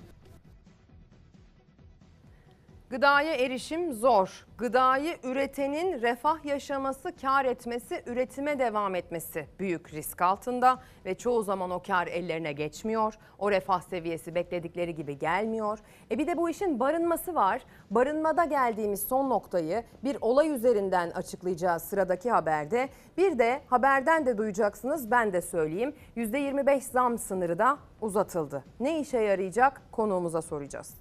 [2.90, 4.47] Gıdaya erişim zor.
[4.59, 11.70] Gıdayı üretenin refah yaşaması, kar etmesi, üretime devam etmesi büyük risk altında ve çoğu zaman
[11.70, 13.15] o kar ellerine geçmiyor.
[13.39, 15.78] O refah seviyesi bekledikleri gibi gelmiyor.
[16.11, 17.62] E bir de bu işin barınması var.
[17.90, 22.89] Barınmada geldiğimiz son noktayı bir olay üzerinden açıklayacağız sıradaki haberde.
[23.16, 25.94] Bir de haberden de duyacaksınız ben de söyleyeyim.
[26.16, 28.65] %25 zam sınırı da uzatıldı.
[28.81, 30.94] Ne işe yarayacak konuğumuza soracağız.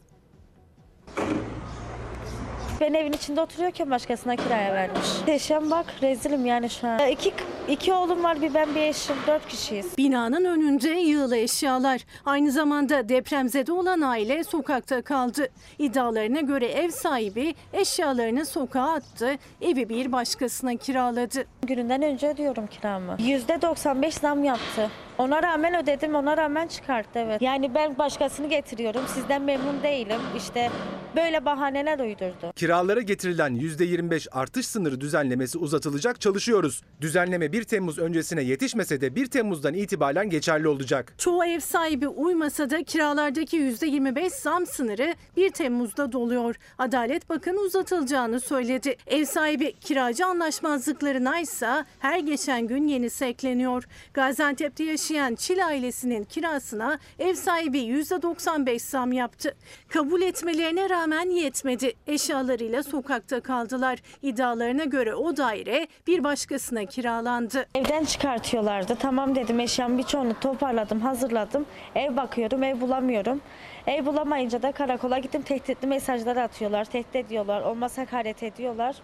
[2.83, 5.07] Ben evin içinde oturuyorken başkasına kiraya vermiş.
[5.27, 7.07] Yaşam bak rezilim yani şu an.
[7.07, 7.33] İki,
[7.67, 9.97] iki oğlum var bir ben bir eşim dört kişiyiz.
[9.97, 12.01] Binanın önünde yığılı eşyalar.
[12.25, 15.49] Aynı zamanda depremzede olan aile sokakta kaldı.
[15.79, 21.45] İddialarına göre ev sahibi eşyalarını sokağa attı, evi bir başkasına kiraladı.
[21.61, 23.17] Gününden önce ödüyorum kiramı.
[23.19, 24.89] Yüzde 95 zam yaptı.
[25.17, 27.41] Ona rağmen ödedim, ona rağmen çıkarttı evet.
[27.41, 30.21] Yani ben başkasını getiriyorum, sizden memnun değilim.
[30.37, 30.69] İşte
[31.15, 32.53] böyle bahaneler uydurdu.
[32.55, 36.81] Kiralara getirilen %25 artış sınırı düzenlemesi uzatılacak çalışıyoruz.
[37.01, 41.13] Düzenleme 1 Temmuz öncesine yetişmese de 1 Temmuz'dan itibaren geçerli olacak.
[41.17, 46.55] Çoğu ev sahibi uymasa da kiralardaki %25 zam sınırı 1 Temmuz'da doluyor.
[46.77, 48.95] Adalet Bakanı uzatılacağını söyledi.
[49.07, 53.83] Ev sahibi kiracı anlaşmazlıklarına ise her geçen gün yenisi ekleniyor.
[54.13, 59.55] Gaziantep'te yaşayan Çil ailesinin kirasına ev sahibi %95 zam yaptı.
[59.89, 61.93] Kabul etmelerine rağmen yetmedi.
[62.07, 63.99] Eşyalarıyla sokakta kaldılar.
[64.21, 67.65] İddialarına göre o daire bir başkasına kiralandı.
[67.75, 68.95] Evden çıkartıyorlardı.
[68.95, 71.65] Tamam dedim eşyamı birçoğunu toparladım, hazırladım.
[71.95, 73.41] Ev bakıyorum, ev bulamıyorum.
[73.87, 75.41] Ev bulamayınca da karakola gittim.
[75.41, 78.95] Tehditli mesajlar atıyorlar, tehdit ediyorlar, olmaz hakaret ediyorlar.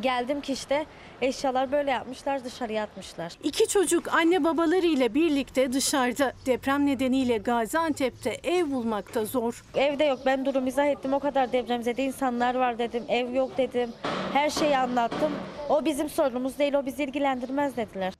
[0.00, 0.86] Geldim ki işte
[1.22, 3.32] eşyalar böyle yapmışlar, dışarıya atmışlar.
[3.42, 6.32] İki çocuk anne babalarıyla birlikte dışarıda.
[6.46, 9.64] Deprem nedeniyle Gaziantep'te ev bulmakta zor.
[9.74, 10.18] Evde yok.
[10.26, 11.12] Ben durum izah ettim.
[11.12, 13.04] O kadar depremzede insanlar var dedim.
[13.08, 13.90] Ev yok dedim.
[14.32, 15.32] Her şeyi anlattım.
[15.68, 16.74] O bizim sorunumuz değil.
[16.74, 18.14] O bizi ilgilendirmez dediler.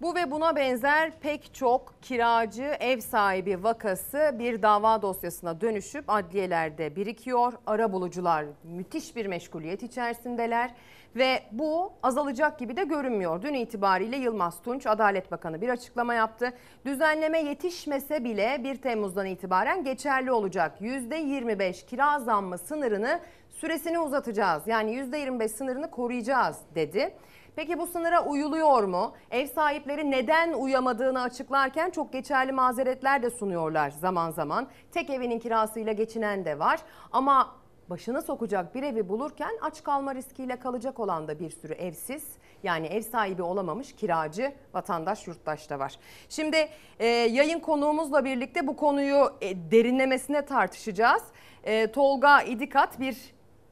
[0.00, 6.96] Bu ve buna benzer pek çok kiracı ev sahibi vakası bir dava dosyasına dönüşüp adliyelerde
[6.96, 7.52] birikiyor.
[7.66, 10.74] Ara bulucular müthiş bir meşguliyet içerisindeler
[11.16, 13.42] ve bu azalacak gibi de görünmüyor.
[13.42, 16.52] Dün itibariyle Yılmaz Tunç Adalet Bakanı bir açıklama yaptı.
[16.84, 20.80] Düzenleme yetişmese bile 1 Temmuz'dan itibaren geçerli olacak.
[20.80, 23.20] %25 kira zammı sınırını
[23.50, 24.62] süresini uzatacağız.
[24.66, 27.14] Yani %25 sınırını koruyacağız dedi.
[27.60, 29.14] Peki bu sınıra uyuluyor mu?
[29.30, 34.68] Ev sahipleri neden uyamadığını açıklarken çok geçerli mazeretler de sunuyorlar zaman zaman.
[34.92, 36.80] Tek evinin kirasıyla geçinen de var
[37.12, 37.56] ama
[37.90, 42.24] başına sokacak bir evi bulurken aç kalma riskiyle kalacak olan da bir sürü evsiz
[42.62, 45.98] yani ev sahibi olamamış kiracı vatandaş yurttaş da var.
[46.28, 46.68] Şimdi
[46.98, 51.22] e, yayın konuğumuzla birlikte bu konuyu e, derinlemesine tartışacağız.
[51.64, 53.16] E, Tolga İdikat bir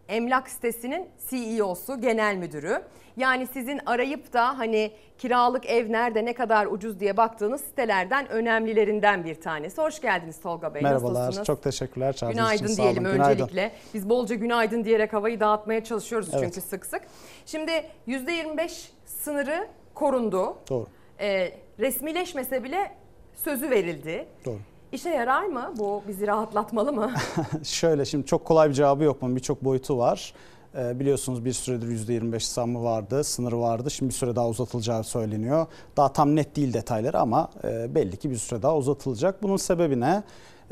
[0.09, 2.83] emlak sitesinin CEO'su, genel müdürü.
[3.19, 9.25] Yani sizin arayıp da hani kiralık ev nerede ne kadar ucuz diye baktığınız sitelerden önemlilerinden
[9.25, 9.83] bir tanesi.
[9.83, 10.83] Hoş geldiniz Tolga Bey.
[10.83, 11.21] Merhabalar.
[11.21, 11.47] Nasılsınız?
[11.47, 12.13] Çok teşekkürler.
[12.13, 13.05] Çağırdığınız Günaydın için sağ diyelim.
[13.05, 13.23] Günaydın.
[13.33, 13.73] öncelikle.
[13.95, 16.43] Biz bolca günaydın diyerek havayı dağıtmaya çalışıyoruz Evet.
[16.45, 17.03] çünkü sık sık.
[17.47, 17.73] Şimdi
[18.09, 20.57] %25 sınırı korundu.
[20.71, 20.87] Doğru.
[21.21, 22.91] Ee, resmileşmese bile
[23.45, 24.27] sözü verildi.
[24.45, 24.59] Doğru.
[24.93, 25.75] İşe yarar mı?
[25.79, 27.13] Bu bizi rahatlatmalı mı?
[27.65, 30.35] Şöyle şimdi çok kolay bir cevabı yok bunun birçok boyutu var.
[30.77, 33.91] Ee, biliyorsunuz bir süredir %25 zammı vardı, sınırı vardı.
[33.91, 35.67] Şimdi bir süre daha uzatılacağı söyleniyor.
[35.97, 39.43] Daha tam net değil detayları ama e, belli ki bir süre daha uzatılacak.
[39.43, 40.23] Bunun sebebi ne?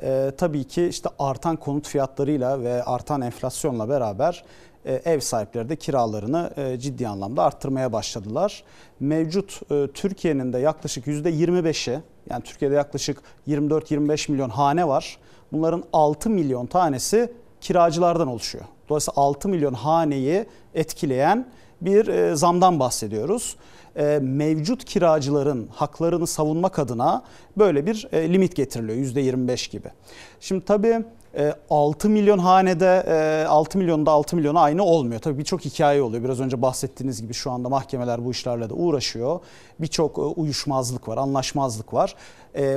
[0.03, 4.45] Ee, tabii ki işte artan konut fiyatlarıyla ve artan enflasyonla beraber
[4.85, 8.65] e, ev sahipleri de kiralarını e, ciddi anlamda arttırmaya başladılar.
[9.01, 9.61] Mevcut
[9.95, 12.01] Türkiye'nin de yaklaşık %25'i
[12.31, 15.19] yani Türkiye'de yaklaşık 24-25 milyon hane var.
[15.53, 18.65] Bunların 6 milyon tanesi kiracılardan oluşuyor.
[18.89, 21.47] Dolayısıyla 6 milyon haneyi etkileyen
[21.81, 23.57] bir e, zamdan bahsediyoruz.
[23.97, 27.23] E, mevcut kiracıların haklarını savunmak adına
[27.59, 29.89] böyle bir e, limit getiriliyor %25 gibi.
[30.41, 31.05] Şimdi tabii
[31.37, 35.21] e, 6 milyon hanede e, 6 milyonda 6 milyona aynı olmuyor.
[35.21, 36.25] Tabii birçok hikaye oluyor.
[36.25, 39.41] Biraz önce bahsettiğiniz gibi şu anda mahkemeler bu işlerle de uğraşıyor.
[39.81, 42.15] Birçok uyuşmazlık var, anlaşmazlık var.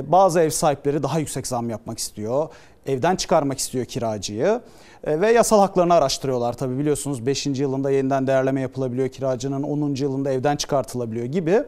[0.06, 2.48] Bazı ev sahipleri daha yüksek zam yapmak istiyor.
[2.86, 4.60] Evden çıkarmak istiyor kiracıyı
[5.04, 7.46] E, ve yasal haklarını araştırıyorlar tabii biliyorsunuz 5.
[7.46, 9.94] yılında yeniden değerleme yapılabiliyor kiracının 10.
[9.94, 11.62] yılında evden çıkartılabiliyor gibi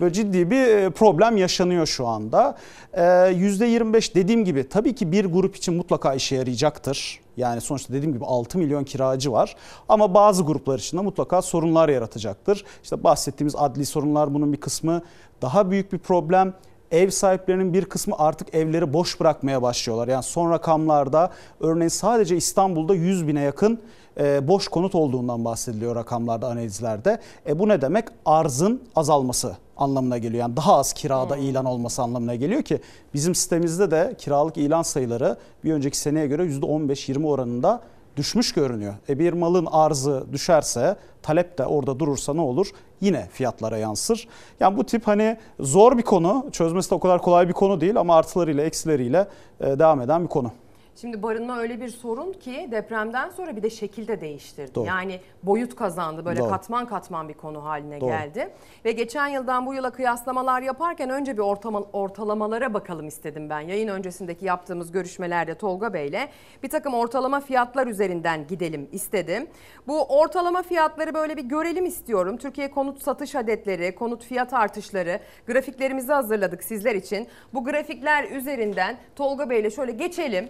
[0.00, 2.56] böyle ciddi bir e, problem yaşanıyor şu anda.
[2.92, 7.20] E, %25 dediğim gibi tabii ki bir grup için mutlaka işe yarayacaktır.
[7.36, 9.56] Yani sonuçta dediğim gibi 6 milyon kiracı var
[9.88, 12.64] ama bazı gruplar için de mutlaka sorunlar yaratacaktır.
[12.82, 15.02] İşte bahsettiğimiz adli sorunlar bunun bir kısmı
[15.42, 16.54] daha büyük bir problem
[16.90, 20.08] ev sahiplerinin bir kısmı artık evleri boş bırakmaya başlıyorlar.
[20.08, 23.80] Yani son rakamlarda örneğin sadece İstanbul'da 100 bine yakın
[24.20, 27.18] e, boş konut olduğundan bahsediliyor rakamlarda analizlerde.
[27.46, 28.08] E bu ne demek?
[28.24, 30.40] Arzın azalması anlamına geliyor.
[30.40, 32.80] Yani daha az kirada ilan olması anlamına geliyor ki
[33.14, 37.80] bizim sitemizde de kiralık ilan sayıları bir önceki seneye göre %15-20 oranında
[38.18, 38.94] düşmüş görünüyor.
[39.08, 42.66] E bir malın arzı düşerse, talep de orada durursa ne olur?
[43.00, 44.28] Yine fiyatlara yansır.
[44.60, 47.96] Yani bu tip hani zor bir konu, çözmesi de o kadar kolay bir konu değil
[47.96, 49.28] ama artılarıyla eksileriyle
[49.60, 50.52] e, devam eden bir konu.
[51.00, 54.74] Şimdi barınma öyle bir sorun ki depremden sonra bir de şekilde değiştirdi.
[54.74, 54.86] Doğru.
[54.86, 56.24] Yani boyut kazandı.
[56.24, 56.48] Böyle Doğru.
[56.48, 58.10] katman katman bir konu haline Doğru.
[58.10, 58.50] geldi.
[58.84, 63.60] Ve geçen yıldan bu yıla kıyaslamalar yaparken önce bir ortama, ortalamalara bakalım istedim ben.
[63.60, 66.28] Yayın öncesindeki yaptığımız görüşmelerde Tolga Bey'le
[66.62, 69.46] bir takım ortalama fiyatlar üzerinden gidelim istedim.
[69.86, 72.36] Bu ortalama fiyatları böyle bir görelim istiyorum.
[72.36, 77.28] Türkiye konut satış adetleri, konut fiyat artışları grafiklerimizi hazırladık sizler için.
[77.54, 80.48] Bu grafikler üzerinden Tolga Bey'le şöyle geçelim.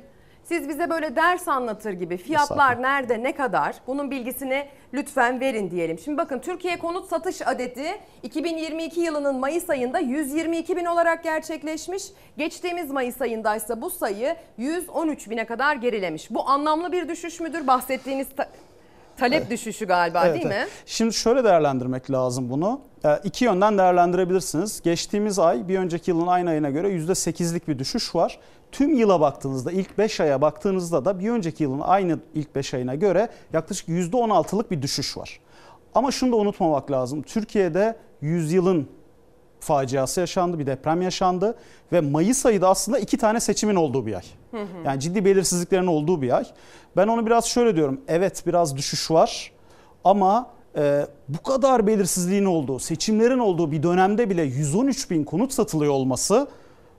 [0.48, 5.98] Siz bize böyle ders anlatır gibi fiyatlar nerede ne kadar bunun bilgisini lütfen verin diyelim.
[5.98, 12.04] Şimdi bakın Türkiye konut satış adeti 2022 yılının Mayıs ayında 122 bin olarak gerçekleşmiş.
[12.38, 16.30] Geçtiğimiz Mayıs ayındaysa bu sayı 113 bine kadar gerilemiş.
[16.30, 17.66] Bu anlamlı bir düşüş müdür?
[17.66, 18.28] Bahsettiğiniz
[19.18, 20.54] ta- talep düşüşü galiba Evet, değil mi?
[20.56, 20.68] evet.
[20.86, 22.80] Şimdi şöyle değerlendirmek lazım bunu.
[23.04, 24.80] Ee, İki yönden değerlendirebilirsiniz.
[24.82, 28.38] Geçtiğimiz ay bir önceki yılın aynı ayına göre %8'lik bir düşüş var.
[28.72, 32.94] Tüm yıla baktığınızda ilk 5 aya baktığınızda da bir önceki yılın aynı ilk 5 ayına
[32.94, 35.40] göre yaklaşık %16'lık bir düşüş var.
[35.94, 37.22] Ama şunu da unutmamak lazım.
[37.22, 38.88] Türkiye'de yüzyılın
[39.60, 41.54] faciası yaşandı, bir deprem yaşandı
[41.92, 44.22] ve Mayıs ayı da aslında iki tane seçimin olduğu bir ay.
[44.84, 46.44] Yani ciddi belirsizliklerin olduğu bir ay.
[46.96, 48.00] Ben onu biraz şöyle diyorum.
[48.08, 49.52] Evet biraz düşüş var
[50.04, 55.92] ama e, bu kadar belirsizliğin olduğu, seçimlerin olduğu bir dönemde bile 113 bin konut satılıyor
[55.92, 56.48] olması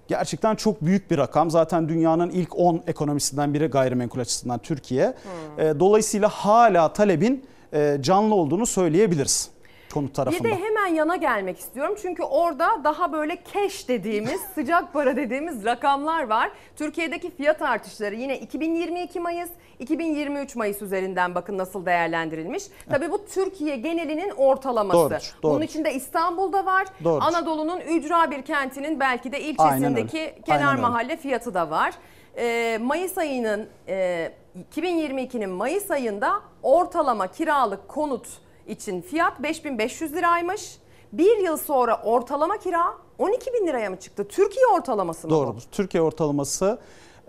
[0.07, 1.51] gerçekten çok büyük bir rakam.
[1.51, 5.13] Zaten dünyanın ilk 10 ekonomisinden biri gayrimenkul açısından Türkiye.
[5.57, 9.49] E, dolayısıyla hala talebin e, canlı olduğunu söyleyebiliriz
[9.93, 10.43] konut tarafında.
[10.43, 11.95] Bir de hemen yana gelmek istiyorum.
[12.01, 16.51] Çünkü orada daha böyle cash dediğimiz, sıcak para dediğimiz rakamlar var.
[16.75, 19.49] Türkiye'deki fiyat artışları yine 2022 Mayıs,
[19.79, 22.63] 2023 Mayıs üzerinden bakın nasıl değerlendirilmiş.
[22.89, 24.97] Tabii bu Türkiye genelinin ortalaması.
[24.99, 25.65] Doğrudur, Bunun doğrudur.
[25.65, 26.87] içinde İstanbul'da var.
[27.03, 27.25] Doğrudur.
[27.25, 30.81] Anadolu'nun ücra bir kentinin belki de ilçesindeki kenar Aynen öyle.
[30.81, 31.93] mahalle fiyatı da var.
[32.37, 34.31] Ee, Mayıs ayının e,
[34.75, 38.27] 2022'nin Mayıs ayında ortalama kiralık konut
[38.69, 40.77] için fiyat 5500 liraymış.
[41.13, 42.83] Bir yıl sonra ortalama kira
[43.17, 44.27] 12 bin liraya mı çıktı?
[44.27, 45.37] Türkiye ortalaması mı bu?
[45.37, 45.61] Doğrudur.
[45.71, 46.79] Türkiye ortalaması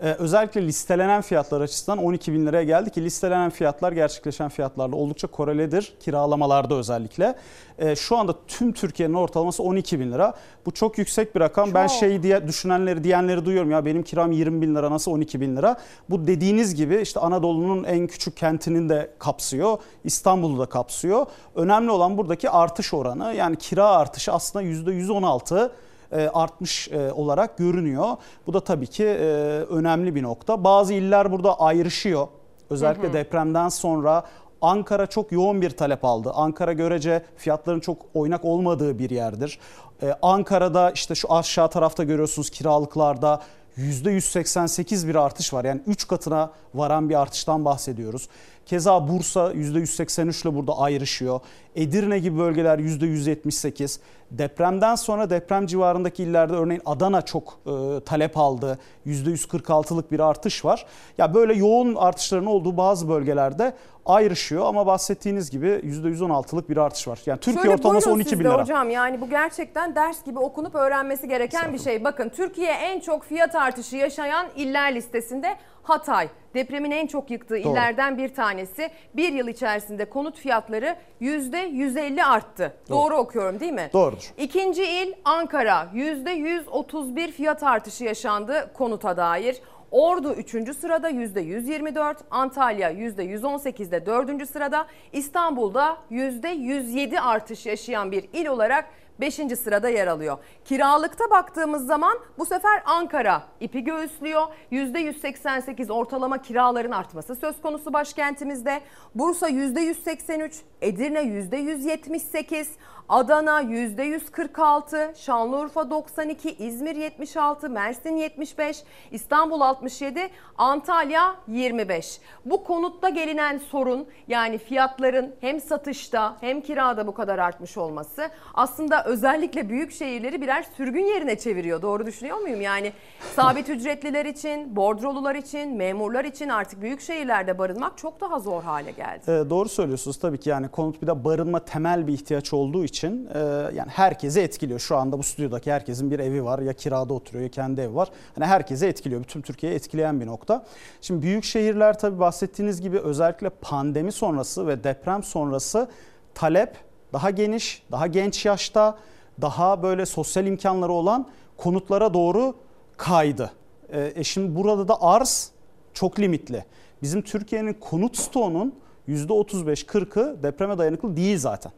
[0.05, 5.93] özellikle listelenen fiyatlar açısından 12 bin liraya geldi ki listelenen fiyatlar gerçekleşen fiyatlarla oldukça koreledir.
[5.99, 7.35] Kiralamalarda özellikle.
[7.79, 10.33] E, Şu anda tüm Türkiye'nin ortalaması 12 bin lira.
[10.65, 11.73] Bu çok yüksek bir rakam.
[11.73, 11.97] Ben Çok.
[11.97, 15.77] şey diye düşünenleri diyenleri duyuyorum ya benim kiram 20 bin lira nasıl 12 bin lira.
[16.09, 19.77] Bu dediğiniz gibi işte Anadolu'nun en küçük kentinin de kapsıyor.
[20.03, 21.25] İstanbul'u da kapsıyor.
[21.55, 25.71] Önemli olan buradaki artış oranı yani kira artışı aslında %116 e,
[26.17, 28.07] artmış e, olarak görünüyor.
[28.47, 29.25] Bu da tabii ki e,
[29.69, 30.63] önemli bir nokta.
[30.63, 32.27] Bazı iller burada ayrışıyor.
[32.69, 33.13] Özellikle Hı hı.
[33.13, 34.23] depremden sonra
[34.61, 36.31] Ankara çok yoğun bir talep aldı.
[36.35, 39.59] Ankara görece fiyatların çok oynak olmadığı bir yerdir.
[40.03, 43.41] Ee, Ankara'da işte şu aşağı tarafta görüyorsunuz kiralıklarda
[43.77, 45.65] %188 bir artış var.
[45.65, 48.29] Yani 3 katına varan bir artıştan bahsediyoruz.
[48.71, 51.39] Keza Bursa %183 ile burada ayrışıyor.
[51.75, 53.99] Edirne gibi bölgeler %178.
[54.31, 58.79] Depremden sonra deprem civarındaki illerde örneğin Adana çok e, talep aldı.
[59.07, 60.85] %146'lık bir artış var.
[61.17, 63.73] Ya böyle yoğun artışların olduğu bazı bölgelerde
[64.05, 67.19] ayrışıyor ama bahsettiğiniz gibi %116'lık bir artış var.
[67.25, 68.61] Yani Türkiye Şöyle ortalaması buyurun 12 siz bin lira.
[68.61, 72.03] hocam yani bu gerçekten ders gibi okunup öğrenmesi gereken bir şey.
[72.03, 76.29] Bakın Türkiye en çok fiyat artışı yaşayan iller listesinde Hatay.
[76.53, 77.71] Depremin en çok yıktığı Doğru.
[77.71, 78.89] illerden bir tanesi.
[79.15, 82.73] Bir yıl içerisinde konut fiyatları %150 arttı.
[82.89, 82.97] Doğru.
[82.97, 83.89] Doğru okuyorum değil mi?
[83.93, 84.33] Doğrudur.
[84.37, 85.87] İkinci il Ankara.
[85.95, 89.61] %131 fiyat artışı yaşandı konuta dair.
[89.91, 90.77] Ordu 3.
[90.77, 94.49] sırada %124, Antalya %118'de 4.
[94.49, 98.89] sırada, İstanbul'da %107 artış yaşayan bir il olarak
[99.21, 99.35] 5.
[99.35, 100.37] sırada yer alıyor.
[100.65, 104.47] Kiralıkta baktığımız zaman bu sefer Ankara ipi göğüslüyor.
[104.71, 108.81] %188 ortalama kiraların artması söz konusu başkentimizde.
[109.15, 112.67] Bursa %183, Edirne %178,
[113.09, 122.21] Adana %146, Şanlıurfa 92, İzmir 76, Mersin 75, İstanbul 67, Antalya 25.
[122.45, 129.03] Bu konutta gelinen sorun yani fiyatların hem satışta hem kirada bu kadar artmış olması aslında
[129.11, 131.81] özellikle büyük şehirleri birer sürgün yerine çeviriyor.
[131.81, 132.61] Doğru düşünüyor muyum?
[132.61, 132.93] Yani
[133.35, 138.91] sabit ücretliler için, bordrolular için, memurlar için artık büyük şehirlerde barınmak çok daha zor hale
[138.91, 139.21] geldi.
[139.27, 143.29] Ee, doğru söylüyorsunuz tabii ki yani konut bir de barınma temel bir ihtiyaç olduğu için
[143.33, 143.39] e,
[143.75, 144.79] yani herkese etkiliyor.
[144.79, 148.09] Şu anda bu stüdyodaki herkesin bir evi var ya kirada oturuyor ya kendi evi var.
[148.35, 149.21] Hani herkese etkiliyor.
[149.21, 150.65] Bütün Türkiye'yi etkileyen bir nokta.
[151.01, 155.87] Şimdi büyük şehirler tabii bahsettiğiniz gibi özellikle pandemi sonrası ve deprem sonrası
[156.35, 158.97] talep daha geniş, daha genç yaşta,
[159.41, 161.27] daha böyle sosyal imkanları olan
[161.57, 162.55] konutlara doğru
[162.97, 163.51] kaydı.
[163.89, 165.51] E, e şimdi burada da arz
[165.93, 166.65] çok limitli.
[167.01, 168.75] Bizim Türkiye'nin konut stoğunun
[169.09, 171.71] %35-40'ı depreme dayanıklı değil zaten.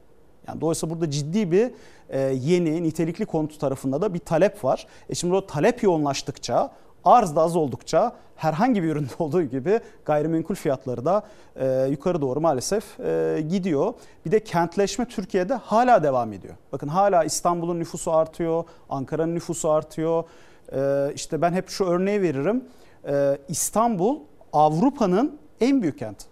[0.47, 1.71] Yani dolayısıyla burada ciddi bir
[2.09, 4.87] e, yeni nitelikli konut tarafında da bir talep var.
[5.09, 6.71] E şimdi o talep yoğunlaştıkça
[7.05, 11.23] arz da az oldukça herhangi bir üründe olduğu gibi gayrimenkul fiyatları da
[11.55, 13.93] e, yukarı doğru maalesef e, gidiyor.
[14.25, 16.53] Bir de kentleşme Türkiye'de hala devam ediyor.
[16.71, 20.23] Bakın hala İstanbul'un nüfusu artıyor, Ankara'nın nüfusu artıyor.
[20.71, 22.63] E, işte ben hep şu örneği veririm.
[23.07, 24.19] E, İstanbul
[24.53, 26.25] Avrupa'nın en büyük kenti.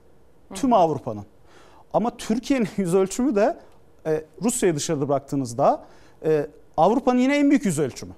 [0.53, 1.25] Tüm Avrupa'nın.
[1.93, 3.57] Ama Türkiye'nin yüz ölçümü de
[4.05, 5.83] e, Rusya'yı dışarıda bıraktığınızda
[6.25, 8.13] e, Avrupa'nın yine en büyük yüz ölçümü.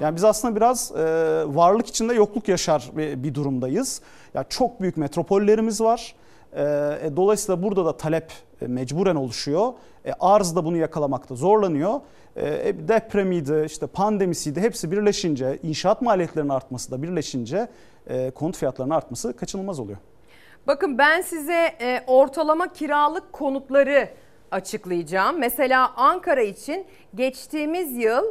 [0.00, 1.04] Yani biz aslında biraz e,
[1.46, 4.00] varlık içinde yokluk yaşar bir, bir durumdayız.
[4.34, 6.14] Ya çok büyük metropollerimiz var.
[6.52, 9.72] E, e, dolayısıyla burada da talep e, mecburen oluşuyor.
[10.06, 12.00] E, arz da bunu yakalamakta zorlanıyor.
[12.36, 17.68] E, e, depremiydi, işte pandemisiydi hepsi birleşince, inşaat maliyetlerinin artması da birleşince
[18.06, 19.98] e, konut fiyatlarının artması kaçınılmaz oluyor.
[20.66, 24.08] Bakın ben size e, ortalama kiralık konutları
[24.50, 25.38] açıklayacağım.
[25.38, 28.24] Mesela Ankara için geçtiğimiz yıl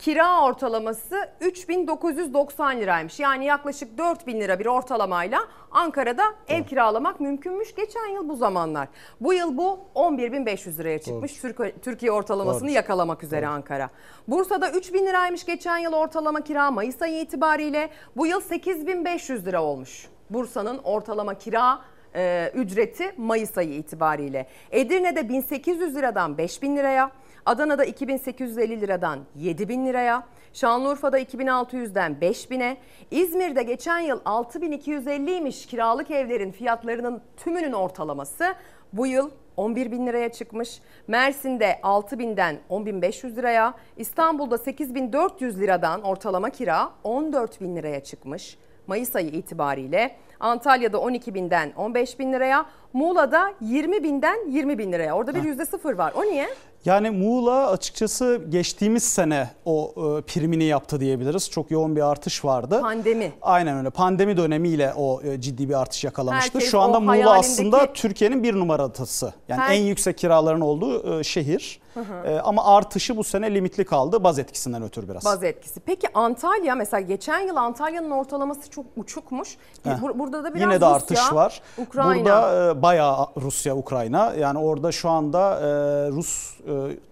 [0.00, 3.20] kira ortalaması 3990 liraymış.
[3.20, 5.40] Yani yaklaşık 4000 lira bir ortalamayla
[5.70, 7.74] Ankara'da ev kiralamak mümkünmüş.
[7.74, 8.88] Geçen yıl bu zamanlar.
[9.20, 11.40] Bu yıl bu 11500 liraya çıkmış.
[11.40, 12.74] Türkiye, Türkiye ortalamasını Doğru.
[12.74, 13.90] yakalamak üzere Ankara.
[14.28, 17.90] Bursa'da 3000 liraymış geçen yıl ortalama kira Mayıs ayı itibariyle.
[18.16, 20.08] Bu yıl 8500 lira olmuş.
[20.30, 21.80] Bursa'nın ortalama kira
[22.14, 24.46] e, ücreti Mayıs ayı itibariyle.
[24.70, 27.10] Edirne'de 1800 liradan 5000 liraya,
[27.50, 32.76] Adana'da 2850 liradan 7000 liraya, Şanlıurfa'da 2600'den 5000'e,
[33.10, 38.54] İzmir'de geçen yıl 6250'ymiş kiralık evlerin fiyatlarının tümünün ortalaması.
[38.92, 40.80] Bu yıl 11 bin liraya çıkmış.
[41.08, 47.60] Mersin'de 6 binden 10 bin 500 liraya, İstanbul'da 8 bin 400 liradan ortalama kira 14
[47.60, 48.58] bin liraya çıkmış.
[48.86, 55.16] Mayıs ayı itibariyle Antalya'da 12 binden 15 bin liraya, Muğla'da 20 binden 20 bin liraya.
[55.16, 56.12] Orada bir yüzde sıfır var.
[56.16, 56.48] O niye?
[56.84, 61.50] Yani Muğla açıkçası geçtiğimiz sene o e, primini yaptı diyebiliriz.
[61.50, 62.80] Çok yoğun bir artış vardı.
[62.80, 63.32] Pandemi.
[63.42, 63.90] Aynen öyle.
[63.90, 66.44] Pandemi dönemiyle o e, ciddi bir artış yakalamıştı.
[66.54, 69.32] Herkes Şu anda Muğla hayalindeki- aslında Türkiye'nin bir numarası.
[69.48, 71.80] Yani Her- en yüksek kiraların olduğu e, şehir.
[71.94, 72.26] Hı hı.
[72.28, 75.24] E, Ama artışı bu sene limitli kaldı baz etkisinden ötürü biraz.
[75.24, 75.80] Baz etkisi.
[75.80, 79.56] Peki Antalya mesela geçen yıl Antalya'nın ortalaması çok uçukmuş.
[79.84, 79.90] Heh.
[79.90, 81.62] Bur- Burada da biraz Yine de Rusya, artış var.
[81.78, 82.14] Ukrayna.
[82.24, 84.32] Burada e, bayağı Rusya, Ukrayna.
[84.38, 85.64] Yani orada şu anda e,
[86.10, 86.60] Rus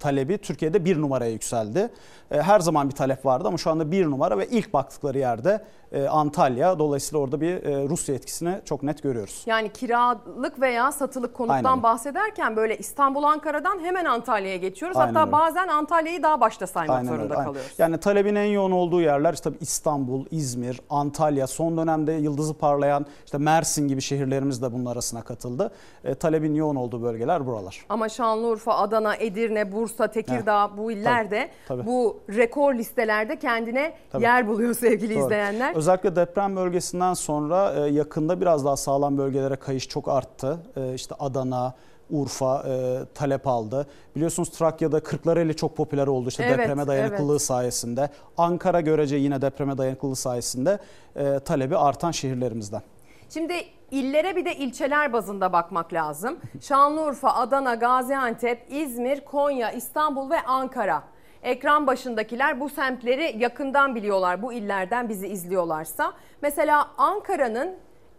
[0.00, 1.88] talebi Türkiye'de bir numaraya yükseldi.
[2.30, 5.64] E, her zaman bir talep vardı ama şu anda bir numara ve ilk baktıkları yerde
[5.92, 6.78] e, Antalya.
[6.78, 9.42] Dolayısıyla orada bir e, Rusya etkisini çok net görüyoruz.
[9.46, 11.82] Yani kiralık veya satılık konuttan Aynen.
[11.82, 14.96] bahsederken böyle İstanbul Ankara'dan hemen Antalya'ya geçiyoruz.
[14.96, 15.32] Aynen Hatta öyle.
[15.32, 17.44] bazen Antalya'yı daha başta saymak Aynen zorunda öyle, aynen.
[17.44, 17.72] kalıyoruz.
[17.78, 23.38] Yani talebin en yoğun olduğu yerler işte İstanbul, İzmir, Antalya, son dönemde yıldızı parlayan işte
[23.38, 25.70] Mersin gibi şehirlerimiz de bunun arasına katıldı.
[26.04, 27.84] E, talebin yoğun olduğu bölgeler buralar.
[27.88, 31.86] Ama Şanlıurfa, Adana, Edirne, Bursa, Tekirdağ bu iller de tabii.
[31.86, 34.22] bu rekor listelerde kendine Tabii.
[34.22, 35.24] yer buluyor sevgili Doğru.
[35.24, 35.74] izleyenler.
[35.74, 40.58] Özellikle deprem bölgesinden sonra e, yakında biraz daha sağlam bölgelere kayış çok arttı.
[40.76, 41.74] E, İşte Adana,
[42.10, 43.86] Urfa e, talep aldı.
[44.16, 47.42] Biliyorsunuz Trakya'da Kırklareli çok popüler oldu işte Evet, depreme dayanıklılığı evet.
[47.42, 48.08] sayesinde.
[48.38, 50.78] Ankara görece yine depreme dayanıklılığı sayesinde
[51.16, 52.82] e, talebi artan şehirlerimizden.
[53.30, 53.52] Şimdi
[53.90, 56.38] illere bir de ilçeler bazında bakmak lazım.
[56.60, 61.02] Şanlıurfa, Adana, Gaziantep, İzmir, Konya, İstanbul ve Ankara.
[61.42, 64.42] Ekran başındakiler bu semtleri yakından biliyorlar.
[64.42, 66.12] Bu illerden bizi izliyorlarsa.
[66.42, 67.76] Mesela Ankara'nın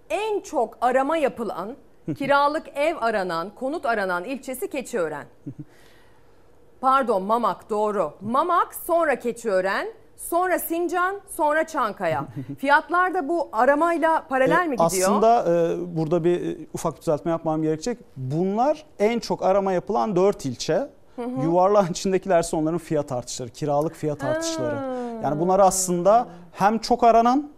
[0.09, 1.75] en çok arama yapılan,
[2.17, 5.25] kiralık ev aranan, konut aranan ilçesi Keçiören.
[6.81, 8.13] Pardon Mamak doğru.
[8.21, 9.87] Mamak sonra Keçiören,
[10.17, 12.25] sonra Sincan, sonra Çankaya.
[12.57, 15.09] Fiyatlar da bu aramayla paralel E, mi gidiyor?
[15.09, 17.97] Aslında e, burada bir e, ufak düzeltme yapmam gerekecek.
[18.17, 20.89] Bunlar en çok arama yapılan 4 ilçe.
[21.19, 21.43] Hı hı.
[21.43, 24.75] Yuvarlağın içindekilerse onların fiyat artışları, kiralık fiyat artışları.
[25.23, 27.49] Yani bunlar aslında hem çok aranan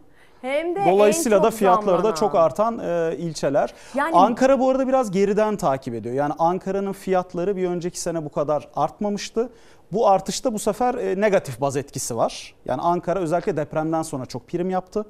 [0.41, 2.15] Hem de Dolayısıyla da fiyatları da zamlanan.
[2.15, 3.73] çok artan e, ilçeler.
[3.95, 6.15] Yani- Ankara bu arada biraz geriden takip ediyor.
[6.15, 9.49] Yani Ankara'nın fiyatları bir önceki sene bu kadar artmamıştı.
[9.91, 12.53] Bu artışta bu sefer e, negatif baz etkisi var.
[12.65, 15.05] Yani Ankara özellikle depremden sonra çok prim yaptı.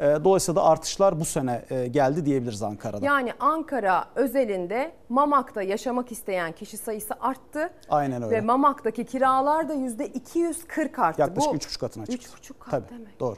[0.00, 3.06] E, dolayısıyla da artışlar bu sene e, geldi diyebiliriz Ankara'da.
[3.06, 7.70] Yani Ankara özelinde Mamak'ta yaşamak isteyen kişi sayısı arttı.
[7.90, 8.36] Aynen öyle.
[8.36, 11.20] Ve Mamak'taki kiralar da %240 arttı.
[11.20, 12.28] Yaklaşık Bu 3,5 katına çıktı.
[12.42, 13.20] 3,5 kat Tabii, demek.
[13.20, 13.36] Doğru.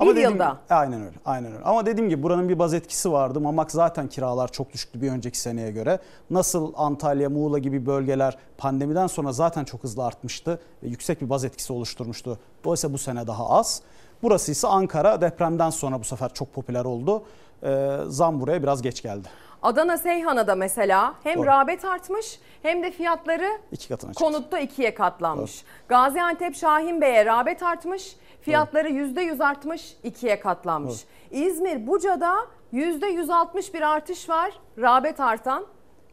[0.00, 0.44] Bir dediğim yılda.
[0.48, 1.16] gibi- aynen öyle.
[1.24, 1.64] Aynen öyle.
[1.64, 3.40] Ama dediğim gibi buranın bir baz etkisi vardı.
[3.40, 5.98] Mamak zaten kiralar çok düştü bir önceki seneye göre.
[6.30, 11.44] Nasıl Antalya, Muğla gibi bölgeler pandemiden sonra zaten çok hızlı artmıştı ve yüksek bir baz
[11.44, 12.38] etkisi oluşturmuştu.
[12.64, 13.82] Dolayısıyla bu sene daha az.
[14.22, 17.22] Burası ise Ankara depremden sonra bu sefer çok popüler oldu.
[17.62, 19.28] e, zam buraya biraz geç geldi.
[19.62, 21.46] Adana Seyhan'a da mesela hem Doğru.
[21.46, 24.24] rağbet artmış hem de fiyatları İki katına çıktı.
[24.24, 25.64] konutta ikiye katlanmış.
[25.88, 31.04] Gaziantep Şahin Bey'e rağbet artmış, fiyatları yüzde yüz artmış, ikiye katlanmış.
[31.30, 32.34] İzmir Buca'da
[32.72, 35.64] yüzde yüz altmış bir artış var, rağbet artan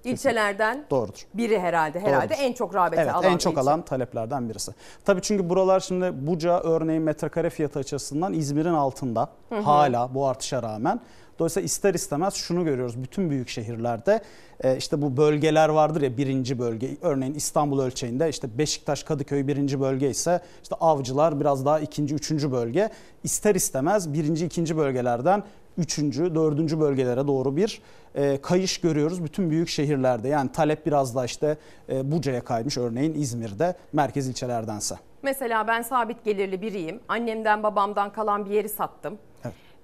[0.04, 1.26] ilçelerden Doğrudur.
[1.34, 2.00] biri herhalde.
[2.00, 2.44] Herhalde Doğrudur.
[2.44, 3.62] en çok rağbeti Evet alan en çok ilçe.
[3.62, 4.72] alan taleplerden birisi.
[5.06, 9.60] Tabii çünkü buralar şimdi Buca örneğin metrekare fiyatı açısından İzmir'in altında Hı hı.
[9.62, 11.00] hala bu artışa rağmen.
[11.40, 14.22] Dolayısıyla ister istemez şunu görüyoruz bütün büyük şehirlerde
[14.64, 19.82] e, işte bu bölgeler vardır ya birinci bölge örneğin İstanbul ölçeğinde işte Beşiktaş Kadıköy birinci
[19.82, 22.90] bölge ise işte Avcılar biraz daha ikinci üçüncü bölge
[23.24, 25.44] ister istemez birinci ikinci bölgelerden
[25.82, 27.82] üçüncü dördüncü bölgelere doğru bir
[28.16, 31.58] e, kayış görüyoruz bütün büyük şehirlerde yani talep biraz daha işte
[31.90, 34.96] e, Buca'ya kaymış örneğin İzmir'de merkez ilçelerdense.
[35.24, 37.00] Mesela ben sabit gelirli biriyim.
[37.08, 39.18] Annemden babamdan kalan bir yeri sattım.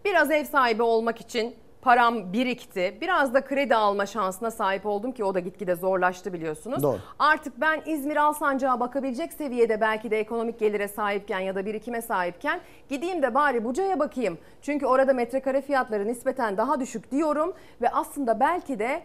[0.05, 1.55] Biraz ev sahibi olmak için
[1.87, 2.97] param birikti.
[3.01, 6.83] Biraz da kredi alma şansına sahip oldum ki o da gitgide zorlaştı biliyorsunuz.
[6.83, 6.97] Doğru.
[7.19, 12.59] Artık ben İzmir Alsancak'a bakabilecek seviyede belki de ekonomik gelire sahipken ya da birikime sahipken
[12.89, 14.37] gideyim de bari Buca'ya bakayım.
[14.61, 19.01] Çünkü orada metrekare fiyatları nispeten daha düşük diyorum ve aslında belki de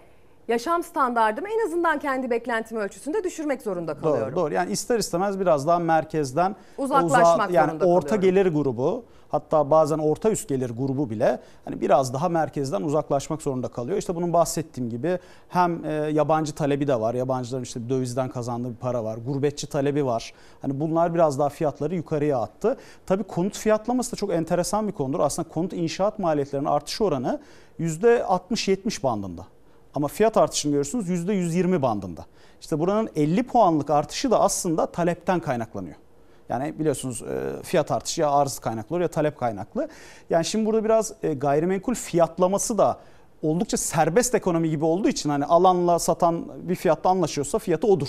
[0.48, 4.36] yaşam standartımı en azından kendi beklentim ölçüsünde düşürmek zorunda kalıyorum.
[4.36, 4.54] Doğru, doğru.
[4.54, 8.36] Yani ister istemez biraz daha merkezden Uzaklaşmak yani zorunda orta kalıyorum.
[8.36, 13.68] gelir grubu hatta bazen orta üst gelir grubu bile hani biraz daha merkezden uzaklaşmak zorunda
[13.68, 13.98] kalıyor.
[13.98, 15.18] İşte bunun bahsettiğim gibi
[15.48, 17.14] hem e, yabancı talebi de var.
[17.14, 19.18] Yabancıların işte dövizden kazandığı bir para var.
[19.26, 20.32] Gurbetçi talebi var.
[20.62, 22.76] Hani bunlar biraz daha fiyatları yukarıya attı.
[23.06, 25.20] Tabii konut fiyatlaması da çok enteresan bir konudur.
[25.20, 27.40] Aslında konut inşaat maliyetlerinin artış oranı
[27.80, 29.46] %60-70 bandında.
[29.94, 32.26] Ama fiyat artışını görüyorsunuz %120 bandında.
[32.60, 35.96] İşte buranın 50 puanlık artışı da aslında talepten kaynaklanıyor.
[36.52, 39.88] Yani biliyorsunuz e, fiyat artışı ya arz kaynaklı olur ya talep kaynaklı.
[40.30, 42.98] Yani şimdi burada biraz e, gayrimenkul fiyatlaması da
[43.42, 48.08] oldukça serbest ekonomi gibi olduğu için hani alanla satan bir fiyatta anlaşıyorsa fiyatı odur.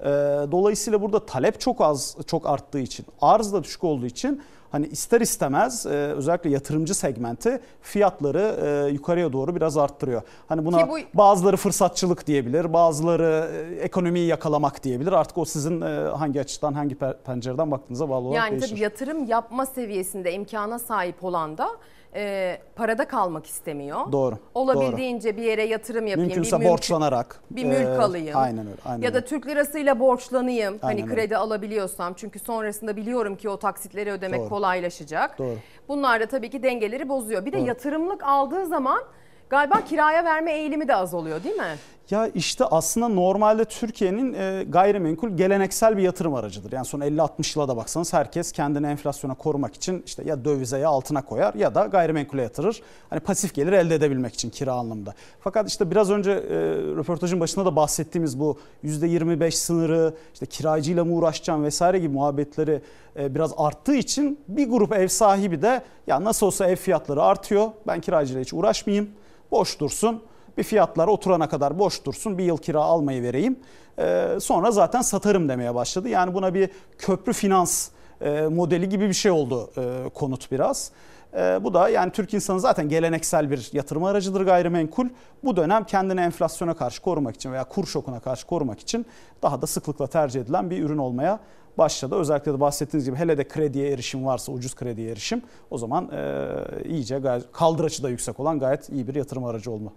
[0.00, 0.04] E,
[0.52, 5.20] Dolayısıyla burada talep çok az çok arttığı için arz da düşük olduğu için hani ister
[5.20, 8.56] istemez e, özellikle yatırımcı segmenti fiyatları
[8.88, 10.22] e, yukarıya doğru biraz arttırıyor.
[10.48, 15.12] Hani buna Ki bu- bazıları fırsatçılık diyebilir, bazıları e, ekonomiyi yakalamak diyebilir.
[15.12, 15.86] Artık o sizin e,
[16.16, 18.68] hangi açıdan, hangi pe- pencereden baktığınıza bağlı olarak Yani değişir.
[18.70, 21.68] tabii yatırım yapma seviyesinde imkana sahip olan da
[22.14, 24.12] e, parada kalmak istemiyor.
[24.12, 26.28] Doğru, Olabildiğince bir yere yatırım yapayım.
[26.28, 28.36] Mümkünse bir mülk, borçlanarak, Bir mülk e, alayım.
[28.36, 29.26] aynen öyle, aynen ya da öyle.
[29.26, 30.78] Türk lirasıyla borçlanayım.
[30.80, 31.14] hani Aynen öyle.
[31.14, 32.14] kredi alabiliyorsam.
[32.14, 34.48] Çünkü sonrasında biliyorum ki o taksitleri ödemek Doğru.
[34.48, 35.38] kolaylaşacak.
[35.38, 35.56] Doğru.
[35.88, 37.44] Bunlar da tabii ki dengeleri bozuyor.
[37.46, 37.66] Bir de Doğru.
[37.66, 39.02] yatırımlık aldığı zaman
[39.48, 41.76] galiba kiraya verme eğilimi de az oluyor değil mi?
[42.10, 46.72] Ya işte aslında normalde Türkiye'nin e, gayrimenkul geleneksel bir yatırım aracıdır.
[46.72, 50.88] Yani son 50-60 yıla da baksanız herkes kendini enflasyona korumak için işte ya dövize ya
[50.88, 52.82] altına koyar ya da gayrimenkule yatırır.
[53.10, 55.14] Hani pasif gelir elde edebilmek için kira anlamında.
[55.40, 56.56] Fakat işte biraz önce e,
[56.96, 62.82] röportajın başında da bahsettiğimiz bu %25 sınırı, işte kiracıyla mı uğraşacağım vesaire gibi muhabbetleri
[63.18, 67.70] e, biraz arttığı için bir grup ev sahibi de ya nasıl olsa ev fiyatları artıyor
[67.86, 69.08] ben kiracıyla hiç uğraşmayayım
[69.50, 70.22] boş dursun
[70.58, 73.58] bir fiyatlar oturana kadar boş dursun bir yıl kira almayı vereyim
[73.98, 76.08] Ee, sonra zaten satarım demeye başladı.
[76.08, 77.88] Yani buna bir köprü finans
[78.20, 80.90] e, modeli gibi bir şey oldu e, konut biraz.
[81.34, 85.08] E, bu da yani Türk insanı zaten geleneksel bir yatırım aracıdır gayrimenkul.
[85.44, 89.06] Bu dönem kendini enflasyona karşı korumak için veya kur şokuna karşı korumak için
[89.42, 91.40] daha da sıklıkla tercih edilen bir ürün olmaya
[91.78, 92.14] başladı.
[92.14, 96.46] Özellikle de bahsettiğiniz gibi hele de krediye erişim varsa ucuz krediye erişim o zaman e,
[96.84, 97.22] iyice
[97.52, 99.92] kaldıraçı da yüksek olan gayet iyi bir yatırım aracı olma.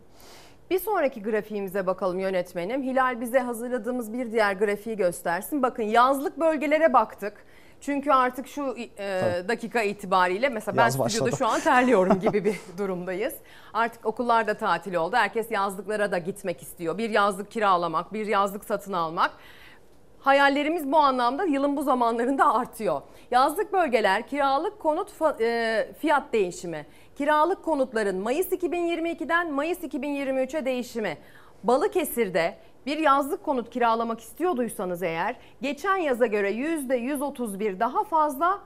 [0.69, 2.83] Bir sonraki grafiğimize bakalım yönetmenim.
[2.83, 5.63] Hilal bize hazırladığımız bir diğer grafiği göstersin.
[5.63, 7.45] Bakın yazlık bölgelere baktık.
[7.81, 9.47] Çünkü artık şu e, Tabii.
[9.47, 11.35] dakika itibariyle mesela ben Yaz stüdyoda başladı.
[11.37, 13.33] şu an terliyorum gibi bir durumdayız.
[13.73, 15.15] Artık okullar da tatil oldu.
[15.15, 16.97] Herkes yazlıklara da gitmek istiyor.
[16.97, 19.31] Bir yazlık kiralamak, bir yazlık satın almak.
[20.21, 23.01] Hayallerimiz bu anlamda yılın bu zamanlarında artıyor.
[23.31, 26.85] Yazlık bölgeler kiralık konut e, fiyat değişimi.
[27.17, 31.17] Kiralık konutların Mayıs 2022'den Mayıs 2023'e değişimi.
[31.63, 38.59] Balıkesir'de bir yazlık konut kiralamak istiyorduysanız eğer geçen yaza göre %131 daha fazla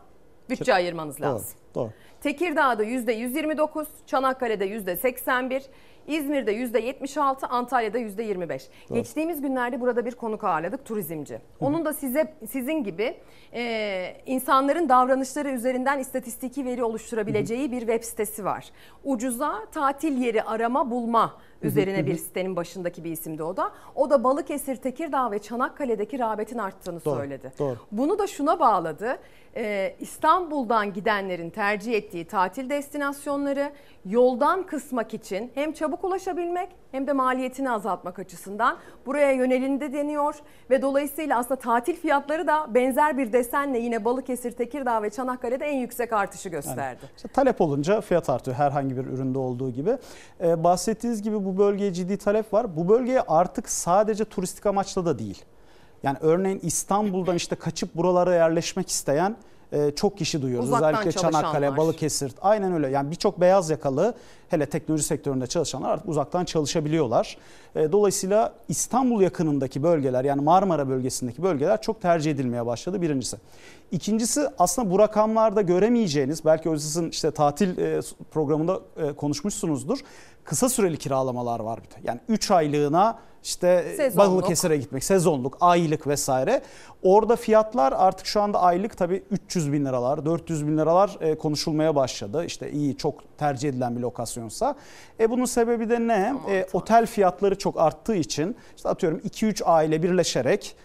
[0.50, 1.58] bütçe ayırmanız lazım.
[1.76, 1.90] Doğru.
[2.22, 5.64] Tekirdağ'da %129, Çanakkale'de %81,
[6.08, 8.70] İzmir'de %76, Antalya'da %25.
[8.90, 8.98] Doğru.
[8.98, 11.40] Geçtiğimiz günlerde burada bir konuk ağırladık turizmci.
[11.60, 13.18] Onun da size sizin gibi
[13.54, 18.70] e, insanların davranışları üzerinden istatistiki veri oluşturabileceği bir web sitesi var.
[19.04, 23.72] Ucuza tatil yeri arama bulma Üzerine bir sitenin başındaki bir isimdi o da.
[23.96, 27.52] O da Balıkesir, Tekirdağ ve Çanakkale'deki rağbetin arttığını Doğru, söyledi.
[27.60, 27.78] doğru.
[27.92, 29.18] Bunu da şuna bağladı.
[29.56, 33.72] Ee, İstanbul'dan gidenlerin tercih ettiği tatil destinasyonları
[34.06, 40.36] yoldan kısmak için hem çabuk ulaşabilmek hem de maliyetini azaltmak açısından buraya yönelindi deniyor
[40.70, 45.78] ve dolayısıyla aslında tatil fiyatları da benzer bir desenle yine Balıkesir, Tekirdağ ve Çanakkale'de en
[45.78, 47.02] yüksek artışı gösterdi.
[47.16, 49.98] İşte talep olunca fiyat artıyor herhangi bir üründe olduğu gibi.
[50.42, 52.76] Ee, bahsettiğiniz gibi bu bölgeye ciddi talep var.
[52.76, 55.46] Bu bölgeye artık sadece turistik amaçla da değil.
[56.04, 59.36] Yani örneğin İstanbul'dan işte kaçıp buralara yerleşmek isteyen
[59.74, 60.70] e, çok kişi duyuyoruz.
[60.70, 61.78] Uzaktan Özellikle Çanakkale.
[61.78, 62.90] Balıkesir aynen öyle.
[62.90, 64.14] Yani birçok beyaz yakalı
[64.50, 67.38] hele teknoloji sektöründe çalışanlar artık uzaktan çalışabiliyorlar.
[67.76, 73.38] E, Dolayısıyla İstanbul yakınındaki bölgeler yani Marmara bölgesindeki bölgeler çok tercih edilmeye başladı birincisi.
[73.92, 78.00] İkincisi aslında bu rakamlarda göremeyeceğiniz belki o sizin işte tatil e,
[78.32, 80.00] programında e, konuşmuşsunuzdur.
[80.44, 81.96] Kısa süreli kiralamalar var bir de.
[82.04, 84.18] Yani 3 aylığına işte Sezonluk.
[84.18, 86.62] Balıkesir'e gitmek, sezonluk, aylık vesaire.
[87.04, 91.96] Orada fiyatlar artık şu anda aylık tabii 300 bin liralar, 400 bin liralar e, konuşulmaya
[91.96, 92.46] başladı.
[92.46, 94.76] İşte iyi, çok tercih edilen bir lokasyonsa.
[95.20, 96.34] E bunun sebebi de ne?
[96.50, 100.76] E, otel fiyatları çok arttığı için işte atıyorum 2-3 aile birleşerek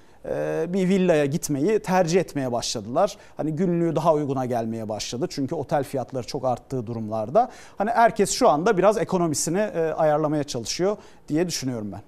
[0.68, 3.16] bir villaya gitmeyi tercih etmeye başladılar.
[3.36, 5.26] Hani günlüğü daha uyguna gelmeye başladı.
[5.30, 7.50] Çünkü otel fiyatları çok arttığı durumlarda.
[7.78, 10.96] Hani herkes şu anda biraz ekonomisini e, ayarlamaya çalışıyor
[11.28, 12.00] diye düşünüyorum ben.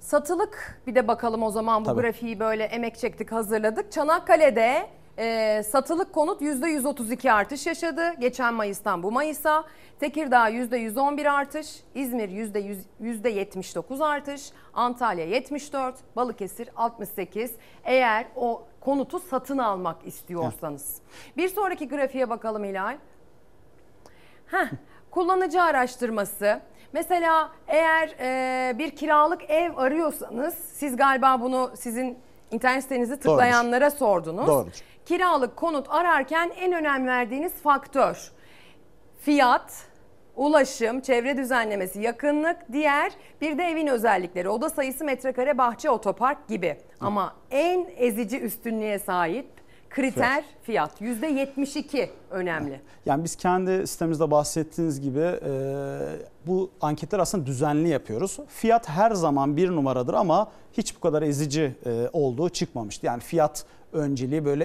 [0.00, 2.00] Satılık bir de bakalım o zaman bu Tabii.
[2.00, 3.92] grafiği böyle emek çektik hazırladık.
[3.92, 4.86] Çanakkale'de
[5.18, 8.12] e, satılık konut %132 artış yaşadı.
[8.18, 9.64] Geçen Mayıs'tan bu Mayıs'a.
[10.00, 11.80] Tekirdağ %111 artış.
[11.94, 14.50] İzmir %100 %79 artış.
[14.74, 15.94] Antalya 74.
[16.16, 17.52] Balıkesir 68.
[17.84, 20.98] Eğer o konutu satın almak istiyorsanız.
[21.36, 22.96] Bir sonraki grafiğe bakalım Hilal.
[24.46, 24.66] Heh,
[25.10, 26.60] kullanıcı araştırması.
[26.92, 32.18] Mesela eğer e, bir kiralık ev arıyorsanız siz galiba bunu sizin
[32.50, 34.46] internet sitenizi tıklayanlara sordunuz.
[34.46, 34.72] Doğrudur.
[35.06, 38.32] Kiralık konut ararken en önem verdiğiniz faktör
[39.24, 39.86] fiyat,
[40.36, 46.76] ulaşım, çevre düzenlemesi, yakınlık, diğer bir de evin özellikleri, oda sayısı, metrekare, bahçe, otopark gibi.
[47.00, 49.46] Ama en ezici üstünlüğe sahip
[49.90, 51.00] kriter fiyat.
[51.00, 52.80] Yüzde 72 önemli.
[53.06, 55.50] Yani biz kendi sitemizde bahsettiğiniz gibi e,
[56.46, 58.38] bu anketler aslında düzenli yapıyoruz.
[58.48, 63.06] Fiyat her zaman bir numaradır ama hiç bu kadar ezici e, olduğu çıkmamıştı.
[63.06, 63.64] Yani fiyat
[63.94, 64.64] önceliği böyle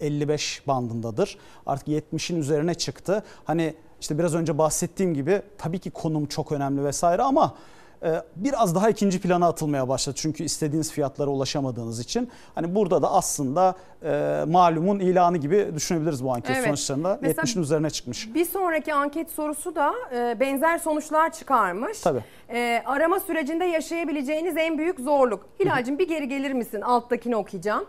[0.00, 1.38] 50-55 bandındadır.
[1.66, 3.24] Artık 70'in üzerine çıktı.
[3.44, 7.54] Hani işte biraz önce bahsettiğim gibi tabii ki konum çok önemli vesaire ama
[8.02, 10.16] e, biraz daha ikinci plana atılmaya başladı.
[10.18, 12.30] Çünkü istediğiniz fiyatlara ulaşamadığınız için.
[12.54, 16.64] Hani burada da aslında e, malumun ilanı gibi düşünebiliriz bu anket Evet.
[16.66, 17.18] sonuçlarında.
[17.22, 18.34] Mesela 70'in üzerine çıkmış.
[18.34, 22.00] Bir sonraki anket sorusu da e, benzer sonuçlar çıkarmış.
[22.00, 22.24] Tabii.
[22.48, 25.46] E, arama sürecinde yaşayabileceğiniz en büyük zorluk.
[25.60, 26.80] Hilal'cim bir geri gelir misin?
[26.80, 27.84] Alttakini okuyacağım.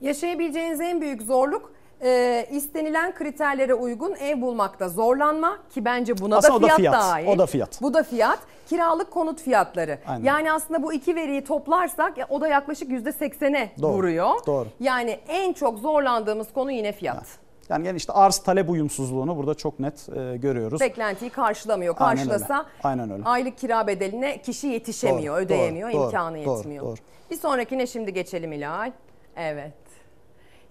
[0.00, 1.72] Yaşayabileceğiniz en büyük zorluk
[2.02, 6.76] e, istenilen kriterlere uygun ev bulmakta zorlanma ki bence buna Aslında da o da fiyat,
[6.78, 7.26] fiyat, dahil.
[7.26, 7.82] o da fiyat.
[7.82, 8.38] Bu da fiyat.
[8.68, 9.98] Kiralık konut fiyatları.
[10.06, 10.24] Aynen.
[10.24, 14.30] Yani aslında bu iki veriyi toplarsak o da yaklaşık %80'e Doğru, vuruyor.
[14.46, 14.68] doğru.
[14.80, 17.26] Yani en çok zorlandığımız konu yine fiyat.
[17.68, 20.80] Yani, yani işte arz talep uyumsuzluğunu burada çok net e, görüyoruz.
[20.80, 21.94] Beklentiyi karşılamıyor.
[21.98, 22.30] Aynen öyle.
[22.30, 23.24] Karşılasa Aynen öyle.
[23.24, 26.84] aylık kira bedeline kişi yetişemiyor, Doğru, ödeyemiyor, doğru, imkanı doğru, yetmiyor.
[26.84, 26.94] doğru.
[27.30, 28.92] Bir sonrakine şimdi geçelim Hilal.
[29.36, 29.72] Evet.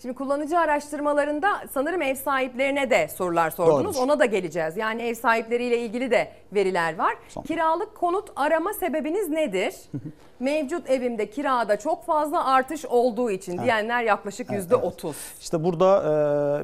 [0.02, 3.96] Şimdi kullanıcı araştırmalarında sanırım ev sahiplerine de sorular sordunuz.
[3.96, 4.10] Doğrudur.
[4.10, 4.78] Ona da geleceğiz.
[4.78, 7.16] Yani ev sahipleriyle ilgili de veriler var.
[7.48, 9.76] Kiralık konut arama sebebiniz nedir?
[10.40, 15.16] Mevcut evimde kirada çok fazla artış olduğu için diyenler yaklaşık yüzde otuz.
[15.42, 16.04] İşte burada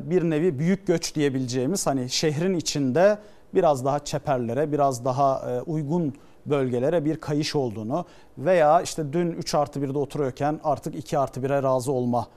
[0.05, 3.17] e, bir nevi büyük göç diyebileceğimiz hani şehrin içinde
[3.53, 6.13] biraz daha çeperlere, biraz daha e, uygun
[6.45, 8.05] bölgelere bir kayış olduğunu
[8.37, 12.27] veya işte dün 3 artı 1'de oturuyorken artık 2 artı 1'e razı olma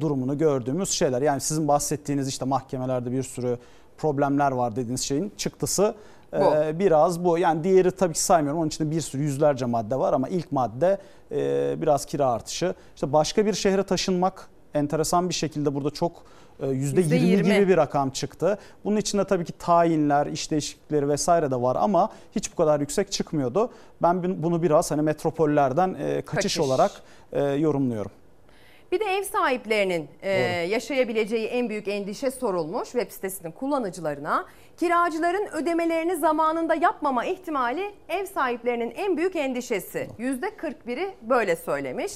[0.00, 1.22] durumunu gördüğümüz şeyler.
[1.22, 3.58] Yani sizin bahsettiğiniz işte mahkemelerde bir sürü
[3.98, 5.94] problemler var dediğiniz şeyin çıktısı
[6.32, 6.78] e, Bu.
[6.78, 7.38] biraz bu.
[7.38, 8.60] Yani diğeri tabii ki saymıyorum.
[8.60, 10.98] Onun içinde bir sürü yüzlerce madde var ama ilk madde
[11.32, 12.74] e, biraz kira artışı.
[12.94, 16.12] İşte başka bir şehre taşınmak enteresan bir şekilde burada çok
[16.60, 17.36] e, %20 %20.
[17.36, 18.58] gibi bir rakam çıktı.
[18.84, 23.12] Bunun içinde tabii ki tayinler, iş değişiklikleri vesaire de var ama hiç bu kadar yüksek
[23.12, 23.70] çıkmıyordu.
[24.02, 26.60] Ben bunu biraz hani metropollerden e, kaçış, Kaçış.
[26.60, 26.90] olarak
[27.32, 28.10] e, yorumluyorum.
[28.92, 30.30] Bir de ev sahiplerinin e,
[30.68, 34.46] yaşayabileceği en büyük endişe sorulmuş web sitesinin kullanıcılarına.
[34.76, 40.08] Kiracıların ödemelerini zamanında yapmama ihtimali ev sahiplerinin en büyük endişesi.
[40.18, 42.12] Yüzde 41'i böyle söylemiş.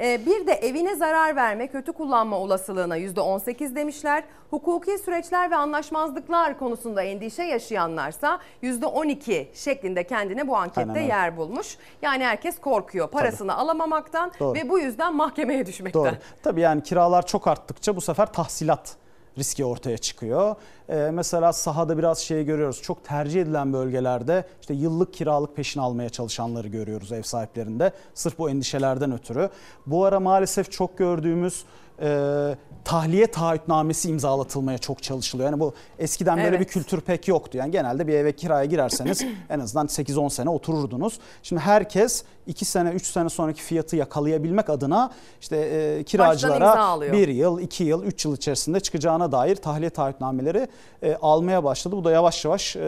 [0.00, 4.24] Ee, bir de evine zarar verme, kötü kullanma olasılığına %18 demişler.
[4.50, 11.76] Hukuki süreçler ve anlaşmazlıklar konusunda endişe yaşayanlarsa %12 şeklinde kendine bu ankette Aynen yer bulmuş.
[12.02, 14.54] Yani herkes korkuyor parasını alamamaktan Doğru.
[14.54, 16.04] ve bu yüzden mahkemeye düşmekten.
[16.04, 16.16] Doğru.
[16.42, 18.96] Tabii yani kiralar çok arttıkça bu sefer tahsilat
[19.38, 20.54] riski ortaya çıkıyor.
[20.88, 22.82] Ee, mesela sahada biraz şey görüyoruz.
[22.82, 27.92] Çok tercih edilen bölgelerde işte yıllık kiralık peşin almaya çalışanları görüyoruz ev sahiplerinde.
[28.14, 29.50] Sırf bu endişelerden ötürü.
[29.86, 31.64] Bu ara maalesef çok gördüğümüz
[32.00, 35.50] e, tahliye taahhütnamesi imzalatılmaya çok çalışılıyor.
[35.50, 36.60] Yani bu eskiden böyle Evet.
[36.60, 37.58] bir kültür pek yoktu.
[37.58, 41.18] Yani genelde bir eve kiraya girerseniz en azından 8-10 sene otururdunuz.
[41.42, 45.10] Şimdi herkes 2 sene 3 sene sonraki fiyatı yakalayabilmek adına
[45.40, 47.12] işte e, kiracılara alıyor.
[47.12, 50.68] 1 yıl, 2 yıl, 3 yıl içerisinde çıkacağına dair tahliye taahhütnameleri
[51.02, 51.96] e, almaya başladı.
[51.96, 52.80] Bu da yavaş yavaş e,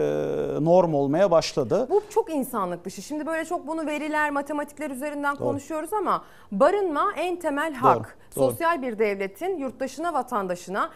[0.61, 1.87] norm olmaya başladı.
[1.89, 3.01] Bu çok insanlık dışı.
[3.01, 5.43] Şimdi böyle çok bunu veriler, matematikler üzerinden Doğru.
[5.43, 8.17] konuşuyoruz ama barınma en temel hak.
[8.35, 8.45] doğru.
[8.51, 10.89] Sosyal bir devletin yurttaşına, vatandaşına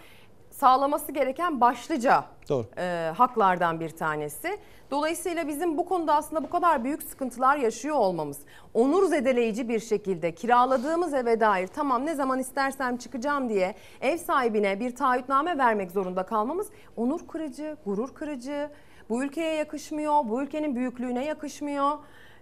[0.53, 2.65] sağlaması gereken başlıca Doğru.
[2.77, 4.57] e, haklardan bir tanesi.
[4.91, 8.39] Dolayısıyla bizim bu konuda aslında bu kadar büyük sıkıntılar yaşıyor olmamız,
[8.73, 14.79] onur zedeleyici bir şekilde kiraladığımız eve dair tamam ne zaman istersem çıkacağım diye ev sahibine
[14.79, 16.67] bir taahhütname vermek zorunda kalmamız
[16.97, 18.69] onur kırıcı, gurur kırıcı,
[19.09, 21.91] bu ülkeye yakışmıyor, bu ülkenin büyüklüğüne yakışmıyor.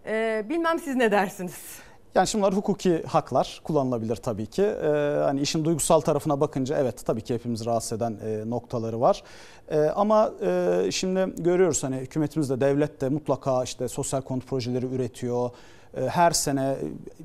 [0.06, 1.80] E, bilmem siz ne dersiniz?
[2.16, 4.64] Yani şimdi bunlar hukuki haklar kullanılabilir tabii ki.
[4.64, 4.88] Ee,
[5.24, 9.24] hani işin duygusal tarafına bakınca evet tabii ki hepimizi rahatsız eden e, noktaları var.
[9.70, 14.86] E, ama e, şimdi görüyoruz hani hükümetimiz de devlet de mutlaka işte sosyal konut projeleri
[14.86, 15.50] üretiyor.
[15.98, 16.76] E, her sene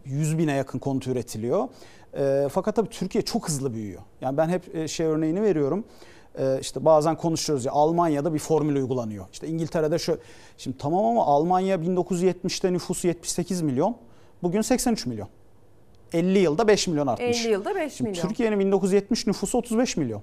[0.04, 1.68] 100 bine yakın konut üretiliyor.
[2.18, 4.02] E, fakat tabii Türkiye çok hızlı büyüyor.
[4.20, 5.84] Yani ben hep e, şey örneğini veriyorum.
[6.60, 9.26] İşte bazen konuşuyoruz ya Almanya'da bir formül uygulanıyor.
[9.32, 10.18] İşte İngiltere'de şu
[10.58, 13.96] şimdi tamam ama Almanya 1970'te nüfusu 78 milyon.
[14.46, 15.28] Bugün 83 milyon.
[16.12, 17.44] 50 yılda 5 milyon artmış.
[17.46, 18.28] 50 yılda 5 Şimdi milyon.
[18.28, 20.22] Türkiye'nin 1970 nüfusu 35 milyon.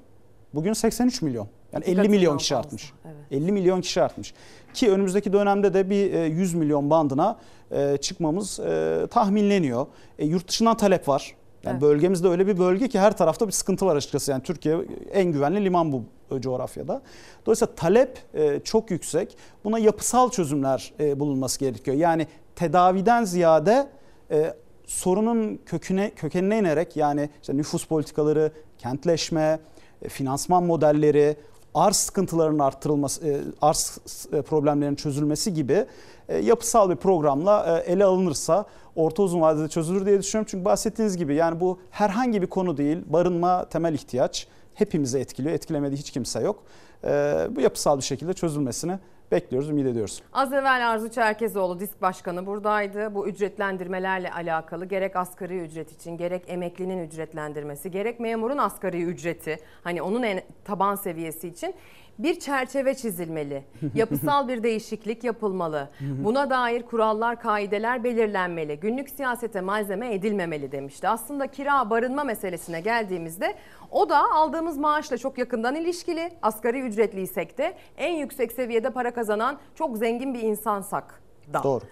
[0.54, 1.48] Bugün 83 milyon.
[1.74, 2.94] Yani İki 50 katından milyon kişi fazla, artmış.
[3.06, 3.16] evet.
[3.44, 4.34] 50 milyon kişi artmış.
[4.74, 7.38] Ki önümüzdeki dönemde de bir e, 100 milyon bandına
[7.72, 9.86] e, çıkmamız e, tahminleniyor.
[10.20, 11.36] E, Yurt dışından talep var.
[11.64, 11.82] Yani Evet.
[11.82, 14.32] bölgemizde öyle bir bölge ki her tarafta bir sıkıntı var açıkçası.
[14.32, 14.78] Yani Türkiye
[15.14, 16.04] en güvenli liman bu
[16.36, 17.02] e, coğrafyada.
[17.46, 19.38] Dolayısıyla talep e, çok yüksek.
[19.64, 21.98] Buna yapısal çözümler e, bulunması gerekiyor.
[21.98, 23.88] Yani tedaviden ziyade
[24.34, 24.54] e,
[24.86, 29.60] sorunun köküne kökenine inerek yani işte nüfus politikaları, kentleşme,
[30.02, 31.36] e, finansman modelleri,
[31.74, 34.00] arz sıkıntılarının arttırılması, e, arz
[34.34, 35.86] e, problemlerinin çözülmesi gibi
[36.30, 38.66] e, yapısal bir programla e, ele alınırsa
[38.96, 40.48] orta uzun vadede çözülür diye düşünüyorum.
[40.52, 42.98] Çünkü bahsettiğiniz gibi yani bu herhangi bir konu değil.
[43.06, 44.48] Barınma temel ihtiyaç.
[44.74, 45.56] Hepimizi etkiliyor.
[45.56, 46.64] Etkilemediği hiç kimse yok.
[47.04, 47.10] E,
[47.56, 49.00] Bu yapısal bir şekilde çözülmesini
[49.34, 50.22] bekliyoruz, ümit ediyoruz.
[50.34, 53.16] Az evvel Arzu Çerkezoğlu disk başkanı buradaydı.
[53.16, 60.02] Bu ücretlendirmelerle alakalı gerek asgari ücret için gerek emeklinin ücretlendirmesi gerek memurun asgari ücreti hani
[60.02, 61.76] onun en taban seviyesi için
[62.20, 63.64] bir çerçeve çizilmeli.
[63.96, 65.90] Yapısal bir değişiklik yapılmalı.
[66.02, 68.80] Buna dair kurallar, kaideler belirlenmeli.
[68.80, 71.08] Günlük siyasete malzeme edilmemeli demişti.
[71.08, 73.56] Aslında kira, barınma meselesine geldiğimizde
[73.92, 76.32] o da aldığımız maaşla çok yakından ilişkili.
[76.42, 81.22] Asgari ücretliysek de en yüksek seviyede para kazanan çok zengin bir insansak
[81.54, 81.64] da.
[81.64, 81.84] Doğru.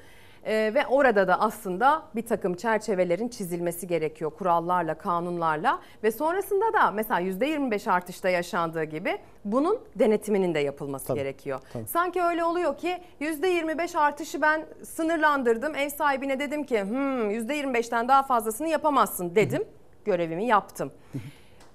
[0.46, 6.92] Ee, ve orada da aslında bir takım çerçevelerin çizilmesi gerekiyor kurallarla, kanunlarla ve sonrasında da
[6.92, 11.60] mesela %25 artışta yaşandığı gibi bunun denetiminin de yapılması Tabii, gerekiyor.
[11.74, 11.88] tabii.
[11.88, 15.76] Sanki öyle oluyor ki %25 artışı ben sınırlandırdım.
[15.76, 19.64] Ev sahibine dedim ki hmm, %25'ten daha fazlasını yapamazsın dedim.
[20.06, 20.92] Görevimi yaptım.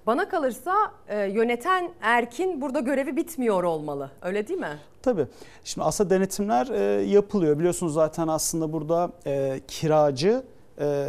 [0.07, 0.75] Bana kalırsa
[1.07, 4.11] e, yöneten erkin burada görevi bitmiyor olmalı.
[4.21, 4.79] Öyle değil mi?
[5.01, 5.27] Tabii.
[5.63, 7.59] Şimdi aslında denetimler e, yapılıyor.
[7.59, 10.43] Biliyorsunuz zaten aslında burada e, kiracı
[10.79, 11.07] e,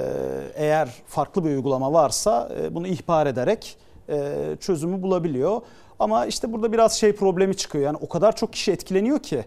[0.55, 5.61] eğer farklı bir uygulama varsa e, bunu ihbar ederek e, çözümü bulabiliyor.
[5.99, 7.85] Ama işte burada biraz şey problemi çıkıyor.
[7.85, 9.45] Yani o kadar çok kişi etkileniyor ki.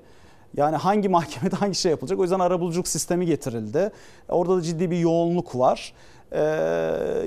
[0.57, 2.19] Yani hangi mahkemede hangi şey yapılacak?
[2.19, 3.91] O yüzden arabuluculuk sistemi getirildi.
[4.29, 5.93] Orada da ciddi bir yoğunluk var.
[6.31, 6.41] E,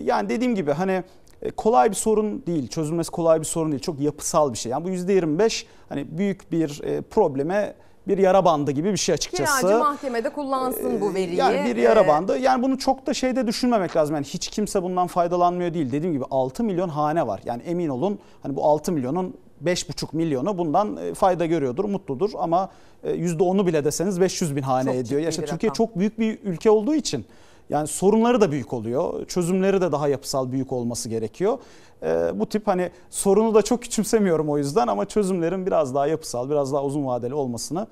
[0.02, 1.04] yani dediğim gibi hani
[1.50, 2.68] kolay bir sorun değil.
[2.68, 3.82] Çözülmesi kolay bir sorun değil.
[3.82, 4.72] Çok yapısal bir şey.
[4.72, 7.74] Yani bu %25 hani büyük bir e, probleme
[8.08, 9.60] bir yara bandı gibi bir şey açıkçası.
[9.60, 11.36] Kiracı mahkemede kullansın bu veriyi.
[11.36, 12.38] Yani bir yara bandı.
[12.38, 14.14] Yani bunu çok da şeyde düşünmemek lazım.
[14.14, 15.92] Yani hiç kimse bundan faydalanmıyor değil.
[15.92, 17.40] Dediğim gibi 6 milyon hane var.
[17.44, 19.34] Yani emin olun hani bu 6 milyonun
[19.64, 22.68] 5,5 milyonu bundan e, fayda görüyordur, mutludur ama
[23.04, 25.20] e, %10'u bile deseniz 500 bin hane Çok ediyor.
[25.20, 25.86] Ya işte Türkiye rakam.
[25.86, 27.24] çok büyük bir ülke olduğu için
[27.70, 29.26] yani sorunları da büyük oluyor.
[29.26, 31.58] Çözümleri de daha yapısal büyük olması gerekiyor.
[32.02, 36.50] E, bu tip hani sorunu da çok küçümsemiyorum o yüzden ama çözümlerin biraz daha yapısal,
[36.50, 37.86] biraz daha uzun vadeli olmasını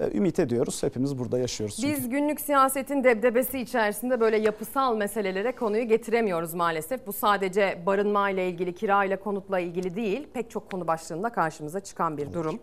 [0.00, 0.82] E, ümit ediyoruz.
[0.82, 1.76] Hepimiz burada yaşıyoruz.
[1.76, 1.96] Çünkü.
[1.96, 7.06] Biz günlük siyasetin debdebesi içerisinde böyle yapısal meselelere konuyu getiremiyoruz maalesef.
[7.06, 10.26] Bu sadece barınma ile ilgili, kira ile konutla ilgili değil.
[10.34, 12.58] Pek çok konu başlığında karşımıza çıkan bir durum.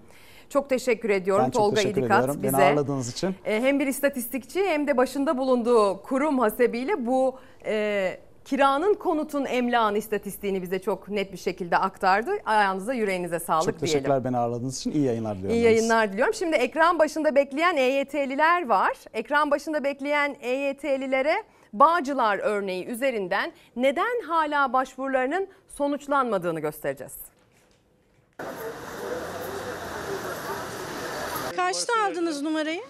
[0.50, 2.44] Çok teşekkür ediyorum Ben çok Tolga teşekkür İdikat ediyorum.
[2.44, 2.58] bize.
[2.58, 3.36] Beni ağırladığınız için.
[3.46, 7.36] e, hem bir istatistikçi hem de başında bulunduğu kurum hasebiyle bu
[7.66, 12.32] e, kiranın konutun emlakın istatistiğini bize çok net bir şekilde aktardı.
[12.46, 13.86] Ayağınıza yüreğinize sağlık Çok diyelim.
[13.88, 14.92] teşekkürler beni ağırladığınız için.
[14.92, 15.56] İyi yayınlar diliyorum.
[15.56, 16.34] İyi yayınlar diliyorum.
[16.34, 18.94] Şimdi ekran başında bekleyen EYT'liler var.
[19.14, 21.36] Ekran başında bekleyen EYT'lilere
[21.74, 27.14] Bağcılar örneği üzerinden neden hala başvurularının sonuçlanmadığını göstereceğiz.
[31.56, 32.82] Kaçta aldınız numarayı?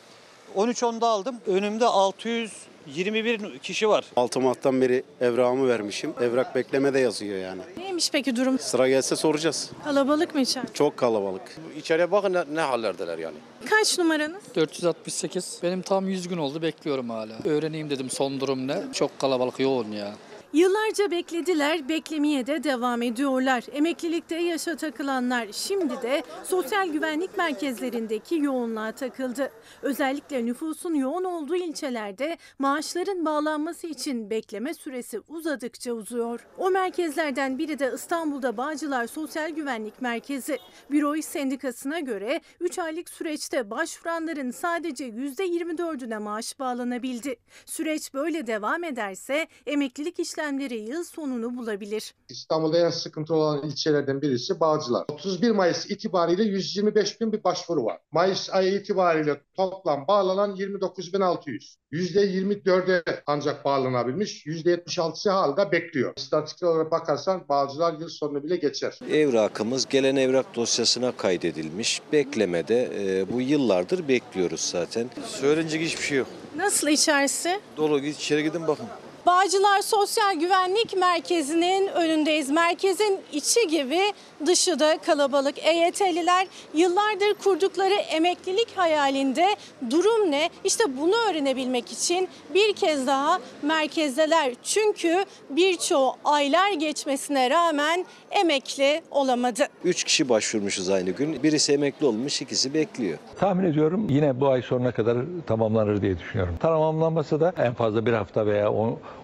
[0.56, 1.36] 13.10'da aldım.
[1.48, 4.06] Önümde 621 kişi var.
[4.16, 6.14] 6 Mart'tan beri evrağımı vermişim.
[6.22, 7.62] Evrak beklemede yazıyor yani.
[7.78, 8.60] Neymiş peki durum?
[8.60, 9.72] Sıra gelse soracağız.
[9.84, 10.74] Kalabalık mı içeride?
[10.74, 11.58] Çok kalabalık.
[11.78, 13.38] İçeriye bakın ne, ne hallerdeler yani.
[13.70, 14.42] Kaç numaranız?
[14.56, 15.60] 468.
[15.64, 17.34] Benim tam 100 gün oldu bekliyorum hala.
[17.46, 18.78] Öğreneyim dedim son durum ne.
[18.94, 20.14] Çok kalabalık yoğun ya.
[20.54, 23.64] Yıllarca beklediler, beklemeye de devam ediyorlar.
[23.72, 29.52] Emeklilikte yaşa takılanlar şimdi de sosyal güvenlik merkezlerindeki yoğunluğa takıldı.
[29.82, 36.48] Özellikle nüfusun yoğun olduğu ilçelerde maaşların bağlanması için bekleme süresi uzadıkça uzuyor.
[36.58, 40.60] O merkezlerden biri de İstanbul'da Bağcılar Sosyal Güvenlik Merkezi.
[40.92, 47.36] Büro İş Sendikası'na göre 3 aylık süreçte başvuranların sadece %24'üne maaş bağlanabildi.
[47.66, 52.14] Süreç böyle devam ederse emeklilik işlemleri yıl sonunu bulabilir.
[52.30, 55.06] İstanbul'da en sıkıntı olan ilçelerden birisi Bağcılar.
[55.10, 57.98] 31 Mayıs itibariyle 125 bin bir başvuru var.
[58.12, 61.76] Mayıs ayı itibariyle toplam bağlanan 29.600.
[61.92, 64.46] %24'e ancak bağlanabilmiş.
[64.46, 66.14] %76'sı hala bekliyor.
[66.18, 69.00] İstatistik olarak bakarsan Bağcılar yıl sonunu bile geçer.
[69.12, 72.02] Evrakımız gelen evrak dosyasına kaydedilmiş.
[72.12, 75.10] Beklemede e, bu yıllardır bekliyoruz zaten.
[75.28, 76.28] Söylenecek hiçbir şey yok.
[76.56, 77.60] Nasıl içerisi?
[77.78, 78.86] Dolu git içeri gidin bakın.
[79.26, 82.50] Bağcılar Sosyal Güvenlik Merkezi'nin önündeyiz.
[82.50, 84.02] Merkezin içi gibi
[84.46, 85.58] dışı da kalabalık.
[85.66, 89.48] EYT'liler yıllardır kurdukları emeklilik hayalinde
[89.90, 90.50] durum ne?
[90.64, 94.54] İşte bunu öğrenebilmek için bir kez daha merkezdeler.
[94.64, 99.68] Çünkü birçoğu aylar geçmesine rağmen emekli olamadı.
[99.84, 101.44] Üç kişi başvurmuşuz aynı gün.
[101.44, 103.18] Birisi emekli olmuş, ikisi bekliyor.
[103.40, 105.18] Tahmin ediyorum yine bu ay sonuna kadar
[105.48, 106.58] tamamlanır diye düşünüyorum.
[106.60, 108.68] Tamamlanmasa da en fazla bir hafta veya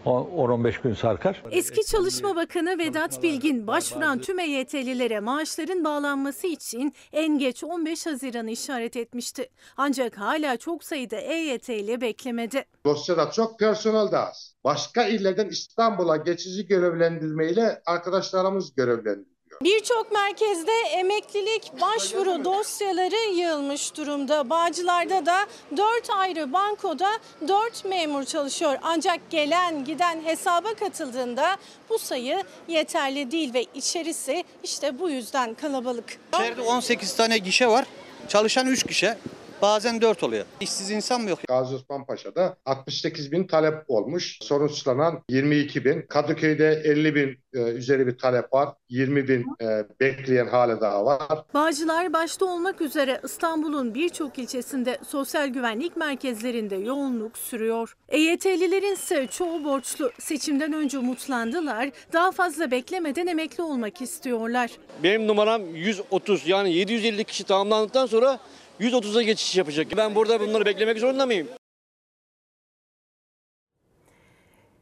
[0.05, 1.43] 10-15 gün sarkar.
[1.51, 8.51] Eski Çalışma Bakanı Vedat Bilgin başvuran tüm EYT'lilere maaşların bağlanması için en geç 15 Haziran'ı
[8.51, 9.49] işaret etmişti.
[9.77, 12.65] Ancak hala çok sayıda EYT'li beklemedi.
[12.85, 14.55] Dosyada çok personel de az.
[14.63, 19.30] Başka illerden İstanbul'a geçici görevlendirmeyle arkadaşlarımız görevlendiriliyor.
[19.63, 24.49] Birçok merkezde emeklilik başvuru dosyaları yığılmış durumda.
[24.49, 25.45] Bağcılar'da da
[25.77, 27.09] 4 ayrı bankoda
[27.47, 28.77] 4 memur çalışıyor.
[28.83, 31.57] Ancak gelen giden hesaba katıldığında
[31.89, 36.17] bu sayı yeterli değil ve içerisi işte bu yüzden kalabalık.
[36.33, 37.85] İçeride 18 tane gişe var.
[38.27, 39.13] Çalışan 3 kişi.
[39.61, 40.45] Bazen 4 oluyor.
[40.59, 41.39] İşsiz insan mı yok?
[41.47, 44.37] Gazi Osman Paşa'da 68 bin talep olmuş.
[44.41, 46.01] Sonuçlanan 22 bin.
[46.01, 48.69] Kadıköy'de 50 bin e, üzeri bir talep var.
[48.89, 51.21] 20 bin e, bekleyen hala daha var.
[51.53, 57.95] Bağcılar başta olmak üzere İstanbul'un birçok ilçesinde sosyal güvenlik merkezlerinde yoğunluk sürüyor.
[58.09, 60.11] EYT'lilerin ise çoğu borçlu.
[60.19, 61.89] Seçimden önce umutlandılar.
[62.13, 64.71] Daha fazla beklemeden emekli olmak istiyorlar.
[65.03, 68.39] Benim numaram 130 yani 750 kişi tamamlandıktan sonra
[68.81, 69.87] 130'a geçiş yapacak.
[69.97, 71.47] Ben burada bunları beklemek zorunda mıyım?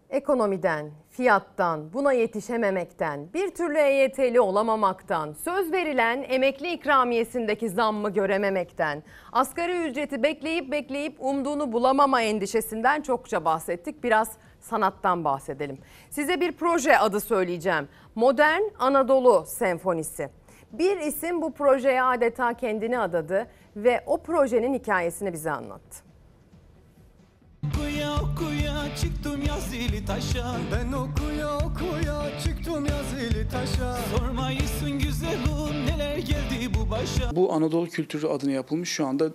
[0.09, 9.89] Ekonomiden, fiyattan, buna yetişememekten, bir türlü EYT'li olamamaktan, söz verilen emekli ikramiyesindeki zammı görememekten, asgari
[9.89, 14.03] ücreti bekleyip bekleyip umduğunu bulamama endişesinden çokça bahsettik.
[14.03, 15.77] Biraz sanattan bahsedelim.
[16.09, 17.87] Size bir proje adı söyleyeceğim.
[18.15, 20.38] Modern Anadolu Senfonisi.
[20.73, 26.09] Bir isim bu projeye adeta kendini adadı ve o projenin hikayesini bize anlattı.
[27.67, 30.55] Okuya okuya çıktım yazılı taşa.
[30.71, 33.95] Ben okuya okuya çıktım yazılı taşa.
[34.17, 37.35] Sormayısın güzelim neler geldi bu başa?
[37.35, 39.29] Bu Anadolu kültürü adına yapılmış şu anda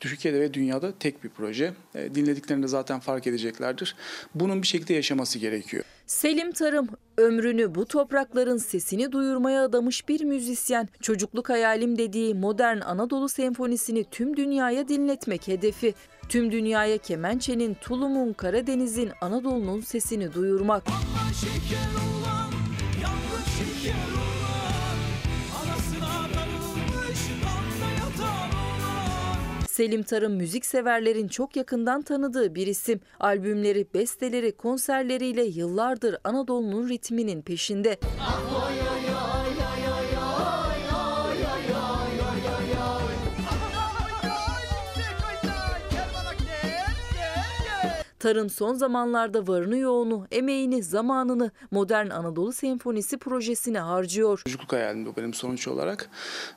[0.00, 1.72] Türkiye'de ve dünyada tek bir proje.
[1.94, 3.94] E, dinlediklerinde zaten fark edeceklerdir.
[4.34, 5.84] Bunun bir şekilde yaşaması gerekiyor.
[6.06, 10.88] Selim Tarım ömrünü bu toprakların sesini duyurmaya adamış bir müzisyen.
[11.02, 15.94] Çocukluk hayalim dediği modern Anadolu senfonisini tüm dünyaya dinletmek hedefi.
[16.28, 20.82] Tüm dünyaya kemençenin, tulumun, Karadeniz'in, Anadolu'nun sesini duyurmak.
[21.40, 21.88] Şeker
[22.20, 22.50] olan
[23.02, 24.17] yavru şeker olan
[29.78, 33.00] Selim Tarım müzik severlerin çok yakından tanıdığı bir isim.
[33.20, 37.98] Albümleri, besteleri, konserleriyle yıllardır Anadolu'nun ritminin peşinde.
[48.18, 54.40] Tarım son zamanlarda varını yoğunu, emeğini, zamanını Modern Anadolu Senfonisi projesine harcıyor.
[54.44, 56.10] Çocukluk hayalim bu benim sonuç olarak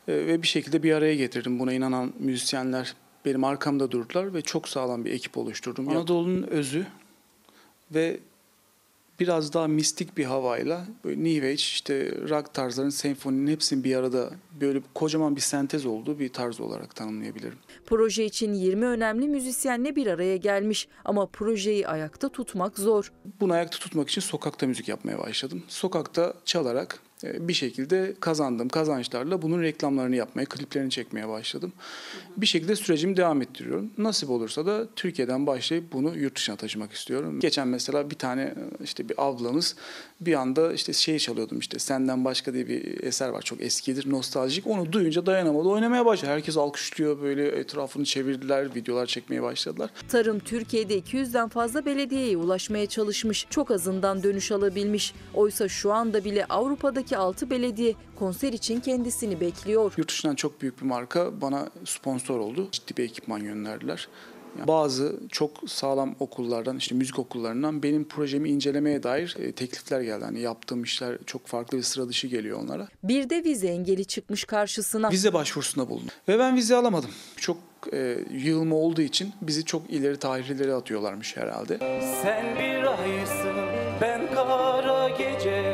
[0.08, 1.60] Ee, ve bir şekilde bir araya getirdim.
[1.60, 2.96] Buna inanan müzisyenler
[3.26, 5.90] benim arkamda durdular ve çok sağlam bir ekip oluşturdum.
[5.90, 6.86] Anadolu'nun özü
[7.92, 8.20] ve
[9.20, 14.32] biraz daha mistik bir havayla böyle New Age, işte rock tarzların, senfoninin hepsinin bir arada
[14.62, 17.58] böyle kocaman bir sentez olduğu bir tarz olarak tanımlayabilirim.
[17.86, 23.12] Proje için 20 önemli müzisyenle bir araya gelmiş ama projeyi ayakta tutmak zor.
[23.40, 25.64] Bunu ayakta tutmak için sokakta müzik yapmaya başladım.
[25.68, 31.74] Sokakta çalarak bir şekilde kazandığım kazançlarla bunun reklamlarını yapmaya, kliplerini çekmeye başladım.
[32.38, 33.92] Bir şekilde sürecimi devam ettiriyorum.
[33.98, 37.40] Nasip olursa da Türkiye'den başlayıp bunu yurt dışına taşımak istiyorum.
[37.40, 39.76] Geçen mesela bir tane e, işte bir ablamız
[40.22, 44.68] bir anda işte şey çalıyordum işte Senden Başka diye bir eser var çok eskidir nostaljik.
[44.68, 46.32] Onu duyunca dayanamadı oynamaya başladı.
[46.32, 49.90] Herkes alkışlıyor böyle etrafını çevirdiler videolar çekmeye başladılar.
[50.10, 53.48] Tarım Türkiye'de 200'den fazla belediyeye ulaşmaya çalışmış.
[53.50, 55.14] Çok azından dönüş alabilmiş.
[55.34, 59.94] Oysa şu anda bile Avrupa'daki 6 belediye konser için kendisini bekliyor.
[59.98, 62.68] Yurt dışından çok büyük bir marka bana sponsor oldu.
[62.72, 64.08] Ciddi bir ekipman gönderdiler.
[64.58, 70.26] Yani bazı çok sağlam okullardan, işte müzik okullarından benim projemi incelemeye dair e, teklifler geldi.
[70.26, 72.88] Hani yaptığım işler çok farklı ve sıra dışı geliyor onlara.
[73.04, 75.12] Bir de vize engeli çıkmış karşısına.
[75.12, 76.10] Vize başvurusunda bulundum.
[76.28, 77.10] Ve ben vize alamadım.
[77.38, 77.58] Çok
[77.94, 81.78] e, yığılma olduğu için bizi çok ileri tarihlere atıyorlarmış herhalde.
[82.24, 83.56] Sen bir aysın
[84.02, 85.71] ben kara gece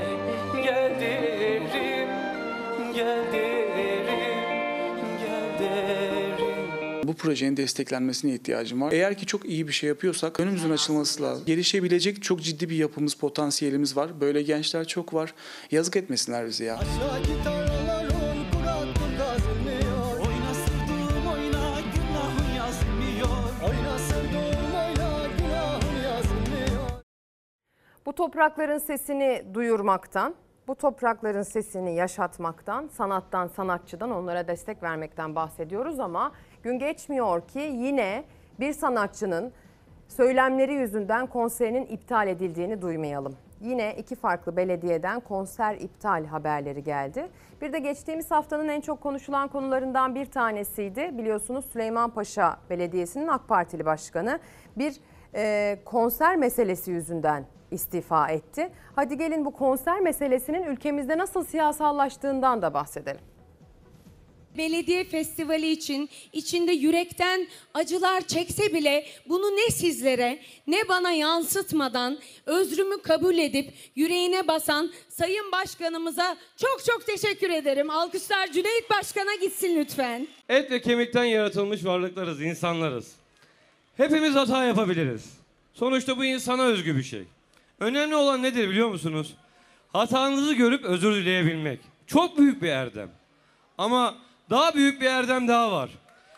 [2.98, 8.92] gel derim gel derim Bu projenin desteklenmesine ihtiyacım var.
[8.92, 11.46] Eğer ki çok iyi bir şey yapıyorsak önümüzün açılması lazım.
[11.46, 14.22] Gelişebilecek çok ciddi bir yapımız, potansiyelimiz var.
[14.22, 15.34] Böyle gençler çok var.
[15.72, 16.76] Yazık etmesinler bizi ya.
[16.78, 18.88] Aşağı gitarlar on kurak
[19.18, 26.90] kazınmıyor Oyna sırdım oyna günahın yazmıyor Oyna sırdım oyna günahın yazmıyor
[28.06, 30.36] Bu toprakların sesini duyurmaktan,
[30.68, 36.32] bu toprakların sesini yaşatmaktan, sanattan, sanatçıdan onlara destek vermekten bahsediyoruz ama
[36.64, 38.24] gün geçmiyor ki yine
[38.60, 39.52] bir sanatçının
[40.08, 43.36] söylemleri yüzünden konserinin iptal edildiğini duymayalım.
[43.62, 47.28] Yine iki farklı belediyeden konser iptal haberleri geldi.
[47.62, 51.18] Bir de geçtiğimiz haftanın en çok konuşulan konularından bir tanesiydi.
[51.18, 54.40] Biliyorsunuz Süleymanpaşa Belediyesi'nin AK Partili başkanı
[54.78, 55.00] bir
[55.36, 58.70] e, konser meselesi yüzünden istifa etti.
[58.96, 63.22] Hadi gelin bu konser meselesinin ülkemizde nasıl siyasallaştığından da bahsedelim.
[64.58, 73.02] Belediye festivali için içinde yürekten acılar çekse bile bunu ne sizlere ne bana yansıtmadan özrümü
[73.02, 77.90] kabul edip yüreğine basan Sayın Başkanımıza çok çok teşekkür ederim.
[77.90, 80.28] Alkışlar Cüneyt Başkan'a gitsin lütfen.
[80.50, 83.16] Et ve kemikten yaratılmış varlıklarız, insanlarız.
[83.98, 85.38] Hepimiz hata yapabiliriz.
[85.74, 87.24] Sonuçta bu insana özgü bir şey.
[87.80, 89.36] Önemli olan nedir biliyor musunuz?
[89.94, 91.80] Hatanızı görüp özür dileyebilmek.
[92.08, 93.10] Çok büyük bir erdem.
[93.78, 94.16] Ama
[94.50, 95.90] daha büyük bir erdem daha var.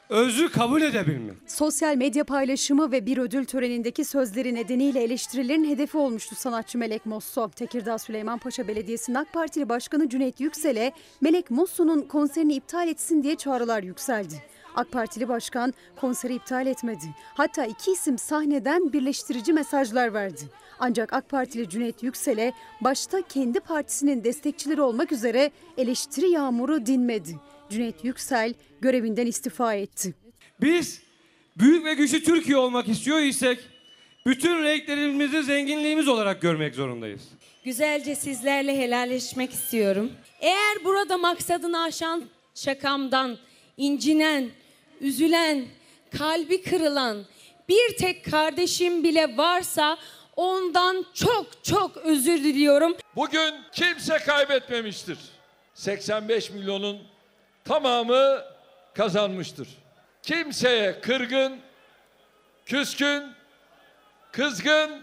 [0.09, 1.35] Özrü kabul edebilmek.
[1.47, 7.49] Sosyal medya paylaşımı ve bir ödül törenindeki sözleri nedeniyle eleştirilerin hedefi olmuştu sanatçı Melek Mosso.
[7.49, 13.83] Tekirdağ Süleymanpaşa Belediyesi'nin AK Partili Başkanı Cüneyt Yüksel'e Melek Mosso'nun konserini iptal etsin diye çağrılar
[13.83, 14.43] yükseldi.
[14.75, 17.05] AK Partili Başkan konseri iptal etmedi.
[17.33, 20.41] Hatta iki isim sahneden birleştirici mesajlar verdi.
[20.79, 27.35] Ancak AK Partili Cüneyt Yüksel'e başta kendi partisinin destekçileri olmak üzere eleştiri yağmuru dinmedi.
[27.69, 30.13] Cüneyt Yüksel görevinden istifa etti.
[30.61, 31.01] Biz
[31.57, 33.59] büyük ve güçlü Türkiye olmak istiyor isek
[34.25, 37.21] bütün renklerimizi zenginliğimiz olarak görmek zorundayız.
[37.65, 40.11] Güzelce sizlerle helalleşmek istiyorum.
[40.41, 42.23] Eğer burada maksadını aşan
[42.55, 43.37] şakamdan
[43.77, 44.49] incinen,
[45.01, 45.65] üzülen,
[46.17, 47.17] kalbi kırılan
[47.69, 49.97] bir tek kardeşim bile varsa
[50.39, 52.95] ondan çok çok özür diliyorum.
[53.15, 55.17] Bugün kimse kaybetmemiştir.
[55.73, 56.97] 85 milyonun
[57.65, 58.41] tamamı
[58.93, 59.67] kazanmıştır.
[60.23, 61.59] Kimseye kırgın,
[62.65, 63.23] küskün,
[64.31, 65.01] kızgın,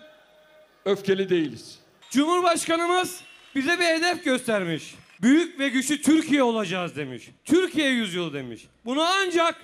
[0.84, 1.78] öfkeli değiliz.
[2.10, 3.20] Cumhurbaşkanımız
[3.54, 4.94] bize bir hedef göstermiş.
[5.22, 7.30] Büyük ve güçlü Türkiye olacağız demiş.
[7.44, 8.66] Türkiye yüzyılı demiş.
[8.84, 9.54] Bunu ancak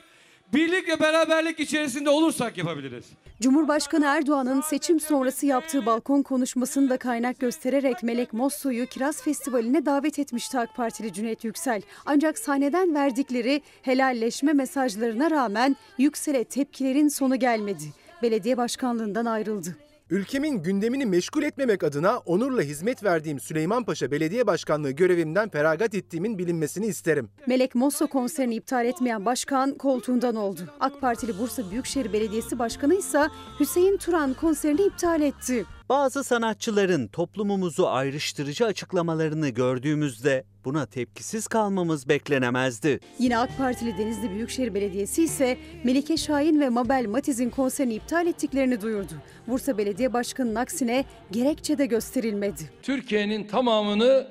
[0.53, 3.05] birlik ve beraberlik içerisinde olursak yapabiliriz.
[3.43, 10.19] Cumhurbaşkanı Erdoğan'ın seçim sonrası yaptığı balkon konuşmasını da kaynak göstererek Melek Mosso'yu Kiraz Festivali'ne davet
[10.19, 11.83] etmişti AK Partili Cüneyt Yüksel.
[12.07, 17.85] Ancak sahneden verdikleri helalleşme mesajlarına rağmen Yüksel'e tepkilerin sonu gelmedi.
[18.23, 19.77] Belediye başkanlığından ayrıldı.
[20.11, 26.87] Ülkemin gündemini meşgul etmemek adına onurla hizmet verdiğim Süleymanpaşa Belediye Başkanlığı görevimden feragat ettiğimin bilinmesini
[26.87, 27.29] isterim.
[27.47, 30.61] Melek Mosso konserini iptal etmeyen başkan koltuğundan oldu.
[30.81, 33.29] AK Partili Bursa Büyükşehir Belediyesi Başkanı ise
[33.61, 35.65] Hüseyin Turan konserini iptal etti.
[35.93, 43.01] Bazı sanatçıların toplumumuzu ayrıştırıcı açıklamalarını gördüğümüzde buna tepkisiz kalmamız beklenemezdi.
[43.19, 48.81] Yine AK Partili Denizli Büyükşehir Belediyesi ise Melike Şahin ve Mabel Matiz'in konserini iptal ettiklerini
[48.81, 49.13] duyurdu.
[49.47, 52.71] Bursa Belediye Başkanı'nın aksine gerekçe de gösterilmedi.
[52.83, 54.27] Türkiye'nin tamamını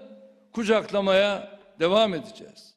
[0.54, 2.70] kucaklamaya devam edeceğiz.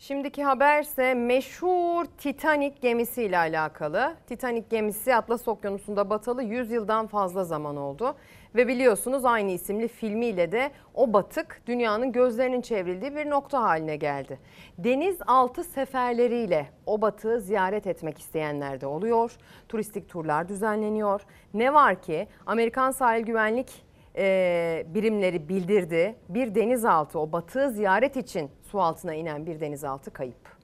[0.00, 4.14] Şimdiki haberse meşhur Titanic gemisiyle alakalı.
[4.26, 8.16] Titanic gemisi Atlas Okyanusu'nda batalı 100 yıldan fazla zaman oldu.
[8.54, 14.38] Ve biliyorsunuz aynı isimli filmiyle de o batık dünyanın gözlerinin çevrildiği bir nokta haline geldi.
[14.78, 19.36] Denizaltı seferleriyle o batığı ziyaret etmek isteyenler de oluyor.
[19.68, 21.20] Turistik turlar düzenleniyor.
[21.54, 23.87] Ne var ki Amerikan Sahil Güvenlik
[24.18, 26.16] e, birimleri bildirdi.
[26.28, 30.58] Bir denizaltı o batığı ziyaret için su altına inen bir denizaltı kayıp.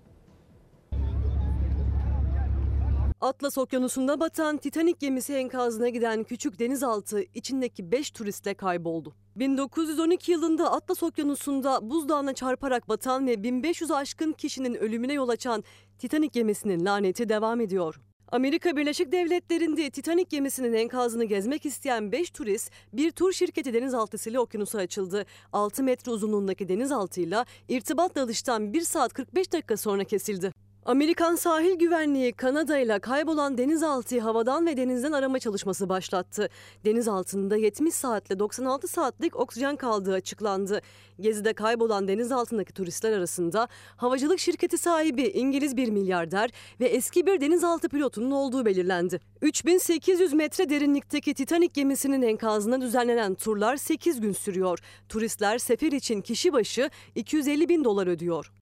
[3.20, 9.14] Atlas Okyanusu'nda batan Titanic gemisi enkazına giden küçük denizaltı içindeki 5 turistle kayboldu.
[9.36, 15.64] 1912 yılında Atlas Okyanusu'nda buzdağına çarparak batan ve 1500 aşkın kişinin ölümüne yol açan
[15.98, 18.01] Titanic gemisinin laneti devam ediyor.
[18.29, 24.79] Amerika Birleşik Devletleri'nde Titanic gemisinin enkazını gezmek isteyen 5 turist bir tur şirketi denizaltısıyla okyanusa
[24.79, 25.27] açıldı.
[25.53, 30.64] 6 metre uzunluğundaki denizaltıyla irtibat dalıştan 1 saat 45 dakika sonra kesildi.
[30.86, 36.48] Amerikan sahil güvenliği Kanada ile kaybolan denizaltıyı havadan ve denizden arama çalışması başlattı.
[36.85, 40.81] Deniz altında 70 saatle 96 saatlik oksijen kaldığı açıklandı.
[41.20, 46.51] Gezide kaybolan deniz altındaki turistler arasında havacılık şirketi sahibi İngiliz bir milyarder
[46.81, 49.20] ve eski bir denizaltı pilotunun olduğu belirlendi.
[49.43, 54.78] 3800 metre derinlikteki Titanic gemisinin enkazına düzenlenen turlar 8 gün sürüyor.
[55.09, 58.64] Turistler sefer için kişi başı 250 bin dolar ödüyor.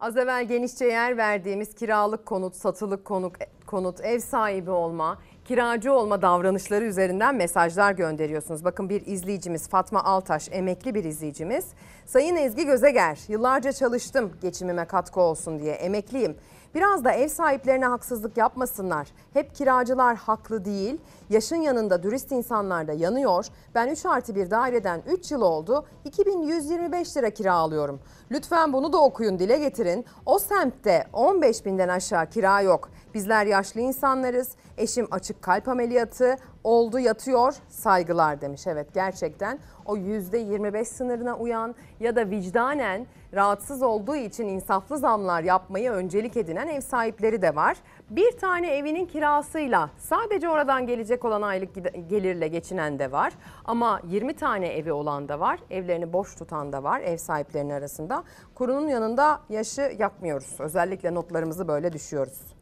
[0.00, 3.34] Az evvel genişçe yer verdiğimiz kiralık konut, satılık konut,
[3.66, 8.64] konut, ev sahibi olma, kiracı olma davranışları üzerinden mesajlar gönderiyorsunuz.
[8.64, 11.66] Bakın bir izleyicimiz Fatma Altaş, emekli bir izleyicimiz.
[12.06, 16.36] Sayın Ezgi Gözeger, yıllarca çalıştım geçimime katkı olsun diye emekliyim.
[16.74, 19.08] Biraz da ev sahiplerine haksızlık yapmasınlar.
[19.32, 21.00] Hep kiracılar haklı değil.
[21.30, 23.46] Yaşın yanında dürüst insanlar da yanıyor.
[23.74, 25.84] Ben 3 artı 1 daireden 3 yıl oldu.
[26.04, 28.00] 2125 lira kira alıyorum.
[28.30, 30.04] Lütfen bunu da okuyun dile getirin.
[30.26, 32.90] O semtte 15 binden aşağı kira yok.
[33.14, 34.52] Bizler yaşlı insanlarız.
[34.78, 38.66] Eşim açık kalp ameliyatı oldu yatıyor saygılar demiş.
[38.66, 45.90] Evet gerçekten o %25 sınırına uyan ya da vicdanen rahatsız olduğu için insaflı zamlar yapmayı
[45.90, 47.76] öncelik edinen ev sahipleri de var.
[48.10, 51.74] Bir tane evinin kirasıyla sadece oradan gelecek olan aylık
[52.10, 53.32] gelirle geçinen de var.
[53.64, 55.60] Ama 20 tane evi olan da var.
[55.70, 58.24] Evlerini boş tutan da var ev sahiplerinin arasında.
[58.54, 60.56] Kurunun yanında yaşı yakmıyoruz.
[60.58, 62.59] Özellikle notlarımızı böyle düşüyoruz.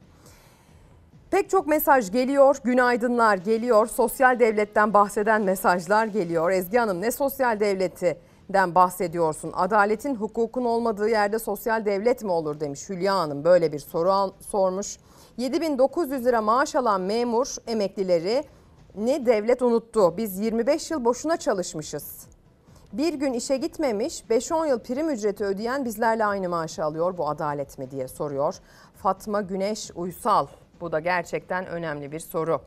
[1.30, 6.50] Pek çok mesaj geliyor, günaydınlar geliyor, sosyal devletten bahseden mesajlar geliyor.
[6.50, 9.52] Ezgi Hanım ne sosyal devletinden bahsediyorsun?
[9.54, 13.44] Adaletin, hukukun olmadığı yerde sosyal devlet mi olur demiş Hülya Hanım.
[13.44, 14.98] Böyle bir soru al, sormuş.
[15.36, 18.44] 7900 lira maaş alan memur emeklileri
[18.94, 20.16] ne devlet unuttu.
[20.16, 22.26] Biz 25 yıl boşuna çalışmışız.
[22.92, 27.18] Bir gün işe gitmemiş 5-10 yıl prim ücreti ödeyen bizlerle aynı maaşı alıyor.
[27.18, 28.54] Bu adalet mi diye soruyor.
[28.94, 30.46] Fatma Güneş Uysal
[30.80, 32.60] bu da gerçekten önemli bir soru.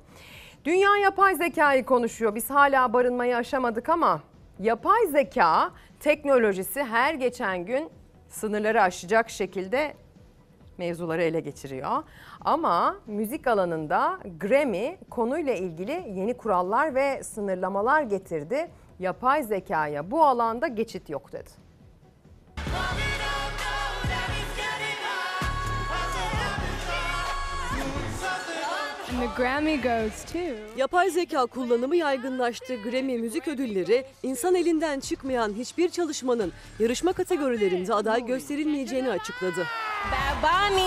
[0.65, 2.35] Dünya yapay zekayı konuşuyor.
[2.35, 4.21] Biz hala barınmayı aşamadık ama
[4.59, 7.89] yapay zeka teknolojisi her geçen gün
[8.27, 9.93] sınırları aşacak şekilde
[10.77, 12.03] mevzuları ele geçiriyor.
[12.41, 18.71] Ama müzik alanında Grammy konuyla ilgili yeni kurallar ve sınırlamalar getirdi.
[18.99, 21.49] Yapay zekaya bu alanda geçit yok dedi.
[30.77, 32.75] Yapay zeka kullanımı yaygınlaştı.
[32.75, 39.67] Grammy müzik ödülleri insan elinden çıkmayan hiçbir çalışmanın yarışma kategorilerinde aday gösterilmeyeceğini açıkladı.
[40.11, 40.81] Bad Bunny.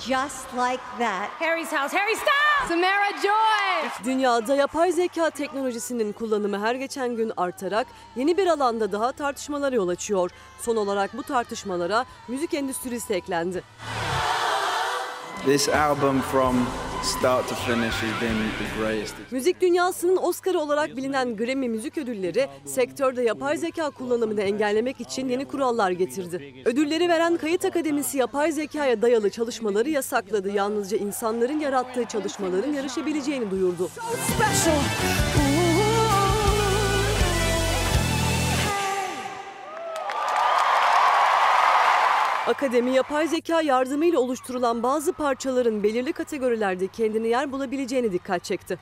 [0.00, 1.28] Just like that.
[1.40, 1.98] Harry's house.
[1.98, 2.68] Harry Styles.
[2.68, 3.90] Samara Joy.
[4.04, 7.86] Dünyada yapay zeka teknolojisinin kullanımı her geçen gün artarak
[8.16, 10.30] yeni bir alanda daha tartışmalara yol açıyor.
[10.60, 13.62] Son olarak bu tartışmalara müzik endüstrisi eklendi.
[15.46, 16.66] This album from
[17.02, 19.14] start to finish has been the greatest.
[19.30, 25.44] Müzik dünyasının Oscar olarak bilinen Grammy Müzik Ödülleri sektörde yapay zeka kullanımını engellemek için yeni
[25.44, 26.54] kurallar getirdi.
[26.64, 30.50] Ödülleri veren Kayıt Akademisi yapay zekaya dayalı çalışmaları yasakladı.
[30.50, 33.88] Yalnızca insanların yarattığı çalışmaların yarışabileceğini duyurdu.
[42.46, 48.78] Akademi yapay zeka yardımıyla oluşturulan bazı parçaların belirli kategorilerde kendine yer bulabileceğini dikkat çekti.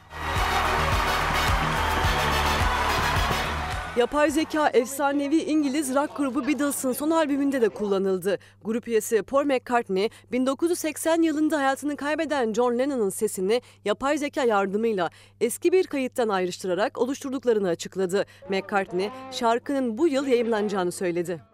[3.96, 8.38] Yapay zeka efsanevi İngiliz rock grubu Beatles'ın son albümünde de kullanıldı.
[8.64, 15.10] Grup üyesi Paul McCartney 1980 yılında hayatını kaybeden John Lennon'ın sesini yapay zeka yardımıyla
[15.40, 18.26] eski bir kayıttan ayrıştırarak oluşturduklarını açıkladı.
[18.48, 21.49] McCartney şarkının bu yıl yayımlanacağını söyledi.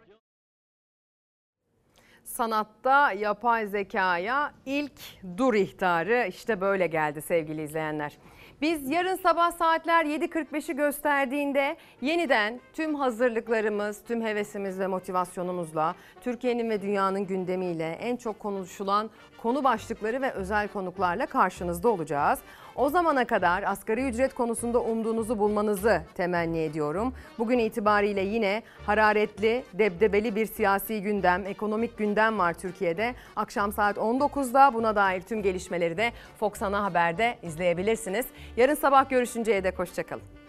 [2.36, 4.92] Sanatta yapay zekaya ilk
[5.36, 8.18] dur ihtarı işte böyle geldi sevgili izleyenler.
[8.60, 16.82] Biz yarın sabah saatler 7.45'i gösterdiğinde yeniden tüm hazırlıklarımız, tüm hevesimiz ve motivasyonumuzla Türkiye'nin ve
[16.82, 22.38] dünyanın gündemiyle en çok konuşulan konu başlıkları ve özel konuklarla karşınızda olacağız.
[22.76, 27.14] O zamana kadar asgari ücret konusunda umduğunuzu bulmanızı temenni ediyorum.
[27.38, 33.14] Bugün itibariyle yine hararetli, debdebeli bir siyasi gündem, ekonomik gündem var Türkiye'de.
[33.36, 38.26] Akşam saat 19'da buna dair tüm gelişmeleri de Fox Ana Haber'de izleyebilirsiniz.
[38.56, 40.45] Yarın sabah görüşünceye dek hoşçakalın.